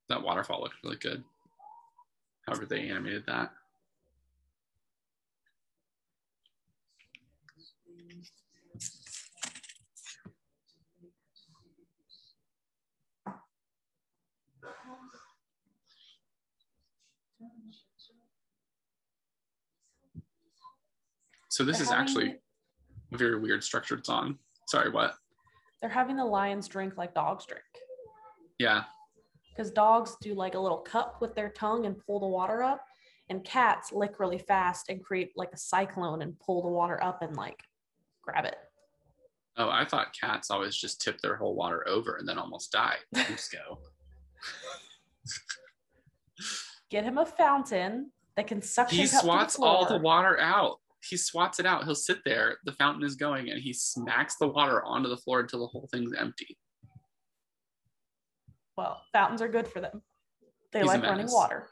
That 0.09 0.23
waterfall 0.23 0.61
looked 0.61 0.75
really 0.83 0.97
good. 0.97 1.23
However, 2.45 2.65
they 2.65 2.89
animated 2.89 3.25
that. 3.27 3.51
So 21.49 21.63
this 21.65 21.77
They're 21.77 21.87
is 21.87 21.91
actually 21.91 22.35
a 23.11 23.17
very 23.17 23.39
weird 23.39 23.63
structured 23.63 24.05
song. 24.05 24.37
Sorry, 24.67 24.91
what? 24.91 25.15
They're 25.81 25.89
having 25.89 26.15
the 26.15 26.23
lions 26.23 26.67
drink 26.67 26.97
like 26.97 27.15
dogs 27.15 27.45
drink. 27.45 27.63
Yeah, 28.59 28.83
Because 29.57 29.71
dogs 29.71 30.15
do 30.21 30.35
like 30.35 30.53
a 30.53 30.59
little 30.59 30.77
cup 30.77 31.19
with 31.19 31.33
their 31.33 31.49
tongue 31.49 31.87
and 31.87 31.97
pull 32.05 32.19
the 32.19 32.27
water 32.27 32.61
up, 32.61 32.85
and 33.29 33.43
cats 33.43 33.91
lick 33.91 34.19
really 34.19 34.37
fast 34.37 34.89
and 34.89 35.03
create 35.03 35.31
like 35.35 35.49
a 35.51 35.57
cyclone 35.57 36.21
and 36.21 36.39
pull 36.39 36.61
the 36.61 36.67
water 36.67 37.03
up 37.03 37.23
and 37.23 37.35
like 37.35 37.59
grab 38.21 38.45
it. 38.45 38.57
Oh, 39.57 39.69
I 39.69 39.85
thought 39.85 40.13
cats 40.19 40.51
always 40.51 40.75
just 40.75 41.01
tip 41.01 41.19
their 41.21 41.35
whole 41.35 41.55
water 41.55 41.87
over 41.87 42.17
and 42.17 42.29
then 42.29 42.37
almost 42.37 42.71
die. 42.71 42.97
Cusco. 43.15 43.79
Get 46.91 47.03
him 47.03 47.17
a 47.17 47.25
fountain 47.25 48.11
that 48.35 48.45
can 48.45 48.61
suction 48.61 48.99
he 48.99 49.07
swats 49.07 49.57
the 49.57 49.63
all 49.63 49.87
the 49.87 49.97
water 49.97 50.39
out. 50.39 50.77
He 51.09 51.17
swats 51.17 51.59
it 51.59 51.65
out. 51.65 51.85
He'll 51.85 51.95
sit 51.95 52.19
there. 52.23 52.59
The 52.65 52.73
fountain 52.73 53.03
is 53.03 53.15
going, 53.15 53.49
and 53.49 53.59
he 53.59 53.73
smacks 53.73 54.35
the 54.35 54.47
water 54.47 54.83
onto 54.83 55.09
the 55.09 55.17
floor 55.17 55.39
until 55.39 55.61
the 55.61 55.67
whole 55.67 55.89
thing's 55.91 56.13
empty. 56.13 56.57
Well, 58.77 59.01
fountains 59.11 59.41
are 59.41 59.47
good 59.47 59.67
for 59.67 59.81
them. 59.81 60.03
They 60.71 60.79
He's 60.79 60.87
like 60.87 61.03
running 61.03 61.31
water. 61.31 61.67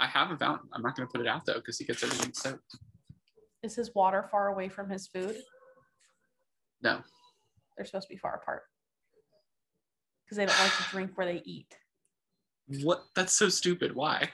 I 0.00 0.06
have 0.06 0.30
a 0.30 0.36
fountain. 0.36 0.68
I'm 0.72 0.82
not 0.82 0.96
going 0.96 1.08
to 1.08 1.12
put 1.12 1.20
it 1.20 1.28
out 1.28 1.46
though 1.46 1.54
because 1.54 1.78
he 1.78 1.84
gets 1.84 2.02
everything 2.02 2.32
soaked. 2.32 2.76
Is 3.62 3.76
his 3.76 3.94
water 3.94 4.26
far 4.30 4.48
away 4.48 4.68
from 4.68 4.90
his 4.90 5.06
food? 5.08 5.36
No, 6.82 7.00
They're 7.76 7.86
supposed 7.86 8.06
to 8.08 8.14
be 8.14 8.18
far 8.18 8.36
apart. 8.36 8.62
Because 10.24 10.36
they 10.36 10.46
don't 10.46 10.58
like 10.60 10.76
to 10.76 10.90
drink 10.90 11.10
where 11.16 11.26
they 11.26 11.42
eat. 11.44 11.74
what? 12.82 13.02
That's 13.16 13.32
so 13.32 13.48
stupid. 13.48 13.94
Why? 13.94 14.28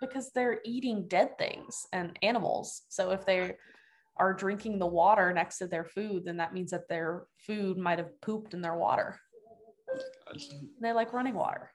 Because 0.00 0.30
they're 0.32 0.60
eating 0.64 1.08
dead 1.08 1.36
things 1.38 1.86
and 1.92 2.16
animals. 2.22 2.82
So 2.90 3.10
if 3.10 3.24
they 3.26 3.56
are 4.18 4.32
drinking 4.32 4.78
the 4.78 4.86
water 4.86 5.32
next 5.32 5.58
to 5.58 5.66
their 5.66 5.84
food, 5.84 6.24
then 6.26 6.36
that 6.36 6.54
means 6.54 6.70
that 6.70 6.88
their 6.88 7.24
food 7.38 7.76
might 7.76 7.98
have 7.98 8.20
pooped 8.20 8.54
in 8.54 8.60
their 8.60 8.76
water. 8.76 9.18
They 10.80 10.92
like 10.92 11.12
running 11.12 11.34
water. 11.34 11.70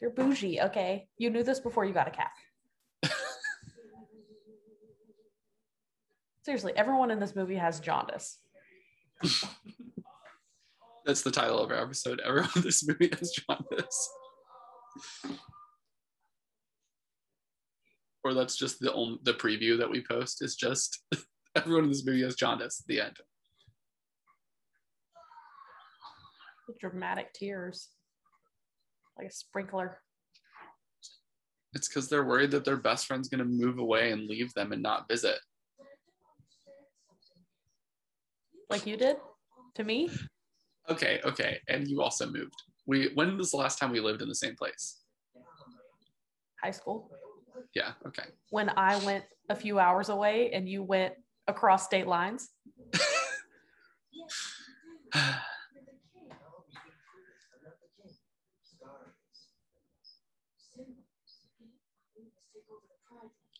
They're 0.00 0.10
bougie, 0.10 0.60
okay? 0.60 1.08
You 1.16 1.30
knew 1.30 1.42
this 1.42 1.60
before 1.60 1.84
you 1.84 1.92
got 1.94 2.08
a 2.08 2.10
cat. 2.10 2.30
Seriously, 6.44 6.72
everyone 6.76 7.10
in 7.10 7.18
this 7.18 7.34
movie 7.34 7.56
has 7.56 7.80
jaundice. 7.80 8.38
That's 11.06 11.22
the 11.22 11.30
title 11.30 11.60
of 11.60 11.70
our 11.70 11.82
episode. 11.82 12.20
Everyone 12.24 12.50
in 12.56 12.62
this 12.62 12.86
movie 12.86 13.08
has 13.18 13.32
jaundice. 13.32 14.10
Or 18.24 18.34
that's 18.34 18.56
just 18.56 18.80
the 18.80 18.92
only, 18.92 19.18
the 19.22 19.34
preview 19.34 19.78
that 19.78 19.88
we 19.88 20.02
post 20.02 20.42
is 20.42 20.56
just 20.56 21.04
everyone 21.56 21.84
in 21.84 21.90
this 21.90 22.04
movie 22.04 22.22
has 22.22 22.34
jaundice. 22.34 22.82
The 22.86 23.00
end. 23.00 23.16
With 23.16 23.24
dramatic 26.80 27.32
tears. 27.32 27.88
Like 29.18 29.28
a 29.28 29.32
sprinkler. 29.32 29.98
It's 31.72 31.88
because 31.88 32.08
they're 32.08 32.24
worried 32.24 32.50
that 32.52 32.64
their 32.64 32.76
best 32.76 33.06
friend's 33.06 33.28
going 33.28 33.38
to 33.38 33.44
move 33.44 33.78
away 33.78 34.10
and 34.10 34.26
leave 34.26 34.52
them 34.54 34.72
and 34.72 34.82
not 34.82 35.08
visit. 35.08 35.38
Like 38.68 38.86
you 38.86 38.96
did 38.96 39.16
to 39.74 39.84
me. 39.84 40.10
Okay, 40.88 41.20
okay. 41.24 41.58
And 41.68 41.86
you 41.86 42.02
also 42.02 42.26
moved. 42.26 42.54
We 42.86 43.10
when 43.14 43.36
was 43.36 43.50
the 43.50 43.56
last 43.58 43.78
time 43.78 43.90
we 43.90 44.00
lived 44.00 44.22
in 44.22 44.28
the 44.28 44.34
same 44.34 44.56
place? 44.56 45.00
High 46.62 46.70
school. 46.70 47.10
Yeah, 47.74 47.92
okay. 48.06 48.24
When 48.50 48.70
I 48.70 48.96
went 49.04 49.24
a 49.48 49.54
few 49.54 49.78
hours 49.78 50.08
away 50.08 50.50
and 50.52 50.68
you 50.68 50.82
went 50.82 51.14
across 51.46 51.84
state 51.84 52.06
lines. 52.06 52.48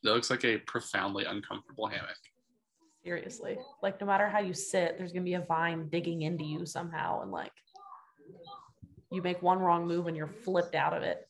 That 0.07 0.15
looks 0.15 0.31
like 0.31 0.45
a 0.45 0.59
profoundly 0.59 1.25
uncomfortable 1.25 1.89
hammock. 1.89 2.17
Seriously. 3.05 3.59
Like 3.83 4.01
no 4.01 4.07
matter 4.07 4.29
how 4.29 4.39
you 4.39 4.55
sit, 4.55 4.97
there's 4.97 5.11
gonna 5.11 5.25
be 5.25 5.35
a 5.35 5.41
vine 5.41 5.89
digging 5.89 6.23
into 6.23 6.45
you 6.45 6.65
somehow. 6.65 7.23
And 7.23 7.33
like 7.33 7.51
you 9.11 9.21
make 9.21 9.43
one 9.43 9.59
wrong 9.59 9.89
move 9.89 10.07
and 10.07 10.17
you're 10.17 10.29
flipped 10.29 10.77
out 10.77 10.93
of 10.93 11.03
it. 11.03 11.29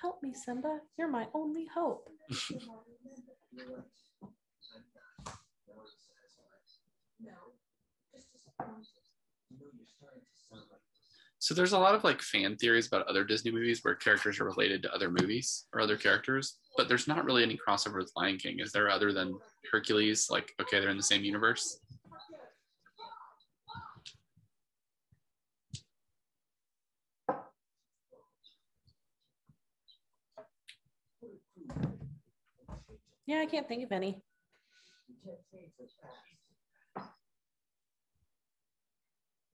Help 0.00 0.22
me, 0.22 0.32
Simba. 0.32 0.80
You're 0.96 1.08
my 1.08 1.26
only 1.34 1.66
hope. 1.66 2.08
So 11.42 11.54
there's 11.54 11.72
a 11.72 11.78
lot 11.78 11.94
of 11.94 12.04
like 12.04 12.20
fan 12.20 12.56
theories 12.56 12.86
about 12.86 13.06
other 13.06 13.24
Disney 13.24 13.50
movies 13.50 13.80
where 13.82 13.94
characters 13.94 14.38
are 14.40 14.44
related 14.44 14.82
to 14.82 14.94
other 14.94 15.10
movies 15.10 15.64
or 15.72 15.80
other 15.80 15.96
characters, 15.96 16.58
but 16.76 16.86
there's 16.86 17.08
not 17.08 17.24
really 17.24 17.42
any 17.42 17.58
crossover 17.58 17.96
with 17.96 18.12
Lion 18.14 18.36
King. 18.36 18.60
Is 18.60 18.72
there 18.72 18.90
other 18.90 19.10
than 19.10 19.34
Hercules? 19.72 20.28
Like, 20.30 20.52
okay, 20.60 20.80
they're 20.80 20.90
in 20.90 20.98
the 20.98 21.02
same 21.02 21.24
universe. 21.24 21.80
Yeah, 33.26 33.40
I 33.40 33.46
can't 33.46 33.68
think 33.68 33.84
of 33.84 33.92
any. 33.92 34.22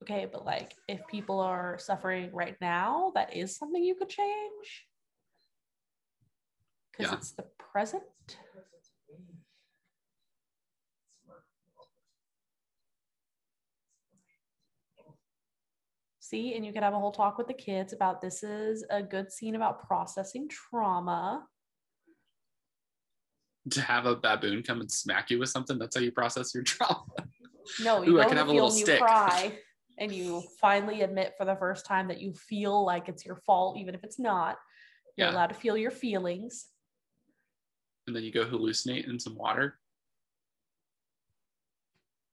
Okay, 0.02 0.26
but 0.30 0.44
like 0.44 0.74
if 0.88 1.06
people 1.08 1.40
are 1.40 1.78
suffering 1.78 2.30
right 2.32 2.56
now, 2.60 3.10
that 3.14 3.34
is 3.34 3.56
something 3.56 3.82
you 3.82 3.96
could 3.96 4.08
change. 4.08 4.86
Because 6.92 7.12
Yeah. 7.12 7.18
it's 7.18 7.32
the 7.32 7.42
present. 7.58 8.04
See, 16.20 16.56
and 16.56 16.66
you 16.66 16.72
could 16.72 16.82
have 16.82 16.94
a 16.94 16.98
whole 16.98 17.12
talk 17.12 17.38
with 17.38 17.46
the 17.46 17.54
kids 17.54 17.92
about 17.92 18.20
this 18.20 18.42
is 18.42 18.84
a 18.90 19.02
good 19.02 19.30
scene 19.30 19.54
about 19.54 19.86
processing 19.86 20.48
trauma. 20.48 21.46
To 23.70 23.80
have 23.80 24.06
a 24.06 24.14
baboon 24.14 24.62
come 24.62 24.80
and 24.80 24.90
smack 24.90 25.30
you 25.30 25.40
with 25.40 25.48
something, 25.48 25.76
that's 25.78 25.96
how 25.96 26.02
you 26.02 26.12
process 26.12 26.54
your 26.54 26.62
trauma. 26.64 27.02
No, 27.80 28.02
you 28.02 28.12
Ooh, 28.12 28.20
I 28.20 28.24
can 28.26 28.36
have 28.36 28.48
a 28.48 28.52
little 28.52 28.70
stick. 28.70 29.00
cry, 29.00 29.58
and 29.98 30.12
you 30.12 30.42
finally 30.60 31.02
admit 31.02 31.34
for 31.36 31.44
the 31.44 31.56
first 31.56 31.84
time 31.84 32.06
that 32.08 32.20
you 32.20 32.32
feel 32.32 32.84
like 32.84 33.08
it's 33.08 33.26
your 33.26 33.36
fault, 33.36 33.76
even 33.76 33.94
if 33.94 34.04
it's 34.04 34.20
not. 34.20 34.58
You're 35.16 35.26
Yeah. 35.26 35.32
allowed 35.32 35.48
to 35.48 35.54
feel 35.54 35.76
your 35.76 35.90
feelings. 35.90 36.68
And 38.06 38.14
then 38.14 38.22
you 38.22 38.30
go 38.30 38.44
hallucinate 38.44 39.08
in 39.08 39.18
some 39.18 39.34
water. 39.34 39.78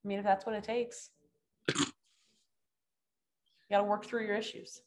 I 0.06 0.08
mean, 0.08 0.20
if 0.20 0.26
that's 0.26 0.46
what 0.46 0.54
it 0.54 0.64
takes, 0.64 1.10
you 1.76 1.86
got 3.72 3.80
to 3.80 3.86
work 3.86 4.06
through 4.06 4.28
your 4.28 4.36
issues. 4.36 4.82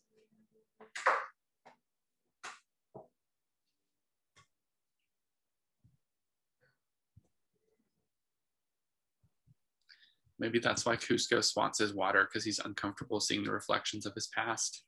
Maybe 10.38 10.58
that's 10.58 10.84
why 10.84 10.96
Cusco 10.96 11.42
swats 11.42 11.78
his 11.78 11.94
water 11.94 12.28
because 12.28 12.44
he's 12.44 12.58
uncomfortable 12.58 13.20
seeing 13.20 13.44
the 13.44 13.52
reflections 13.52 14.04
of 14.06 14.14
his 14.14 14.28
past. 14.28 14.82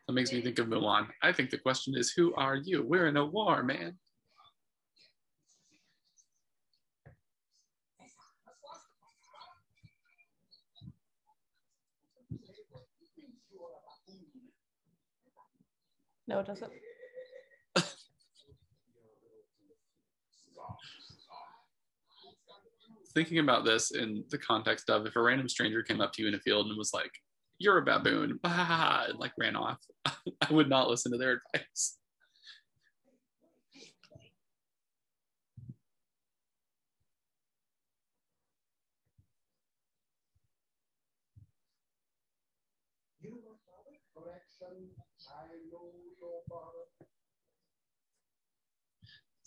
That 0.09 0.15
makes 0.15 0.33
me 0.33 0.43
think 0.43 0.59
of 0.59 0.67
Mulan. 0.67 1.07
I 1.23 1.33
think 1.33 1.51
the 1.51 1.59
question 1.59 1.95
is, 1.97 2.11
who 2.11 2.35
are 2.35 2.57
you? 2.57 2.83
We're 2.83 3.07
in 3.07 3.17
a 3.17 3.25
war, 3.25 3.63
man. 3.63 3.97
No, 16.29 16.41
it 16.41 16.47
doesn't. 16.47 16.71
Thinking 23.15 23.39
about 23.39 23.65
this 23.65 23.91
in 23.91 24.23
the 24.31 24.39
context 24.39 24.91
of 24.91 25.07
if 25.07 25.17
a 25.17 25.23
random 25.23 25.49
stranger 25.49 25.83
came 25.83 26.01
up 26.01 26.13
to 26.13 26.23
you 26.23 26.29
in 26.29 26.35
a 26.35 26.41
field 26.41 26.67
and 26.67 26.77
was 26.77 26.93
like, 26.93 27.11
"You're 27.59 27.79
a 27.79 27.85
baboon," 27.85 28.39
and 28.45 29.19
like 29.19 29.33
ran 29.39 29.57
off, 29.57 29.79
I 30.07 30.53
would 30.53 30.69
not 30.69 30.89
listen 30.89 31.11
to 31.13 31.19
their 31.19 31.41
advice. 31.55 31.97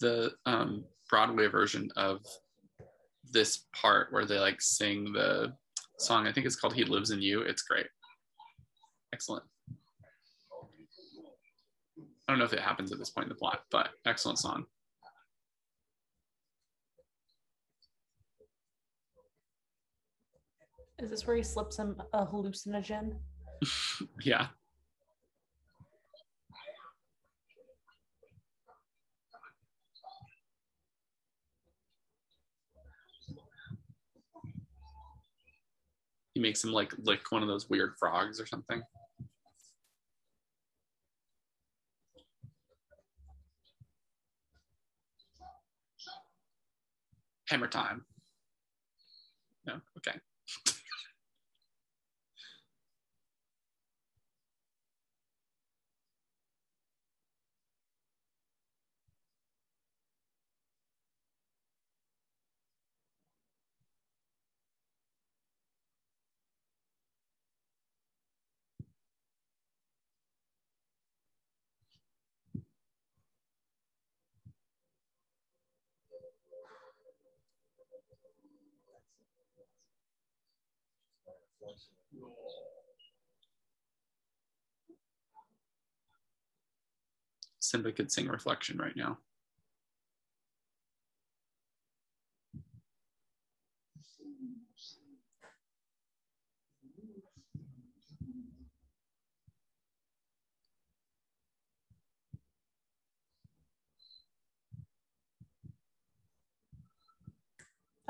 The 0.01 0.31
um, 0.45 0.83
Broadway 1.09 1.47
version 1.47 1.89
of 1.95 2.19
this 3.31 3.67
part 3.73 4.11
where 4.11 4.25
they 4.25 4.39
like 4.39 4.61
sing 4.61 5.13
the 5.13 5.53
song. 5.99 6.27
I 6.27 6.33
think 6.33 6.45
it's 6.45 6.57
called 6.57 6.73
"He 6.73 6.83
Lives 6.83 7.11
in 7.11 7.21
You." 7.21 7.41
It's 7.41 7.61
great. 7.61 7.85
Excellent. 9.13 9.43
I 12.27 12.33
don't 12.33 12.39
know 12.39 12.45
if 12.45 12.53
it 12.53 12.59
happens 12.59 12.91
at 12.91 12.97
this 12.97 13.09
point 13.09 13.25
in 13.25 13.29
the 13.29 13.35
plot, 13.35 13.61
but 13.71 13.89
excellent 14.05 14.39
song. 14.39 14.65
Is 20.99 21.09
this 21.09 21.25
where 21.25 21.35
he 21.35 21.43
slips 21.43 21.77
him 21.77 22.01
a 22.13 22.25
hallucinogen? 22.25 23.15
yeah. 24.23 24.47
Makes 36.41 36.63
him 36.63 36.71
like 36.71 36.91
lick 36.97 37.31
one 37.31 37.43
of 37.43 37.47
those 37.47 37.69
weird 37.69 37.93
frogs 37.99 38.41
or 38.41 38.47
something. 38.47 38.81
Hammer 47.47 47.67
time. 47.67 48.05
No, 49.67 49.75
okay. 49.97 50.17
Simba 87.59 87.91
could 87.91 88.11
sing 88.11 88.27
Reflection 88.27 88.77
right 88.77 88.95
now. 88.95 89.17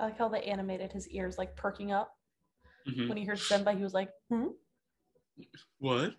I 0.01 0.05
like 0.05 0.17
how 0.17 0.27
they 0.29 0.41
animated 0.41 0.91
his 0.91 1.07
ears 1.09 1.37
like 1.37 1.55
perking 1.55 1.91
up 1.91 2.17
Mhm. 2.87 3.07
when 3.07 3.17
he 3.19 3.23
heard 3.23 3.37
Simba. 3.37 3.73
He 3.73 3.83
was 3.83 3.93
like, 3.93 4.11
hmm? 4.29 4.47
What? 5.77 6.15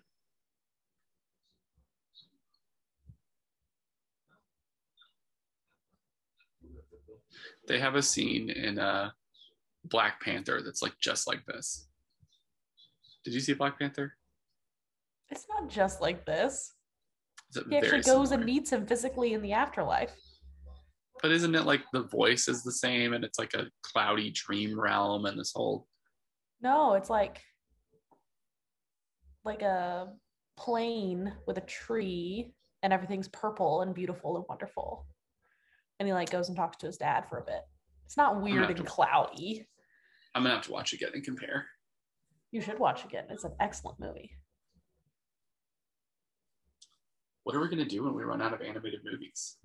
They 7.67 7.77
have 7.79 7.95
a 7.95 8.01
scene 8.01 8.49
in 8.49 8.79
uh, 8.79 9.11
Black 9.83 10.21
Panther 10.21 10.61
that's 10.61 10.81
like 10.81 10.97
just 10.99 11.27
like 11.27 11.45
this. 11.45 11.89
Did 13.25 13.33
you 13.33 13.41
see 13.41 13.53
Black 13.53 13.77
Panther? 13.77 14.15
It's 15.29 15.47
not 15.49 15.67
just 15.69 15.99
like 15.99 16.25
this. 16.25 16.73
He 17.69 17.77
actually 17.77 18.01
goes 18.01 18.31
and 18.31 18.45
meets 18.45 18.71
him 18.71 18.87
physically 18.87 19.33
in 19.33 19.41
the 19.41 19.51
afterlife. 19.51 20.15
But 21.23 21.31
isn't 21.31 21.55
it 21.55 21.63
like 21.63 21.83
the 21.93 22.03
voice 22.03 22.49
is 22.49 22.63
the 22.63 22.71
same 22.71 23.13
and 23.13 23.23
it's 23.23 23.39
like 23.39 23.53
a 23.53 23.67
cloudy 23.81 24.29
dream 24.29 24.77
realm 24.77 25.25
and 25.25 25.39
this 25.39 25.53
whole 25.55 25.87
No, 26.61 26.93
it's 26.95 27.09
like 27.09 27.41
like 29.45 29.61
a 29.61 30.09
plane 30.57 31.33
with 31.47 31.57
a 31.57 31.61
tree 31.61 32.53
and 32.83 32.91
everything's 32.91 33.29
purple 33.29 33.81
and 33.81 33.95
beautiful 33.95 34.35
and 34.35 34.45
wonderful. 34.49 35.07
And 35.99 36.07
he 36.07 36.13
like 36.13 36.29
goes 36.29 36.49
and 36.49 36.57
talks 36.57 36.77
to 36.77 36.87
his 36.87 36.97
dad 36.97 37.27
for 37.29 37.39
a 37.39 37.45
bit. 37.45 37.61
It's 38.05 38.17
not 38.17 38.41
weird 38.41 38.67
and 38.69 38.77
to- 38.77 38.83
cloudy. 38.83 39.65
I'm 40.35 40.43
gonna 40.43 40.55
have 40.55 40.65
to 40.65 40.71
watch 40.73 40.91
it 40.91 40.97
again 40.97 41.11
and 41.13 41.23
compare. 41.23 41.67
You 42.51 42.59
should 42.59 42.79
watch 42.79 43.05
again. 43.05 43.25
It's 43.29 43.45
an 43.45 43.55
excellent 43.61 43.99
movie. 43.99 44.31
What 47.43 47.55
are 47.55 47.61
we 47.61 47.69
gonna 47.69 47.85
do 47.85 48.03
when 48.03 48.13
we 48.13 48.23
run 48.23 48.41
out 48.41 48.53
of 48.53 48.61
animated 48.61 49.01
movies? 49.05 49.57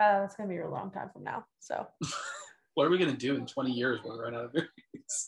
Uh, 0.00 0.22
it's 0.24 0.36
gonna 0.36 0.48
be 0.48 0.58
a 0.58 0.68
long 0.68 0.90
time 0.90 1.10
from 1.12 1.24
now. 1.24 1.44
So 1.60 1.86
What 2.74 2.86
are 2.86 2.90
we 2.90 2.98
gonna 2.98 3.12
do 3.16 3.34
in 3.34 3.46
20 3.46 3.72
years 3.72 4.00
when 4.04 4.16
we 4.16 4.22
run 4.22 4.34
out 4.34 4.44
of 4.44 4.54
movies? 4.54 5.26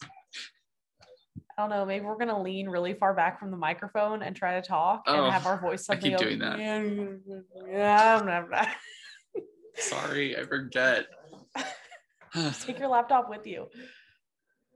I 1.59 1.63
don't 1.63 1.71
know. 1.71 1.85
Maybe 1.85 2.05
we're 2.05 2.17
gonna 2.17 2.41
lean 2.41 2.69
really 2.69 2.95
far 2.95 3.13
back 3.13 3.41
from 3.41 3.51
the 3.51 3.57
microphone 3.57 4.23
and 4.23 4.37
try 4.37 4.61
to 4.61 4.67
talk 4.67 5.03
Oh, 5.07 5.25
and 5.25 5.33
have 5.33 5.47
our 5.47 5.61
voice 5.61 5.89
I 5.91 5.95
suddenly 5.95 6.11
keep 6.11 6.19
doing 6.19 6.39
that. 6.39 6.59
Sorry, 9.77 10.37
I 10.37 10.45
forget. 10.45 11.07
Take 12.63 12.79
your 12.79 12.89
laptop 12.89 13.29
with 13.29 13.47
you. 13.47 13.67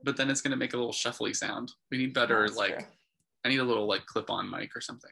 but 0.03 0.17
then 0.17 0.29
it's 0.29 0.41
gonna 0.41 0.57
make 0.57 0.73
a 0.73 0.77
little 0.77 0.91
shuffly 0.91 1.33
sound. 1.35 1.71
We 1.89 1.97
need 1.97 2.13
better 2.13 2.41
That's 2.45 2.57
like 2.57 2.77
true. 2.79 2.87
I 3.45 3.49
need 3.49 3.59
a 3.59 3.63
little 3.63 3.87
like 3.87 4.05
clip-on 4.05 4.49
mic 4.49 4.75
or 4.75 4.81
something. 4.81 5.11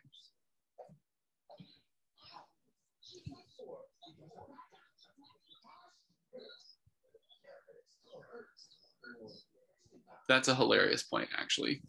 That's 10.33 10.47
a 10.47 10.55
hilarious 10.55 11.03
point, 11.03 11.29
actually. 11.37 11.83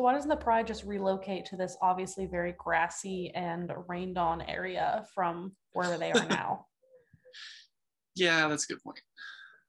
So 0.00 0.04
why 0.04 0.14
doesn't 0.14 0.30
the 0.30 0.36
pride 0.36 0.66
just 0.66 0.84
relocate 0.84 1.44
to 1.44 1.58
this 1.58 1.76
obviously 1.82 2.24
very 2.24 2.54
grassy 2.56 3.32
and 3.34 3.70
rained 3.86 4.16
on 4.16 4.40
area 4.40 5.04
from 5.14 5.52
wherever 5.74 5.98
they 5.98 6.10
are 6.10 6.26
now? 6.26 6.64
Yeah, 8.16 8.48
that's 8.48 8.64
a 8.64 8.72
good 8.72 8.82
point. 8.82 9.00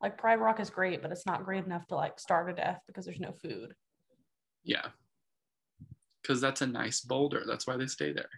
like 0.02 0.18
Pride 0.18 0.40
Rock 0.40 0.60
is 0.62 0.70
great, 0.70 1.02
but 1.02 1.12
it's 1.12 1.26
not 1.26 1.44
great 1.44 1.66
enough 1.66 1.86
to 1.88 1.96
like 1.96 2.18
starve 2.20 2.48
to 2.48 2.54
death 2.54 2.82
because 2.88 3.06
there's 3.06 3.20
no 3.20 3.34
food. 3.34 3.74
Yeah. 4.64 4.88
Because 6.22 6.40
that's 6.40 6.62
a 6.62 6.68
nice 6.68 7.02
boulder. 7.02 7.44
That's 7.46 7.68
why 7.68 7.76
they 7.78 7.88
stay 7.88 8.14
there. 8.14 8.30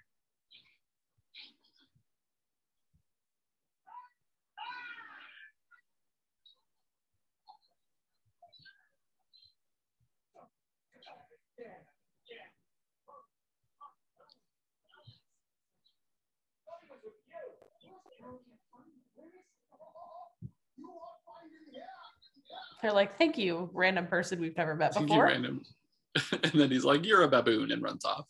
They're 22.84 22.92
like, 22.92 23.18
thank 23.18 23.38
you, 23.38 23.70
random 23.72 24.08
person 24.08 24.42
we've 24.42 24.58
never 24.58 24.76
met 24.76 24.94
Thank 24.94 25.10
you, 25.10 25.16
before. 25.16 25.28
random. 25.28 25.64
and 26.44 26.52
then 26.52 26.70
he's 26.70 26.84
like, 26.84 27.06
You're 27.06 27.24
a 27.24 27.30
baboon 27.30 27.72
and 27.72 27.82
runs 27.82 28.06
off. 28.06 28.28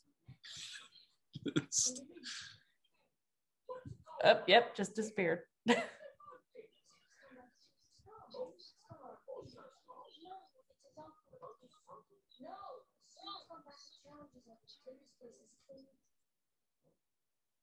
Oh, 4.26 4.40
yep, 4.48 4.74
just 4.74 4.96
disappeared. 4.96 5.40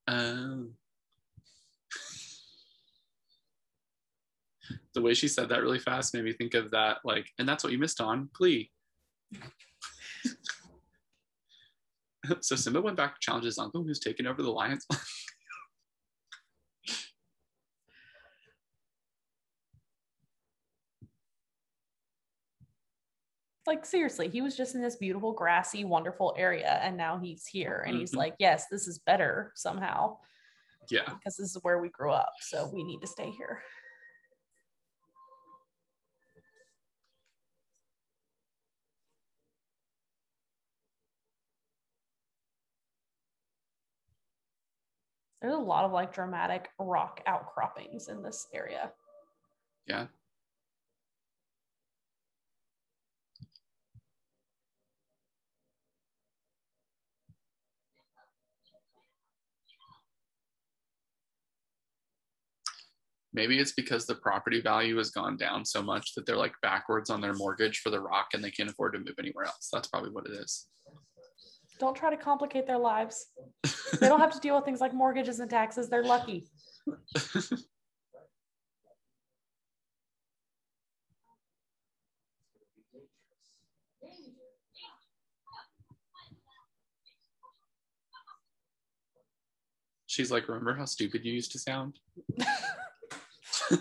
Um, 0.08 0.72
The 5.00 5.04
way 5.06 5.14
she 5.14 5.28
said 5.28 5.48
that 5.48 5.62
really 5.62 5.78
fast 5.78 6.12
made 6.12 6.24
me 6.24 6.34
think 6.34 6.52
of 6.52 6.70
that, 6.72 6.98
like, 7.04 7.26
and 7.38 7.48
that's 7.48 7.64
what 7.64 7.72
you 7.72 7.78
missed 7.78 8.02
on 8.02 8.28
Glee. 8.34 8.70
so 12.42 12.54
Simba 12.54 12.82
went 12.82 12.98
back 12.98 13.14
to 13.14 13.20
challenge 13.22 13.46
his 13.46 13.56
uncle 13.56 13.82
who's 13.82 13.98
taken 13.98 14.26
over 14.26 14.42
the 14.42 14.50
Lions. 14.50 14.86
like 23.66 23.86
seriously, 23.86 24.28
he 24.28 24.42
was 24.42 24.54
just 24.54 24.74
in 24.74 24.82
this 24.82 24.96
beautiful, 24.96 25.32
grassy, 25.32 25.86
wonderful 25.86 26.34
area, 26.36 26.78
and 26.82 26.94
now 26.94 27.16
he's 27.16 27.46
here, 27.46 27.84
and 27.86 27.96
he's 27.96 28.12
Mhm. 28.12 28.16
like, 28.18 28.34
"Yes, 28.38 28.66
this 28.70 28.86
is 28.86 28.98
better 28.98 29.52
somehow 29.54 30.18
yeah. 30.90 31.04
because 31.14 31.38
this 31.38 31.56
is 31.56 31.62
where 31.62 31.78
we 31.80 31.88
grew 31.88 32.10
up, 32.10 32.34
so 32.42 32.66
we 32.70 32.84
need 32.84 33.00
to 33.00 33.06
stay 33.06 33.30
here." 33.30 33.62
There's 45.40 45.54
a 45.54 45.58
lot 45.58 45.84
of 45.84 45.92
like 45.92 46.12
dramatic 46.12 46.68
rock 46.78 47.22
outcroppings 47.26 48.08
in 48.08 48.22
this 48.22 48.46
area. 48.52 48.92
Yeah. 49.86 50.06
Maybe 63.32 63.60
it's 63.60 63.72
because 63.72 64.06
the 64.06 64.16
property 64.16 64.60
value 64.60 64.96
has 64.96 65.10
gone 65.10 65.36
down 65.36 65.64
so 65.64 65.80
much 65.80 66.14
that 66.14 66.26
they're 66.26 66.36
like 66.36 66.52
backwards 66.62 67.10
on 67.10 67.20
their 67.20 67.32
mortgage 67.32 67.78
for 67.78 67.90
the 67.90 68.00
rock 68.00 68.30
and 68.34 68.42
they 68.42 68.50
can't 68.50 68.68
afford 68.68 68.92
to 68.94 68.98
move 68.98 69.14
anywhere 69.18 69.44
else. 69.44 69.68
That's 69.72 69.88
probably 69.88 70.10
what 70.10 70.26
it 70.26 70.32
is. 70.32 70.66
Don't 71.80 71.96
try 71.96 72.10
to 72.10 72.16
complicate 72.16 72.66
their 72.66 72.78
lives. 72.78 73.28
They 73.98 74.06
don't 74.06 74.20
have 74.20 74.34
to 74.34 74.38
deal 74.38 74.54
with 74.54 74.66
things 74.66 74.82
like 74.82 74.92
mortgages 74.92 75.40
and 75.40 75.48
taxes. 75.48 75.88
They're 75.88 76.04
lucky. 76.04 76.46
She's 90.06 90.30
like, 90.30 90.48
remember 90.48 90.74
how 90.74 90.84
stupid 90.84 91.24
you 91.24 91.32
used 91.32 91.52
to 91.52 91.58
sound? 91.58 91.98
He's 93.70 93.80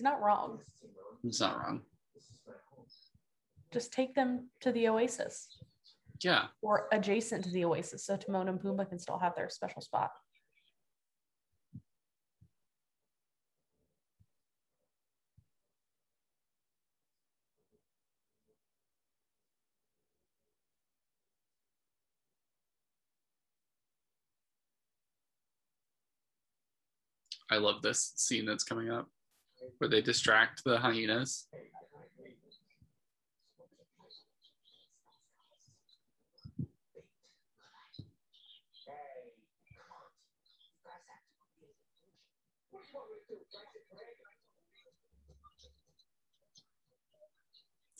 not 0.00 0.22
wrong. 0.22 0.60
He's 1.22 1.40
not 1.40 1.58
wrong. 1.58 1.82
Just 3.72 3.92
take 3.92 4.14
them 4.14 4.50
to 4.60 4.70
the 4.72 4.88
oasis 4.88 5.48
Yeah. 6.20 6.48
or 6.60 6.88
adjacent 6.92 7.44
to 7.44 7.50
the 7.50 7.64
oasis 7.64 8.04
so 8.04 8.16
Timon 8.16 8.48
and 8.48 8.60
Pumbaa 8.60 8.88
can 8.88 8.98
still 8.98 9.18
have 9.18 9.34
their 9.34 9.48
special 9.48 9.80
spot. 9.80 10.10
I 27.50 27.58
love 27.58 27.82
this 27.82 28.14
scene 28.16 28.46
that's 28.46 28.64
coming 28.64 28.90
up 28.90 29.08
where 29.78 29.88
they 29.90 30.00
distract 30.00 30.64
the 30.64 30.78
hyenas. 30.78 31.48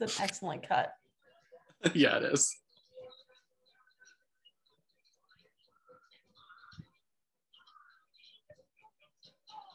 It's 0.00 0.18
an 0.18 0.24
excellent 0.24 0.68
cut. 0.68 0.92
yeah, 1.94 2.16
it 2.18 2.24
is. 2.24 2.56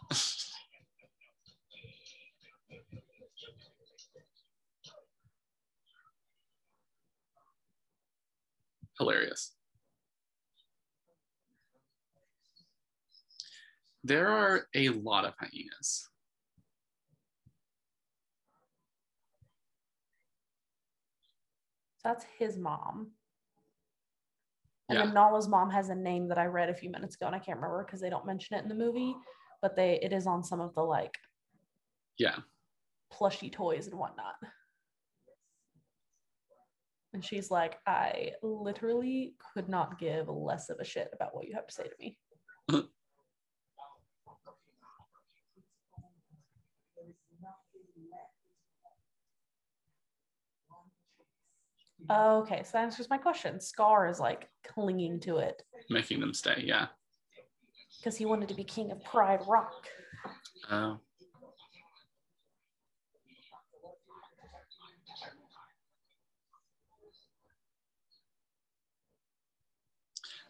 Hilarious. 9.00 9.57
There 14.08 14.30
are 14.30 14.68
a 14.74 14.88
lot 14.88 15.26
of 15.26 15.34
hyenas. 15.38 16.08
That's 22.06 22.26
his 22.40 22.58
mom. 22.58 23.12
And 24.88 24.98
Yeah. 24.98 25.04
then 25.04 25.14
Nala's 25.14 25.50
mom 25.50 25.70
has 25.72 25.90
a 25.90 25.96
name 25.96 26.30
that 26.30 26.38
I 26.38 26.46
read 26.46 26.70
a 26.70 26.74
few 26.74 26.90
minutes 26.90 27.16
ago 27.16 27.26
and 27.26 27.36
I 27.36 27.40
can't 27.40 27.58
remember 27.58 27.84
because 27.84 28.00
they 28.00 28.10
don't 28.10 28.26
mention 28.26 28.56
it 28.56 28.64
in 28.64 28.70
the 28.70 28.76
movie, 28.76 29.14
but 29.62 29.76
they 29.76 30.00
it 30.02 30.14
is 30.14 30.26
on 30.26 30.42
some 30.42 30.62
of 30.62 30.74
the 30.74 30.84
like 30.84 31.18
Yeah. 32.18 32.38
plushy 33.12 33.50
toys 33.50 33.88
and 33.88 34.00
whatnot. 34.00 34.36
And 37.12 37.26
she's 37.26 37.52
like, 37.52 37.78
I 37.86 38.32
literally 38.42 39.36
could 39.54 39.68
not 39.68 40.00
give 40.00 40.30
less 40.30 40.70
of 40.70 40.80
a 40.80 40.86
shit 40.86 41.10
about 41.12 41.36
what 41.36 41.46
you 41.46 41.56
have 41.56 41.68
to 41.68 41.74
say 41.74 41.84
to 41.84 41.96
me. 42.00 42.18
Okay, 52.10 52.64
so 52.64 52.70
that 52.74 52.84
answers 52.84 53.10
my 53.10 53.18
question. 53.18 53.60
Scar 53.60 54.08
is 54.08 54.20
like 54.20 54.50
clinging 54.66 55.20
to 55.22 55.38
it 55.38 55.64
Making 55.90 56.20
them 56.20 56.34
stay. 56.34 56.64
Yeah. 56.66 56.88
because 58.00 58.16
he 58.18 58.26
wanted 58.26 58.48
to 58.50 58.56
be 58.56 58.64
king 58.64 58.92
of 58.92 59.04
Pride 59.04 59.42
Rock. 59.48 59.88
Oh. 60.72 61.00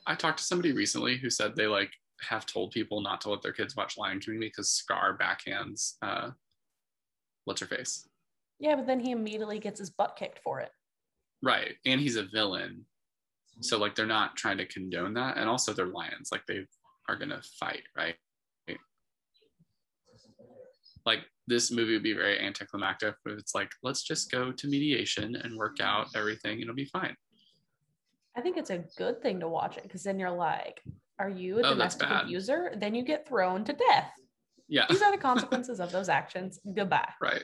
I 0.06 0.16
talked 0.16 0.40
to 0.40 0.44
somebody 0.44 0.72
recently 0.72 1.18
who 1.18 1.30
said 1.30 1.56
they 1.56 1.68
like 1.68 1.92
have 2.22 2.46
told 2.46 2.72
people 2.72 3.02
not 3.02 3.22
to 3.22 3.30
let 3.30 3.42
their 3.42 3.52
kids 3.52 3.76
watch 3.76 3.98
Lion 3.98 4.20
King 4.20 4.40
because 4.40 4.70
Scar 4.70 5.18
backhands 5.18 5.96
uh 6.02 6.32
what's 7.46 7.62
her 7.62 7.68
face? 7.68 8.08
Yeah, 8.60 8.76
but 8.76 8.88
then 8.88 9.00
he 9.00 9.12
immediately 9.12 9.60
gets 9.60 9.80
his 9.80 9.90
butt 9.90 10.16
kicked 10.18 10.40
for 10.40 10.60
it. 10.60 10.72
Right. 11.44 11.76
And 11.86 12.02
he's 12.02 12.16
a 12.16 12.24
villain. 12.24 12.86
So 13.62 13.78
like 13.78 13.96
they're 13.96 14.06
not 14.06 14.36
trying 14.36 14.58
to 14.58 14.66
condone 14.66 15.14
that. 15.16 15.38
And 15.38 15.50
also 15.50 15.74
they're 15.74 15.88
lions. 15.88 16.30
Like 16.32 16.46
they 16.48 16.66
are 17.10 17.16
gonna 17.16 17.42
fight, 17.60 17.84
right? 17.96 18.16
Like 21.06 21.20
this 21.48 21.72
movie 21.72 21.94
would 21.94 22.04
be 22.04 22.14
very 22.14 22.38
anticlimactic 22.40 23.16
if 23.26 23.40
it's 23.40 23.56
like, 23.56 23.72
let's 23.82 24.04
just 24.04 24.30
go 24.30 24.52
to 24.52 24.68
mediation 24.68 25.38
and 25.38 25.56
work 25.58 25.78
out 25.82 26.08
everything 26.16 26.54
and 26.54 26.64
it'll 26.64 26.76
be 26.76 26.86
fine. 26.86 27.16
I 28.36 28.42
think 28.42 28.58
it's 28.58 28.70
a 28.70 28.84
good 28.98 29.22
thing 29.22 29.40
to 29.40 29.48
watch 29.48 29.78
it 29.78 29.84
because 29.84 30.04
then 30.04 30.20
you're 30.20 30.30
like, 30.30 30.82
are 31.18 31.30
you 31.30 31.60
a 31.60 31.62
Oh, 31.62 31.70
domestic 31.70 32.10
abuser? 32.10 32.74
Then 32.78 32.94
you 32.94 33.04
get 33.04 33.28
thrown 33.28 33.64
to 33.64 33.74
death. 33.74 34.12
Yeah. 34.68 34.86
These 34.90 35.02
are 35.02 35.12
the 35.12 35.18
consequences 35.30 35.80
of 35.80 35.92
those 35.92 36.10
actions. 36.10 36.60
Goodbye. 36.76 37.10
Right. 37.22 37.44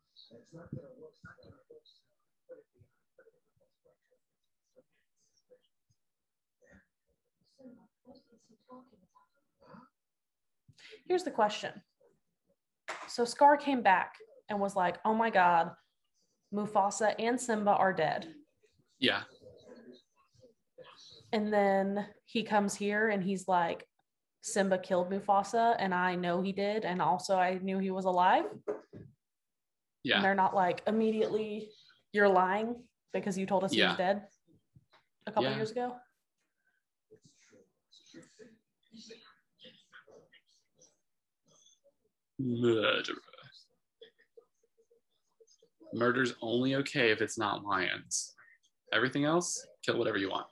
It's 0.33 0.53
not 0.53 0.71
going 0.71 0.83
to 0.83 0.91
it's 1.05 1.19
not 1.23 1.35
going 1.43 1.51
to 1.51 1.63
put 1.67 1.77
it 1.77 2.63
beyond, 2.71 2.95
put 3.17 3.27
it 3.27 3.35
in 7.59 7.75
the 7.75 7.83
whole 8.05 8.15
structure. 8.15 8.55
So 9.59 9.67
Here's 11.07 11.23
the 11.23 11.31
question. 11.31 11.71
So 13.07 13.25
Scar 13.25 13.57
came 13.57 13.81
back 13.81 14.15
and 14.49 14.59
was 14.59 14.75
like, 14.75 14.97
oh 15.03 15.13
my 15.13 15.29
God, 15.29 15.71
Mufasa 16.53 17.13
and 17.19 17.39
Simba 17.39 17.71
are 17.71 17.93
dead. 17.93 18.27
Yeah. 18.99 19.23
And 21.33 21.51
then 21.51 22.07
he 22.25 22.43
comes 22.43 22.75
here 22.75 23.09
and 23.09 23.23
he's 23.23 23.47
like, 23.47 23.87
Simba 24.41 24.77
killed 24.77 25.11
Mufasa, 25.11 25.75
and 25.77 25.93
I 25.93 26.15
know 26.15 26.41
he 26.41 26.51
did. 26.51 26.83
And 26.83 27.01
also, 27.01 27.35
I 27.35 27.59
knew 27.61 27.77
he 27.77 27.91
was 27.91 28.05
alive. 28.05 28.45
And 30.05 30.23
they're 30.23 30.35
not 30.35 30.55
like 30.55 30.81
immediately, 30.87 31.69
you're 32.13 32.29
lying 32.29 32.75
because 33.13 33.37
you 33.37 33.45
told 33.45 33.63
us 33.63 33.71
he 33.71 33.79
Yeah. 33.79 33.89
was 33.89 33.97
dead 33.97 34.23
a 35.27 35.31
couple 35.31 35.49
Yeah. 35.49 35.55
years 35.55 35.71
ago. 35.71 35.95
Murderer. 42.39 43.15
Murder's 45.93 46.33
only 46.41 46.75
okay 46.75 47.11
if 47.11 47.21
it's 47.21 47.37
not 47.37 47.63
lions. 47.63 48.33
Everything 48.93 49.25
else, 49.25 49.67
kill 49.83 49.97
whatever 49.97 50.17
you 50.17 50.29
want. 50.29 50.47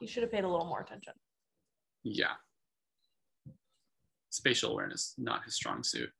You 0.00 0.08
should 0.08 0.22
have 0.22 0.32
paid 0.32 0.44
a 0.44 0.48
little 0.48 0.66
more 0.66 0.80
attention. 0.80 1.12
Yeah. 2.04 2.34
Spatial 4.30 4.72
awareness, 4.72 5.14
not 5.18 5.44
his 5.44 5.54
strong 5.54 5.82
suit. 5.82 6.10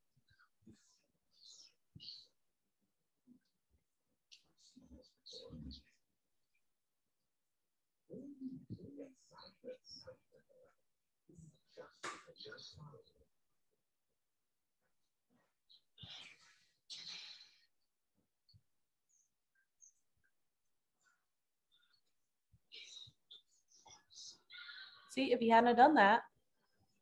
See, 25.19 25.33
if 25.33 25.41
he 25.41 25.49
hadn't 25.49 25.75
done 25.75 25.95
that, 25.95 26.21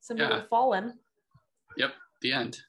somebody 0.00 0.24
Yeah. 0.24 0.36
would 0.36 0.40
have 0.40 0.48
fallen. 0.48 0.98
Yep, 1.76 1.94
the 2.22 2.32
end. 2.32 2.62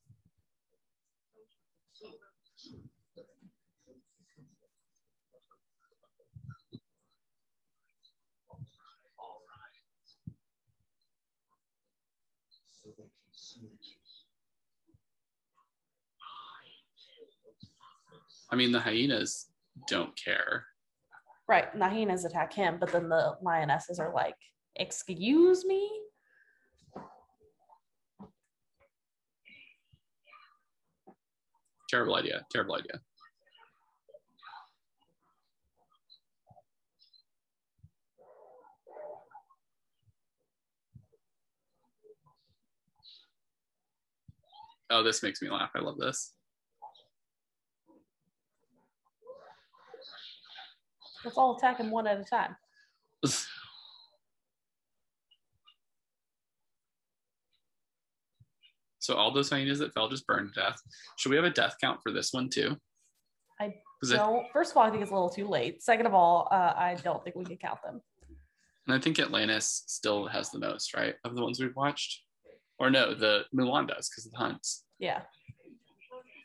I 18.50 18.56
mean, 18.58 18.74
the 18.74 18.82
hyenas 18.82 19.50
don't 19.88 20.14
care. 20.18 20.68
Right. 21.48 21.72
And 21.72 21.82
the 21.82 21.88
hyenas 21.88 22.26
attack 22.26 22.52
him, 22.52 22.80
but 22.80 22.92
then 22.92 23.08
the 23.08 23.38
lionesses 23.42 23.98
are 23.98 24.14
like, 24.14 24.36
excuse 24.78 25.66
me? 25.66 25.90
Terrible 31.90 32.16
idea. 32.16 32.46
Terrible 32.52 32.76
idea. 32.76 33.00
Oh, 44.90 45.04
this 45.04 45.22
makes 45.22 45.42
me 45.42 45.50
laugh. 45.50 45.72
I 45.76 45.80
love 45.80 45.98
this. 45.98 46.34
Let's 51.26 51.38
all 51.38 51.58
attack 51.58 51.80
him 51.80 51.92
one 51.92 52.08
at 52.08 52.20
a 52.20 52.24
time. 52.24 52.56
So 59.08 59.16
all 59.16 59.32
those 59.32 59.50
hyenas 59.50 59.80
that 59.80 59.94
fell 59.94 60.10
just 60.10 60.28
burned 60.28 60.54
to 60.54 60.60
death. 60.60 60.82
Should 61.16 61.30
we 61.30 61.38
have 61.38 61.46
a 61.46 61.50
death 61.50 61.76
count 61.80 62.02
for 62.04 62.12
this 62.12 62.34
one 62.34 62.50
too? 62.50 62.76
I- 63.58 63.76
Don't, 64.10 64.46
first 64.52 64.72
of 64.72 64.78
all, 64.78 64.84
I 64.84 64.90
think 64.90 65.02
it's 65.02 65.12
a 65.12 65.14
little 65.14 65.30
too 65.30 65.48
late. 65.48 65.82
Second 65.82 66.08
of 66.08 66.14
all, 66.14 66.50
uh, 66.52 66.74
I 66.76 66.96
don't 67.02 67.24
think 67.24 67.38
we 67.38 67.46
can 67.46 67.56
count 67.56 67.80
them. 67.86 68.02
And 68.86 68.94
I 68.94 69.00
think 69.00 69.18
Atlantis 69.18 69.84
still 69.88 70.28
has 70.28 70.52
the 70.52 70.60
most, 70.60 70.94
right, 70.94 71.16
of 71.24 71.36
the 71.36 71.42
ones 71.42 71.58
we've 71.58 71.76
watched. 71.76 72.22
Or 72.80 72.90
no, 72.90 73.14
the 73.16 73.46
Mulan 73.56 73.88
does 73.88 74.10
because 74.10 74.26
of 74.26 74.34
the 74.34 74.38
hunts. 74.40 74.84
Yeah. 75.00 75.22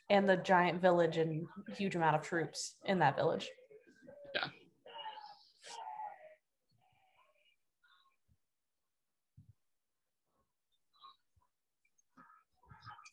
And 0.09 0.29
the 0.29 0.37
giant 0.37 0.81
village 0.81 1.17
and 1.17 1.47
huge 1.77 1.97
amount 1.97 2.15
of 2.15 2.23
troops 2.23 2.77
in 2.85 3.01
that 3.01 3.17
village. 3.17 3.51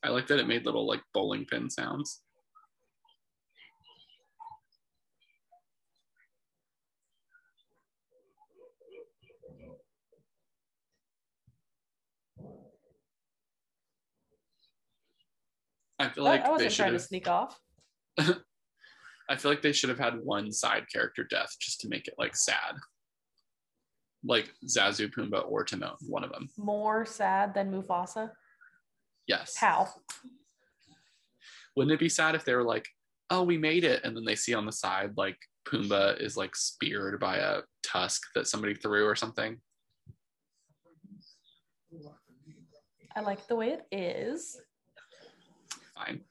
I 0.03 0.09
like 0.09 0.27
that 0.27 0.39
it 0.39 0.47
made 0.47 0.65
little 0.65 0.87
like 0.87 1.01
bowling 1.13 1.45
pin 1.45 1.69
sounds. 1.69 2.21
I 15.99 16.07
feel 16.09 16.23
like 16.23 16.41
I 16.41 16.45
they 16.45 16.51
wasn't 16.51 16.71
should 16.71 16.77
trying 16.77 16.91
to 16.91 16.97
have. 16.97 17.01
sneak 17.01 17.27
off. 17.27 17.59
I 18.17 19.35
feel 19.35 19.51
like 19.51 19.61
they 19.61 19.73
should 19.73 19.89
have 19.89 19.99
had 19.99 20.21
one 20.23 20.51
side 20.51 20.85
character 20.91 21.25
death 21.29 21.55
just 21.59 21.81
to 21.81 21.89
make 21.89 22.07
it 22.07 22.15
like 22.17 22.35
sad. 22.37 22.75
Like 24.23 24.51
Zazu, 24.65 25.13
Pumbaa, 25.13 25.49
or 25.49 25.63
Timon, 25.63 25.95
one 26.07 26.23
of 26.23 26.31
them. 26.31 26.49
More 26.57 27.05
sad 27.05 27.53
than 27.53 27.71
Mufasa. 27.71 28.31
Yes. 29.29 29.55
How? 29.57 29.87
Wouldn't 31.75 31.93
it 31.93 31.99
be 31.99 32.09
sad 32.09 32.33
if 32.33 32.43
they 32.43 32.55
were 32.55 32.63
like, 32.63 32.87
oh, 33.29 33.43
we 33.43 33.59
made 33.59 33.83
it, 33.83 34.01
and 34.03 34.17
then 34.17 34.25
they 34.25 34.33
see 34.33 34.55
on 34.55 34.65
the 34.65 34.71
side 34.71 35.11
like 35.17 35.37
Pumbaa 35.67 36.19
is 36.19 36.35
like 36.35 36.55
speared 36.55 37.19
by 37.19 37.37
a 37.37 37.59
tusk 37.83 38.23
that 38.33 38.47
somebody 38.47 38.73
threw 38.73 39.05
or 39.05 39.15
something? 39.15 39.57
I 43.15 43.21
like 43.21 43.45
the 43.47 43.55
way 43.55 43.77
it 43.77 43.85
is. 43.91 44.59
Fine. 45.95 46.21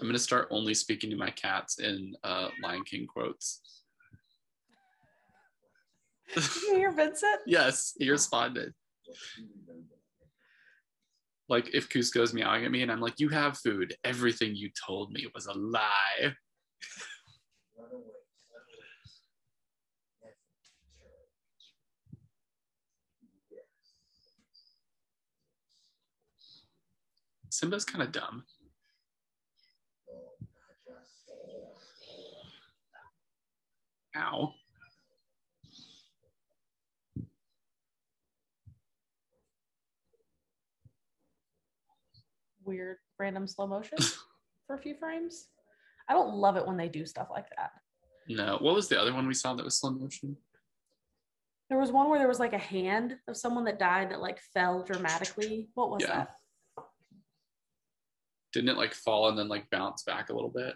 I'm 0.00 0.06
gonna 0.06 0.18
start 0.20 0.46
only 0.52 0.74
speaking 0.74 1.10
to 1.10 1.16
my 1.16 1.30
cats 1.30 1.80
in 1.80 2.14
uh, 2.22 2.50
Lion 2.62 2.84
King 2.84 3.08
quotes. 3.08 3.83
You 6.36 6.76
hear 6.76 6.92
Vincent? 6.92 7.40
Yes, 7.46 7.94
he 7.98 8.10
responded. 8.10 8.72
Like 11.48 11.74
if 11.74 11.88
Cusco's 11.88 12.32
meowing 12.32 12.64
at 12.64 12.70
me 12.70 12.82
and 12.82 12.90
I'm 12.90 13.00
like, 13.00 13.20
you 13.20 13.28
have 13.28 13.58
food. 13.58 13.94
Everything 14.02 14.54
you 14.54 14.70
told 14.86 15.12
me 15.12 15.26
was 15.34 15.46
a 15.46 15.52
lie. 15.52 16.34
Simba's 27.50 27.84
kind 27.84 28.02
of 28.02 28.10
dumb. 28.10 28.44
Ow. 34.16 34.54
Weird 42.64 42.96
random 43.18 43.46
slow 43.46 43.66
motion 43.66 43.98
for 44.66 44.74
a 44.76 44.78
few 44.78 44.94
frames. 44.94 45.48
I 46.08 46.12
don't 46.12 46.34
love 46.34 46.56
it 46.56 46.66
when 46.66 46.76
they 46.76 46.88
do 46.88 47.06
stuff 47.06 47.28
like 47.30 47.46
that. 47.56 47.72
No. 48.28 48.58
What 48.60 48.74
was 48.74 48.88
the 48.88 49.00
other 49.00 49.12
one 49.12 49.26
we 49.26 49.34
saw 49.34 49.54
that 49.54 49.64
was 49.64 49.78
slow 49.78 49.90
motion? 49.90 50.36
There 51.70 51.78
was 51.78 51.92
one 51.92 52.08
where 52.10 52.18
there 52.18 52.28
was 52.28 52.40
like 52.40 52.52
a 52.52 52.58
hand 52.58 53.16
of 53.28 53.36
someone 53.36 53.64
that 53.64 53.78
died 53.78 54.10
that 54.10 54.20
like 54.20 54.38
fell 54.52 54.82
dramatically. 54.82 55.68
What 55.74 55.90
was 55.90 56.02
Yeah. 56.02 56.26
that? 56.26 56.36
Didn't 58.52 58.70
it 58.70 58.76
like 58.76 58.94
fall 58.94 59.28
and 59.28 59.38
then 59.38 59.48
like 59.48 59.68
bounce 59.70 60.02
back 60.04 60.28
a 60.30 60.34
little 60.34 60.50
bit? 60.50 60.74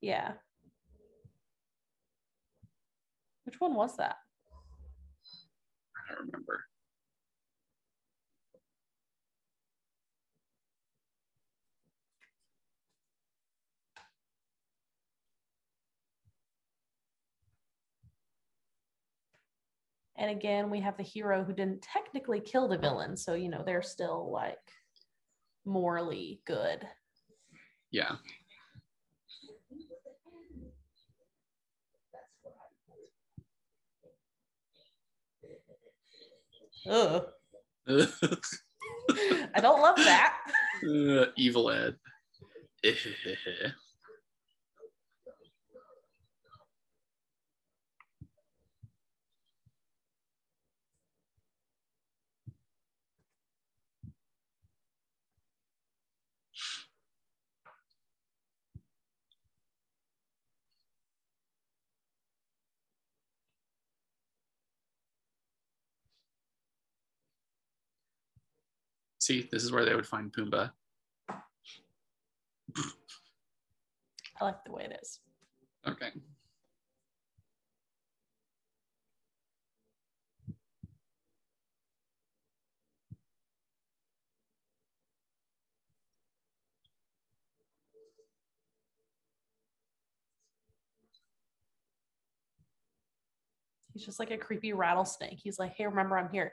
Yeah. 0.00 0.32
Which 3.44 3.60
one 3.60 3.74
was 3.74 3.96
that? 3.96 4.16
I 5.96 6.14
don't 6.14 6.26
remember. 6.26 6.64
And 20.16 20.30
again, 20.30 20.70
we 20.70 20.80
have 20.80 20.96
the 20.96 21.02
hero 21.02 21.44
who 21.44 21.52
didn't 21.52 21.82
technically 21.82 22.40
kill 22.40 22.68
the 22.68 22.78
villain. 22.78 23.16
So, 23.16 23.34
you 23.34 23.48
know, 23.48 23.62
they're 23.64 23.82
still 23.82 24.30
like 24.30 24.58
morally 25.64 26.40
good. 26.46 26.86
Yeah. 27.90 28.16
Ugh. 36.88 37.26
Uh, 37.88 38.06
I 39.54 39.60
don't 39.60 39.80
love 39.80 39.96
that. 39.96 40.36
evil 41.36 41.70
Ed. 41.70 41.96
See, 69.24 69.48
this 69.50 69.64
is 69.64 69.72
where 69.72 69.86
they 69.86 69.94
would 69.94 70.06
find 70.06 70.30
Pumbaa. 70.30 70.70
I 74.38 74.44
like 74.44 74.62
the 74.66 74.72
way 74.72 74.84
it 74.84 74.98
is. 75.00 75.20
Okay. 75.88 76.10
He's 93.94 94.04
just 94.04 94.20
like 94.20 94.30
a 94.30 94.36
creepy 94.36 94.74
rattlesnake. 94.74 95.38
He's 95.42 95.58
like, 95.58 95.76
hey, 95.76 95.86
remember 95.86 96.18
I'm 96.18 96.28
here. 96.28 96.52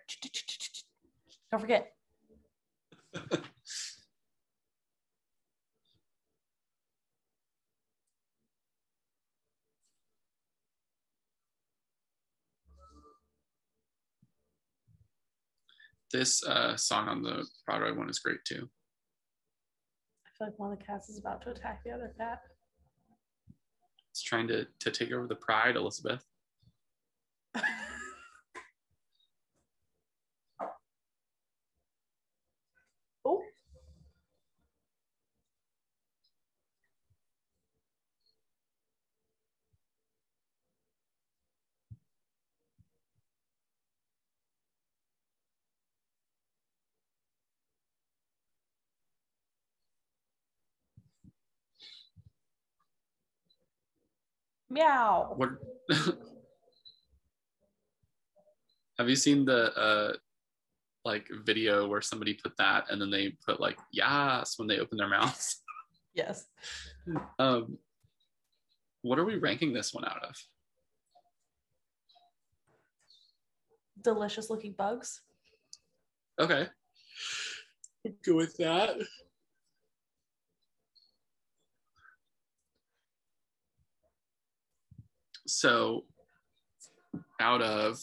Don't 1.52 1.60
forget. 1.60 1.92
This 16.12 16.44
uh, 16.44 16.76
song 16.76 17.08
on 17.08 17.22
the 17.22 17.48
Broadway 17.66 17.92
one 17.94 18.10
is 18.10 18.20
great 18.20 18.44
too. 18.46 18.68
I 20.26 20.30
feel 20.38 20.48
like 20.48 20.60
one 20.60 20.74
of 20.74 20.80
the 20.80 20.84
cats 20.84 21.08
is 21.08 21.18
about 21.18 21.42
to 21.44 21.52
attack 21.52 21.84
the 21.86 21.92
other 21.92 22.14
cat. 22.18 22.42
It's 24.10 24.22
trying 24.22 24.50
to 24.50 24.68
to 24.80 24.92
take 24.92 25.14
over 25.14 25.26
the 25.26 25.36
pride, 25.36 25.78
Elizabeth. 25.78 26.22
oh, 33.26 33.42
meow. 54.72 55.34
What? 55.36 55.50
Have 58.98 59.10
you 59.10 59.16
seen 59.16 59.46
the 59.46 59.74
uh, 59.76 60.14
like 61.06 61.28
video 61.46 61.88
where 61.88 62.02
somebody 62.02 62.34
put 62.36 62.56
that 62.58 62.86
and 62.90 63.02
then 63.02 63.10
they 63.10 63.36
put 63.46 63.60
like 63.60 63.78
yes 63.92 64.58
when 64.58 64.68
they 64.68 64.80
open 64.80 64.98
their 64.98 65.10
mouths? 65.10 65.58
Yes. 66.14 66.46
Um, 67.40 67.78
what 69.02 69.18
are 69.18 69.24
we 69.24 69.38
ranking 69.38 69.72
this 69.72 69.94
one 69.94 70.04
out 70.04 70.22
of? 70.26 70.36
Delicious 74.02 74.50
looking 74.50 74.74
bugs. 74.74 75.22
Okay. 76.38 76.68
Go 78.26 78.36
with 78.36 78.58
that. 78.58 78.98
So, 85.52 86.06
out 87.40 87.62
of 87.62 88.00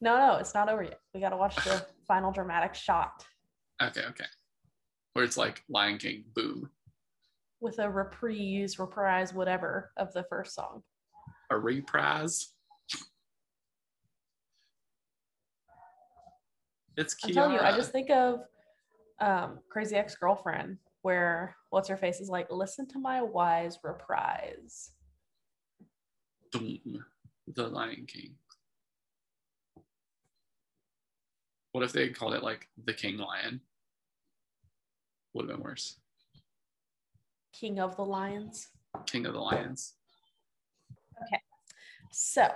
No, 0.00 0.18
no, 0.18 0.36
it's 0.36 0.54
not 0.54 0.68
over 0.68 0.82
yet. 0.82 1.00
We 1.14 1.20
got 1.20 1.30
to 1.30 1.36
watch 1.36 1.56
the 1.56 1.84
final 2.06 2.32
dramatic 2.32 2.74
shot 2.74 3.24
okay, 3.82 4.02
okay, 4.08 4.24
where 5.12 5.24
it's 5.24 5.36
like 5.36 5.62
Lion 5.68 5.98
King, 5.98 6.24
boom, 6.34 6.70
with 7.60 7.78
a 7.78 7.90
reprise, 7.90 8.78
reprise, 8.78 9.32
whatever 9.32 9.92
of 9.96 10.12
the 10.12 10.24
first 10.24 10.54
song. 10.54 10.82
a 11.50 11.58
reprise. 11.58 12.52
It's 16.96 17.14
Kiara. 17.14 17.28
I'm 17.28 17.34
telling 17.34 17.52
you, 17.54 17.60
I 17.60 17.76
just 17.76 17.92
think 17.92 18.10
of 18.10 18.40
um, 19.20 19.60
Crazy 19.70 19.96
Ex 19.96 20.14
Girlfriend, 20.16 20.78
where 21.02 21.56
what's 21.70 21.88
her 21.88 21.96
face 21.96 22.20
is 22.20 22.28
like, 22.28 22.48
listen 22.50 22.86
to 22.88 22.98
my 22.98 23.22
wise 23.22 23.78
reprise. 23.82 24.90
Boom, 26.52 27.04
the 27.46 27.68
Lion 27.68 28.06
King. 28.06 28.34
What 31.72 31.84
if 31.84 31.92
they 31.92 32.02
had 32.02 32.16
called 32.16 32.34
it 32.34 32.42
like 32.42 32.68
the 32.84 32.92
King 32.92 33.18
Lion? 33.18 33.60
Would 35.34 35.48
have 35.48 35.56
been 35.56 35.64
worse. 35.64 35.96
King 37.52 37.78
of 37.78 37.96
the 37.96 38.04
Lions. 38.04 38.68
King 39.06 39.26
of 39.26 39.34
the 39.34 39.40
Lions. 39.40 39.94
Okay. 41.22 41.40
So, 42.10 42.50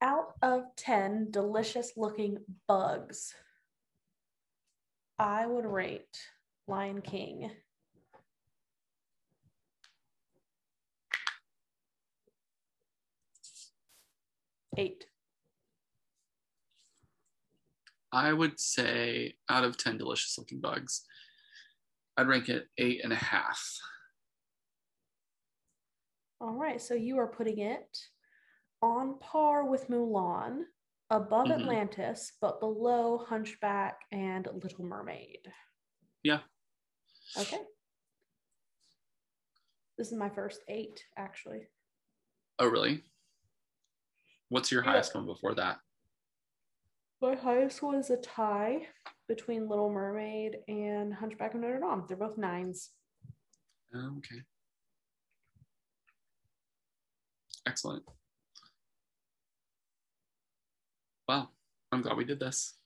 out 0.00 0.34
of 0.42 0.64
10 0.76 1.30
delicious 1.30 1.92
looking 1.96 2.38
bugs, 2.68 3.34
I 5.18 5.46
would 5.46 5.66
rate 5.66 6.18
Lion 6.68 7.00
King 7.00 7.50
eight. 14.78 15.04
I 18.12 18.32
would 18.32 18.58
say 18.58 19.34
out 19.50 19.64
of 19.64 19.76
10 19.76 19.98
delicious 19.98 20.38
looking 20.38 20.60
bugs, 20.60 21.04
I'd 22.16 22.28
rank 22.28 22.48
it 22.48 22.68
eight 22.78 23.02
and 23.04 23.12
a 23.12 23.16
half. 23.16 23.62
All 26.40 26.54
right, 26.54 26.80
so 26.80 26.94
you 26.94 27.18
are 27.18 27.26
putting 27.26 27.58
it 27.58 27.98
on 28.80 29.18
par 29.18 29.68
with 29.68 29.88
Mulan, 29.88 30.62
above 31.10 31.48
Mhm. 31.48 31.60
Atlantis, 31.62 32.32
but 32.40 32.60
below 32.60 33.18
Hunchback 33.18 34.00
and 34.12 34.46
Little 34.62 34.84
Mermaid. 34.84 35.52
Yeah. 36.22 36.42
Okay. 37.36 37.66
This 39.96 40.12
is 40.12 40.18
my 40.18 40.30
first 40.30 40.62
eight, 40.68 41.04
actually. 41.16 41.68
Oh, 42.58 42.68
really? 42.68 43.04
What's 44.48 44.72
your 44.72 44.82
Yeah. 44.84 44.92
highest 44.92 45.14
one 45.14 45.26
before 45.26 45.54
that? 45.54 45.80
My 47.20 47.34
highest 47.34 47.82
one 47.82 47.96
is 47.96 48.10
a 48.10 48.16
tie 48.16 48.88
between 49.26 49.68
Little 49.68 49.90
Mermaid 49.90 50.62
and 50.68 51.12
Hunchback 51.12 51.54
of 51.54 51.60
Notre 51.60 51.80
Dame. 51.80 52.06
They're 52.06 52.16
both 52.16 52.38
nines. 52.38 52.92
Okay. 53.94 54.44
Excellent. 57.66 58.04
Well, 61.26 61.54
I'm 61.92 62.00
glad 62.02 62.16
we 62.16 62.24
did 62.24 62.40
this. 62.40 62.77